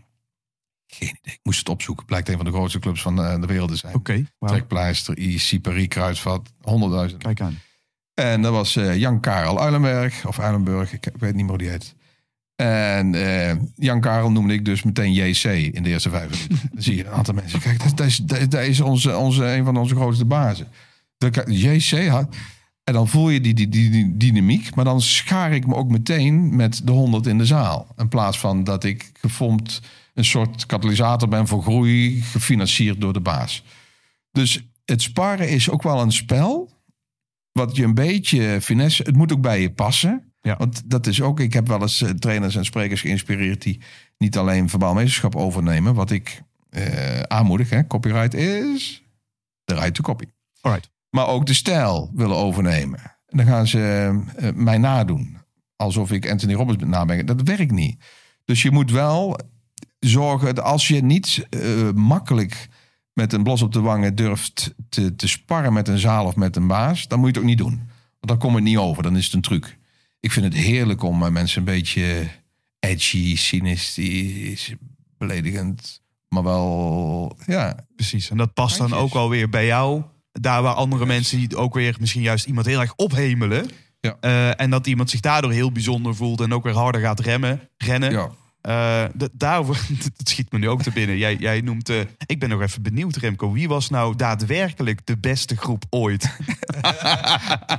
[0.87, 1.33] Geen idee.
[1.33, 2.05] Ik moest het opzoeken.
[2.05, 3.95] Blijkt een van de grootste clubs van eh, de wereld te zijn.
[3.95, 4.53] Oké, wauw.
[4.53, 6.51] Trekpleister, IC, Paris, Kruidvat,
[7.09, 7.17] 100.000.
[7.17, 7.59] Kijk aan.
[8.13, 11.69] En dat was eh, Jan Karel Uilenberg, of Uilenburg, ik, weet niet meer hoe die
[11.69, 11.95] heet.
[12.55, 13.11] En
[13.75, 16.69] Jan Karel noemde ik dus meteen JC in de eerste vijf minuten.
[16.73, 17.59] Dan zie je een aantal mensen.
[17.59, 20.67] Kijk, dat, dat is, dat, dat is onze, onze, een van onze grootste bazen.
[21.31, 22.35] Kan- JC had.
[22.91, 24.75] En dan voel je die, die, die, die dynamiek.
[24.75, 27.87] Maar dan schaar ik me ook meteen met de honderd in de zaal.
[27.97, 29.81] In plaats van dat ik gevormd
[30.13, 33.63] een soort katalysator ben voor groei, gefinancierd door de baas.
[34.31, 36.71] Dus het sparren is ook wel een spel.
[37.51, 39.03] Wat je een beetje finesse.
[39.03, 40.33] Het moet ook bij je passen.
[40.41, 40.57] Ja.
[40.57, 41.39] Want dat is ook.
[41.39, 43.79] Ik heb wel eens eh, trainers en sprekers geïnspireerd die
[44.17, 45.93] niet alleen verbaal meesterschap overnemen.
[45.93, 47.69] Wat ik eh, aanmoedig.
[47.69, 47.87] Hè.
[47.87, 49.03] Copyright is
[49.63, 50.25] de right to copy.
[50.61, 50.90] Alright.
[51.11, 52.99] Maar ook de stijl willen overnemen.
[52.99, 55.37] En dan gaan ze eh, mij nadoen.
[55.75, 57.25] Alsof ik Anthony Robbins naben.
[57.25, 58.03] Dat werkt niet.
[58.45, 59.37] Dus je moet wel
[59.99, 62.69] zorgen dat als je niet eh, makkelijk
[63.13, 66.55] met een blos op de wangen durft te, te sparren met een zaal of met
[66.55, 67.75] een baas, dan moet je het ook niet doen.
[68.19, 69.77] Want dan kom je niet over, dan is het een truc.
[70.19, 72.27] Ik vind het heerlijk om eh, mensen een beetje
[72.79, 74.75] edgy, cynistisch,
[75.17, 78.29] beledigend, maar wel, ja, Precies.
[78.29, 80.03] En dat past dan ook alweer bij jou.
[80.31, 83.69] Daar waar andere mensen die ook weer misschien juist iemand heel erg ophemelen.
[83.99, 84.17] Ja.
[84.19, 87.69] Eh, en dat iemand zich daardoor heel bijzonder voelt en ook weer harder gaat remmen,
[87.77, 88.11] rennen.
[88.11, 88.29] ja.
[88.61, 89.75] Eh, d- daarover,
[90.17, 91.17] het schiet me nu ook te binnen.
[91.17, 95.17] Jij, jij noemt, eh, ik ben nog even benieuwd Remco, wie was nou daadwerkelijk de
[95.17, 96.29] beste groep ooit?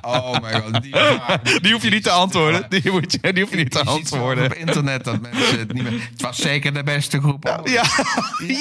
[0.01, 0.83] Oh mijn god,
[1.63, 2.67] die hoef je niet te antwoorden.
[2.69, 4.45] Die, moet je, die hoef je niet te antwoorden.
[4.45, 6.09] op internet dat mensen het niet meer...
[6.11, 7.47] Het was zeker de beste groep.
[7.47, 7.71] ooit.
[7.71, 7.85] Ja,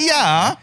[0.06, 0.58] ja,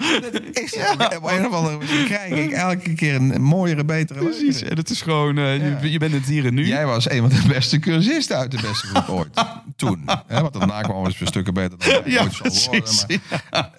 [0.53, 4.61] Is het Op een of andere manier krijg ik elke keer een mooiere, betere precies.
[4.61, 6.67] En het is gewoon, eh, je, je bent het hier en nu.
[6.67, 9.45] Jij was een van de beste cursisten uit de beste groep ooit.
[9.75, 10.03] Toen.
[10.27, 11.15] Hè, want daarna kwam we weer
[11.49, 12.81] stukken beter dan ik Ja, ooit zal worden.
[12.83, 13.05] precies.
[13.49, 13.71] Maar,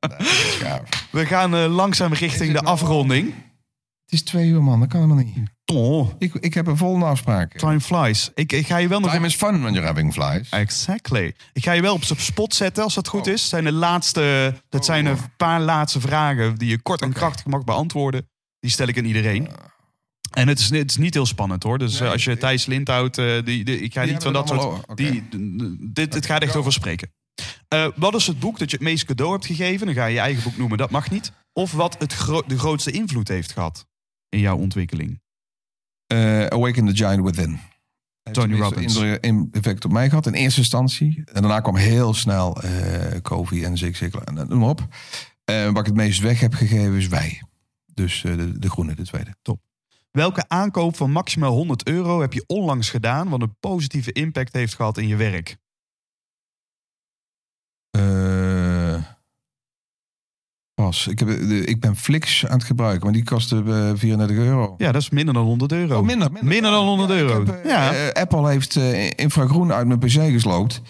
[0.00, 1.08] Nee, dat is gaaf.
[1.10, 3.34] We gaan eh, langzaam richting de afronding.
[4.04, 4.80] Het is twee uur, man.
[4.80, 5.36] Dat kan helemaal niet.
[5.72, 7.58] Oh, Ik, ik heb een volgende afspraak.
[7.58, 8.30] time flies.
[8.34, 9.12] Ik, ik ga je wel nog...
[9.12, 10.48] Time is fun when you're having flies.
[10.48, 11.34] Exactly.
[11.52, 13.48] Ik ga je wel op spot zetten als dat goed is.
[13.48, 17.64] Zijn de laatste, dat zijn een paar laatste vragen die je kort en krachtig mag
[17.64, 18.28] beantwoorden.
[18.60, 19.48] Die stel ik aan iedereen.
[20.34, 21.78] En het is, het is niet heel spannend hoor.
[21.78, 24.22] Dus eh, Nee, als je ik- Thijs Lindhout, eh, die, die, ik ga Die niet
[24.22, 24.96] van dat het soort.
[24.96, 25.28] Die,
[25.92, 27.12] dit, dit gaat echt over spreken.
[27.68, 29.86] Eh, wat is het boek dat je het meest cadeau hebt gegeven?
[29.86, 31.32] Dan ga je je eigen boek noemen, dat mag niet.
[31.52, 33.86] Of wat het gro- de grootste invloed heeft gehad
[34.28, 35.20] in jouw ontwikkeling.
[36.06, 37.58] Eh, Awaken the Giant Within.
[38.32, 38.96] Tony Robbins.
[39.20, 41.22] in- effect op mij gehad in eerste instantie.
[41.24, 44.86] En daarna kwam heel snel eh Covey en Zig Ziglar en noem maar op.
[45.44, 47.42] Eh, wat ik het meest weg heb gegeven is wij.
[47.94, 49.34] Dus eh, de, de groene, de tweede.
[50.12, 53.28] Welke aankoop van maximaal 100 euro heb je onlangs gedaan...
[53.28, 55.56] wat een positieve impact heeft gehad in je werk?
[57.90, 59.02] Eh,
[60.74, 61.06] pas.
[61.06, 64.74] Ik, heb, ik ben Flix aan het gebruiken, maar die kostte eh, 34 euro.
[64.78, 65.98] Ja, dat is minder dan 100 euro.
[65.98, 66.70] Oh, minder, minder.
[66.70, 67.44] dan 100 Ja, ik euro.
[67.44, 70.80] heb, eh, ja, eh, Apple heeft eh, infragroen uit mijn pc gesloopt.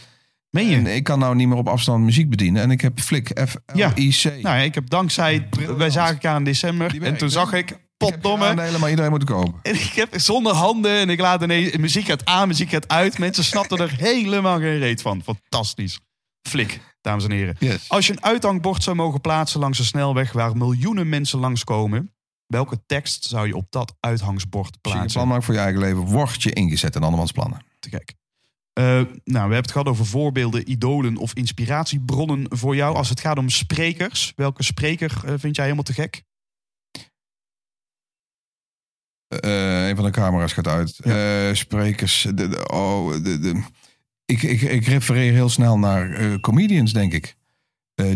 [0.50, 0.76] meen je?
[0.76, 2.62] En ik kan nou niet meer op afstand muziek bedienen.
[2.62, 3.38] En ik heb Flick,
[3.74, 3.90] Ja.
[3.90, 4.24] F-L-I-C.
[4.24, 5.48] Nou ja, ik heb dankzij...
[5.76, 7.02] Wij zagen elkaar in december.
[7.02, 7.80] En toen zag ik...
[8.10, 8.44] Potdomme.
[8.44, 9.54] aandelen, maar iedereen moet kopen.
[9.62, 13.18] En ik heb zonder handen en ik laat ineens muziek gaat aan, muziek gaat uit.
[13.18, 15.22] Mensen snapten er helemaal geen reet van.
[15.22, 16.00] Fantastisch.
[16.48, 17.56] Flik, dames en heren.
[17.58, 17.88] Yes.
[17.88, 22.14] Als je een uithangbord zou mogen plaatsen langs een snelweg waar miljoenen mensen langskomen,
[22.46, 25.20] welke tekst zou je op dat uithangsbord Als je een plaatsen?
[25.20, 27.58] plan maakt voor je eigen leven, word je ingezet in andermans plannen.
[27.78, 28.14] Te gek.
[28.72, 32.96] Eh, nou, we hebben het gehad over voorbeelden, idolen of inspiratiebronnen voor jou.
[32.96, 36.22] Als het gaat om sprekers, welke spreker eh, vind jij helemaal te gek?
[39.40, 40.98] Eh, een van de camera's gaat uit.
[40.98, 42.26] Eh, sprekers.
[42.34, 43.62] De, de- oh, de, de,
[44.26, 47.36] ik, ik, ik refereer heel snel naar eh, comedians, denk ik.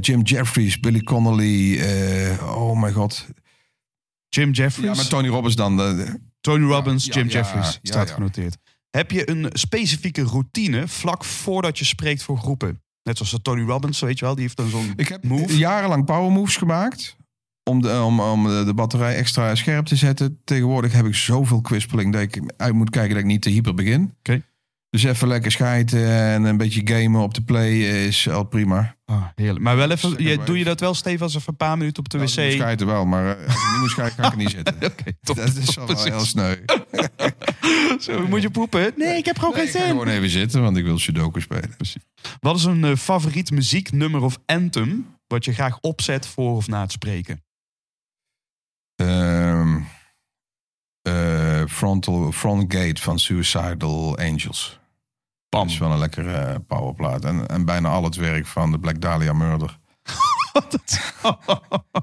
[0.00, 1.80] Jim Jeffries, Billy Connolly.
[2.40, 3.26] oh mijn god.
[4.28, 5.76] Jim Ja, Jeffries, met Tony Robbins dan.
[5.76, 7.66] de- Tony Robbins, ja, Jim ja, Jeffries.
[7.72, 8.14] ja, staat ja.
[8.14, 8.56] genoteerd.
[8.90, 12.82] Heb je een specifieke routine vlak voordat je spreekt voor groepen?
[13.02, 15.56] Net zoals de Tony Robbins, weet je wel, die heeft dan zo'n ik heb move.
[15.58, 17.16] jarenlang power moves gemaakt.
[17.70, 20.38] Om de, om, om de, de batterij extra scherp te zetten.
[20.44, 23.74] Tegenwoordig heb ik zoveel kwispeling dat ik uit moet kijken dat ik niet te hyper
[23.74, 24.14] begin.
[24.18, 24.42] Oké.
[24.90, 28.96] Dus even lekker schijten en een beetje gamen op de play is al prima.
[29.04, 29.64] Ah, heerlijk.
[29.64, 31.98] Maar wel even, je, maar doe je dat wel, Steve, als even een paar minuten
[32.02, 32.36] op de Nou, wc?
[32.36, 34.74] ik schijten wel, maar eh, als ik niet moet schijten, ga ik er niet zitten.
[34.74, 35.36] Oké, top.
[35.36, 36.04] Dat is wel Precies.
[36.04, 36.56] heel sneu.
[38.00, 38.92] Zo, moet je poepen?
[38.96, 39.96] Nee, ik heb gewoon Nee, ik geen ga zin.
[39.98, 41.76] gewoon even zitten, want ik wil Sudoku spelen.
[42.40, 46.80] Wat is een eh, favoriet muzieknummer of anthem wat je graag opzet voor of na
[46.80, 47.40] het spreken?
[48.96, 49.78] Ehm,
[51.02, 54.80] eh, frontal, front Gate van Suicidal Angels.
[55.48, 55.62] Bam.
[55.62, 57.24] Dat is wel een lekkere eh, powerplaat.
[57.24, 59.78] En, en bijna al het werk van de Black Dahlia Murder.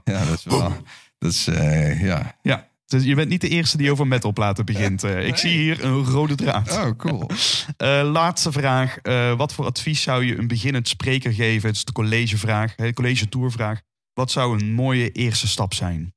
[0.04, 0.74] Ja, dat is wel...
[1.18, 2.36] Dat is, eh, ja.
[2.42, 5.04] ja, dus je bent niet de eerste die over metalplaten begint.
[5.04, 6.72] ik zie hier een rode draad.
[6.72, 7.30] Oh, cool.
[8.12, 8.98] Laatste vraag.
[9.38, 11.68] Wat voor advies zou je een beginnend spreker geven?
[11.68, 13.82] Het is de collegevraag, de college tourvraag.
[14.14, 16.14] Wat zou een mooie eerste stap zijn?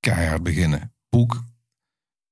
[0.00, 0.92] Keihard beginnen.
[1.08, 1.44] Boek.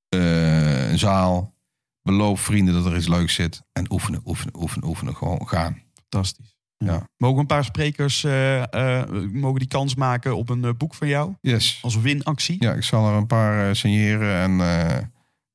[0.08, 1.54] eh, een zaal.
[2.02, 3.62] Beloof vrienden dat er iets leuks zit.
[3.72, 5.16] En oefenen, oefenen, oefenen, oefenen.
[5.16, 5.82] Gewoon gaan.
[5.94, 6.56] Fantastisch.
[6.78, 7.08] Ja.
[7.16, 8.62] Mogen een paar sprekers eh,
[9.00, 11.34] eh, mogen die kans maken op een boek van jou?
[11.40, 11.78] Yes.
[11.82, 12.56] Als winactie?
[12.58, 15.12] Ja, ik zal er een paar signeren en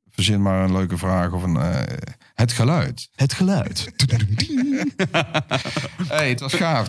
[0.09, 1.57] verzin maar een leuke vraag of een...
[2.33, 3.09] het geluid.
[3.15, 3.91] Het geluid.
[6.07, 6.87] hey, het was gaaf.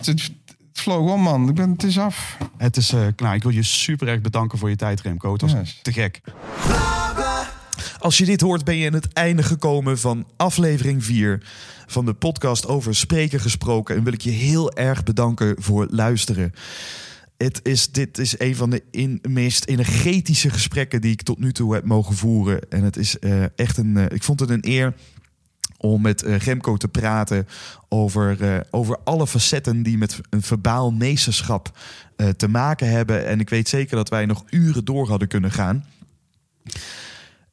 [0.73, 1.49] Vloog om, man.
[1.49, 2.37] Ik ben, het is af.
[2.57, 3.35] Het is eh, klaar.
[3.35, 5.31] Ik wil je super erg bedanken voor je tijd, Remco.
[5.33, 5.79] Het was Yes.
[5.81, 6.21] te gek.
[7.99, 11.41] Als je dit hoort, ben je aan het einde gekomen van aflevering 4
[11.87, 13.95] van de podcast over spreken gesproken.
[13.95, 16.53] En wil ik je heel erg bedanken voor het luisteren.
[17.37, 21.51] Het is, dit is een van de in, meest energetische gesprekken die ik tot nu
[21.51, 22.69] toe heb mogen voeren.
[22.69, 23.97] En het is eh, echt een.
[23.97, 24.93] eh, ik vond het een eer
[25.83, 27.47] om met eh, Remco te praten
[27.89, 31.77] over, eh, over alle facetten die met een verbaal meesterschap
[32.15, 33.25] eh, te maken hebben.
[33.25, 35.85] En ik weet zeker dat wij nog uren door hadden kunnen gaan.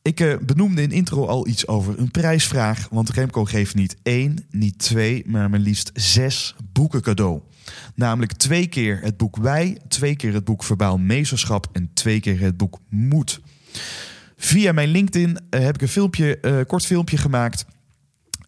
[0.03, 2.89] Ik benoemde in intro al iets over een prijsvraag.
[2.91, 7.41] Want Remco geeft niet één, niet twee, maar maar liefst zes boeken cadeau.
[7.95, 12.41] Namelijk twee keer het boek Wij, twee keer het boek Verbaal Meesterschap en twee keer
[12.41, 13.41] het boek Moed.
[14.37, 17.67] Via mijn LinkedIn heb ik een filmpje, kort filmpje gemaakt.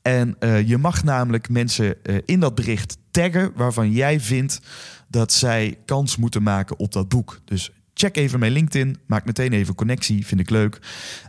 [0.03, 4.61] En eh, je mag namelijk mensen eh, in dat bericht taggen waarvan jij vindt
[5.09, 7.41] dat zij kans moeten maken op dat boek.
[7.45, 10.79] Dus check even mijn LinkedIn, maak meteen even connectie, vind ik leuk.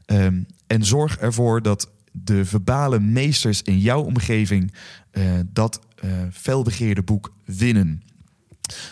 [0.05, 4.73] Ehm, en zorg ervoor dat de verbale meesters in jouw omgeving
[5.11, 8.03] eh, dat eh felbegeerde boek winnen.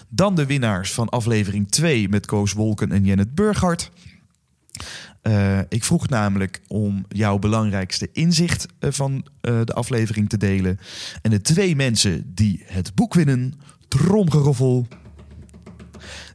[0.10, 3.92] Dan de winnaars van aflevering 2 met Koos Wolken en Jennet Burghardt.
[5.22, 10.80] Eh, ik vroeg namelijk om jouw belangrijkste inzicht eh, van eh, de aflevering te delen.
[11.22, 13.54] En de twee mensen die het boek winnen,
[13.88, 14.88] tromgeroffel,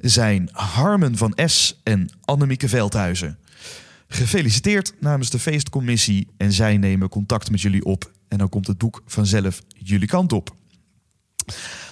[0.01, 3.39] zijn Harmen van S en Annemieke Veldhuizen.
[4.09, 8.13] Gefeliciteerd namens de feestcommissie en zij nemen contact met jullie op.
[8.29, 10.55] En dan komt het boek vanzelf jullie kant op.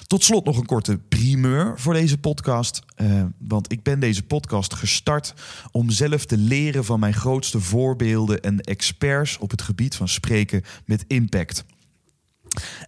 [0.06, 2.82] Tot slot nog een korte primeur voor deze podcast.
[2.97, 5.35] Eh, want ik ben deze podcast gestart
[5.70, 10.62] om zelf te leren van mijn grootste voorbeelden en experts op het gebied van spreken
[10.85, 11.64] met impact.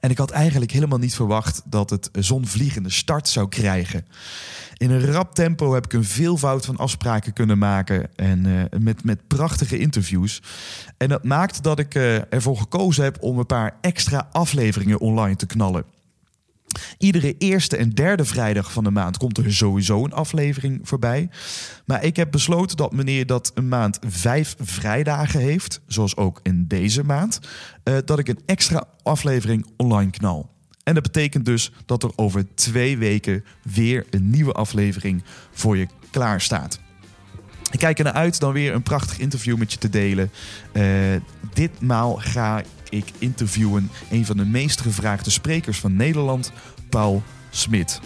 [0.01, 4.06] En ik had eigenlijk helemaal niet verwacht dat het zo'n vliegende start zou krijgen.
[4.76, 8.16] In een rap tempo heb ik een veelvoud van afspraken kunnen maken.
[8.16, 10.43] En eh, met, met prachtige interviews.
[10.97, 15.36] En dat maakt dat ik eh, ervoor gekozen heb om een paar extra afleveringen online
[15.36, 15.95] te knallen.
[16.98, 21.28] Iedere eerste en derde vrijdag van de maand komt er sowieso een aflevering voorbij.
[21.86, 26.64] Maar ik heb besloten dat wanneer dat een maand vijf vrijdagen heeft, zoals ook in
[26.68, 27.40] deze maand,
[27.82, 30.55] eh, dat ik een extra aflevering online knal.
[30.82, 35.86] En dat betekent dus dat er over twee weken weer een nieuwe aflevering voor je
[36.10, 36.80] klaar staat.
[37.70, 40.30] Ik kijk er naar uit dan weer een prachtig interview met je te delen.
[40.72, 40.84] Eh,
[41.55, 46.53] ditmaal ga ik interviewen een van de meest gevraagde sprekers van Nederland,
[46.89, 48.01] Paul Smit.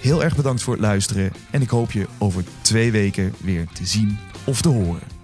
[0.00, 3.86] Heel erg bedankt voor het luisteren en ik hoop je over twee weken weer te
[3.86, 5.18] zien of te horen.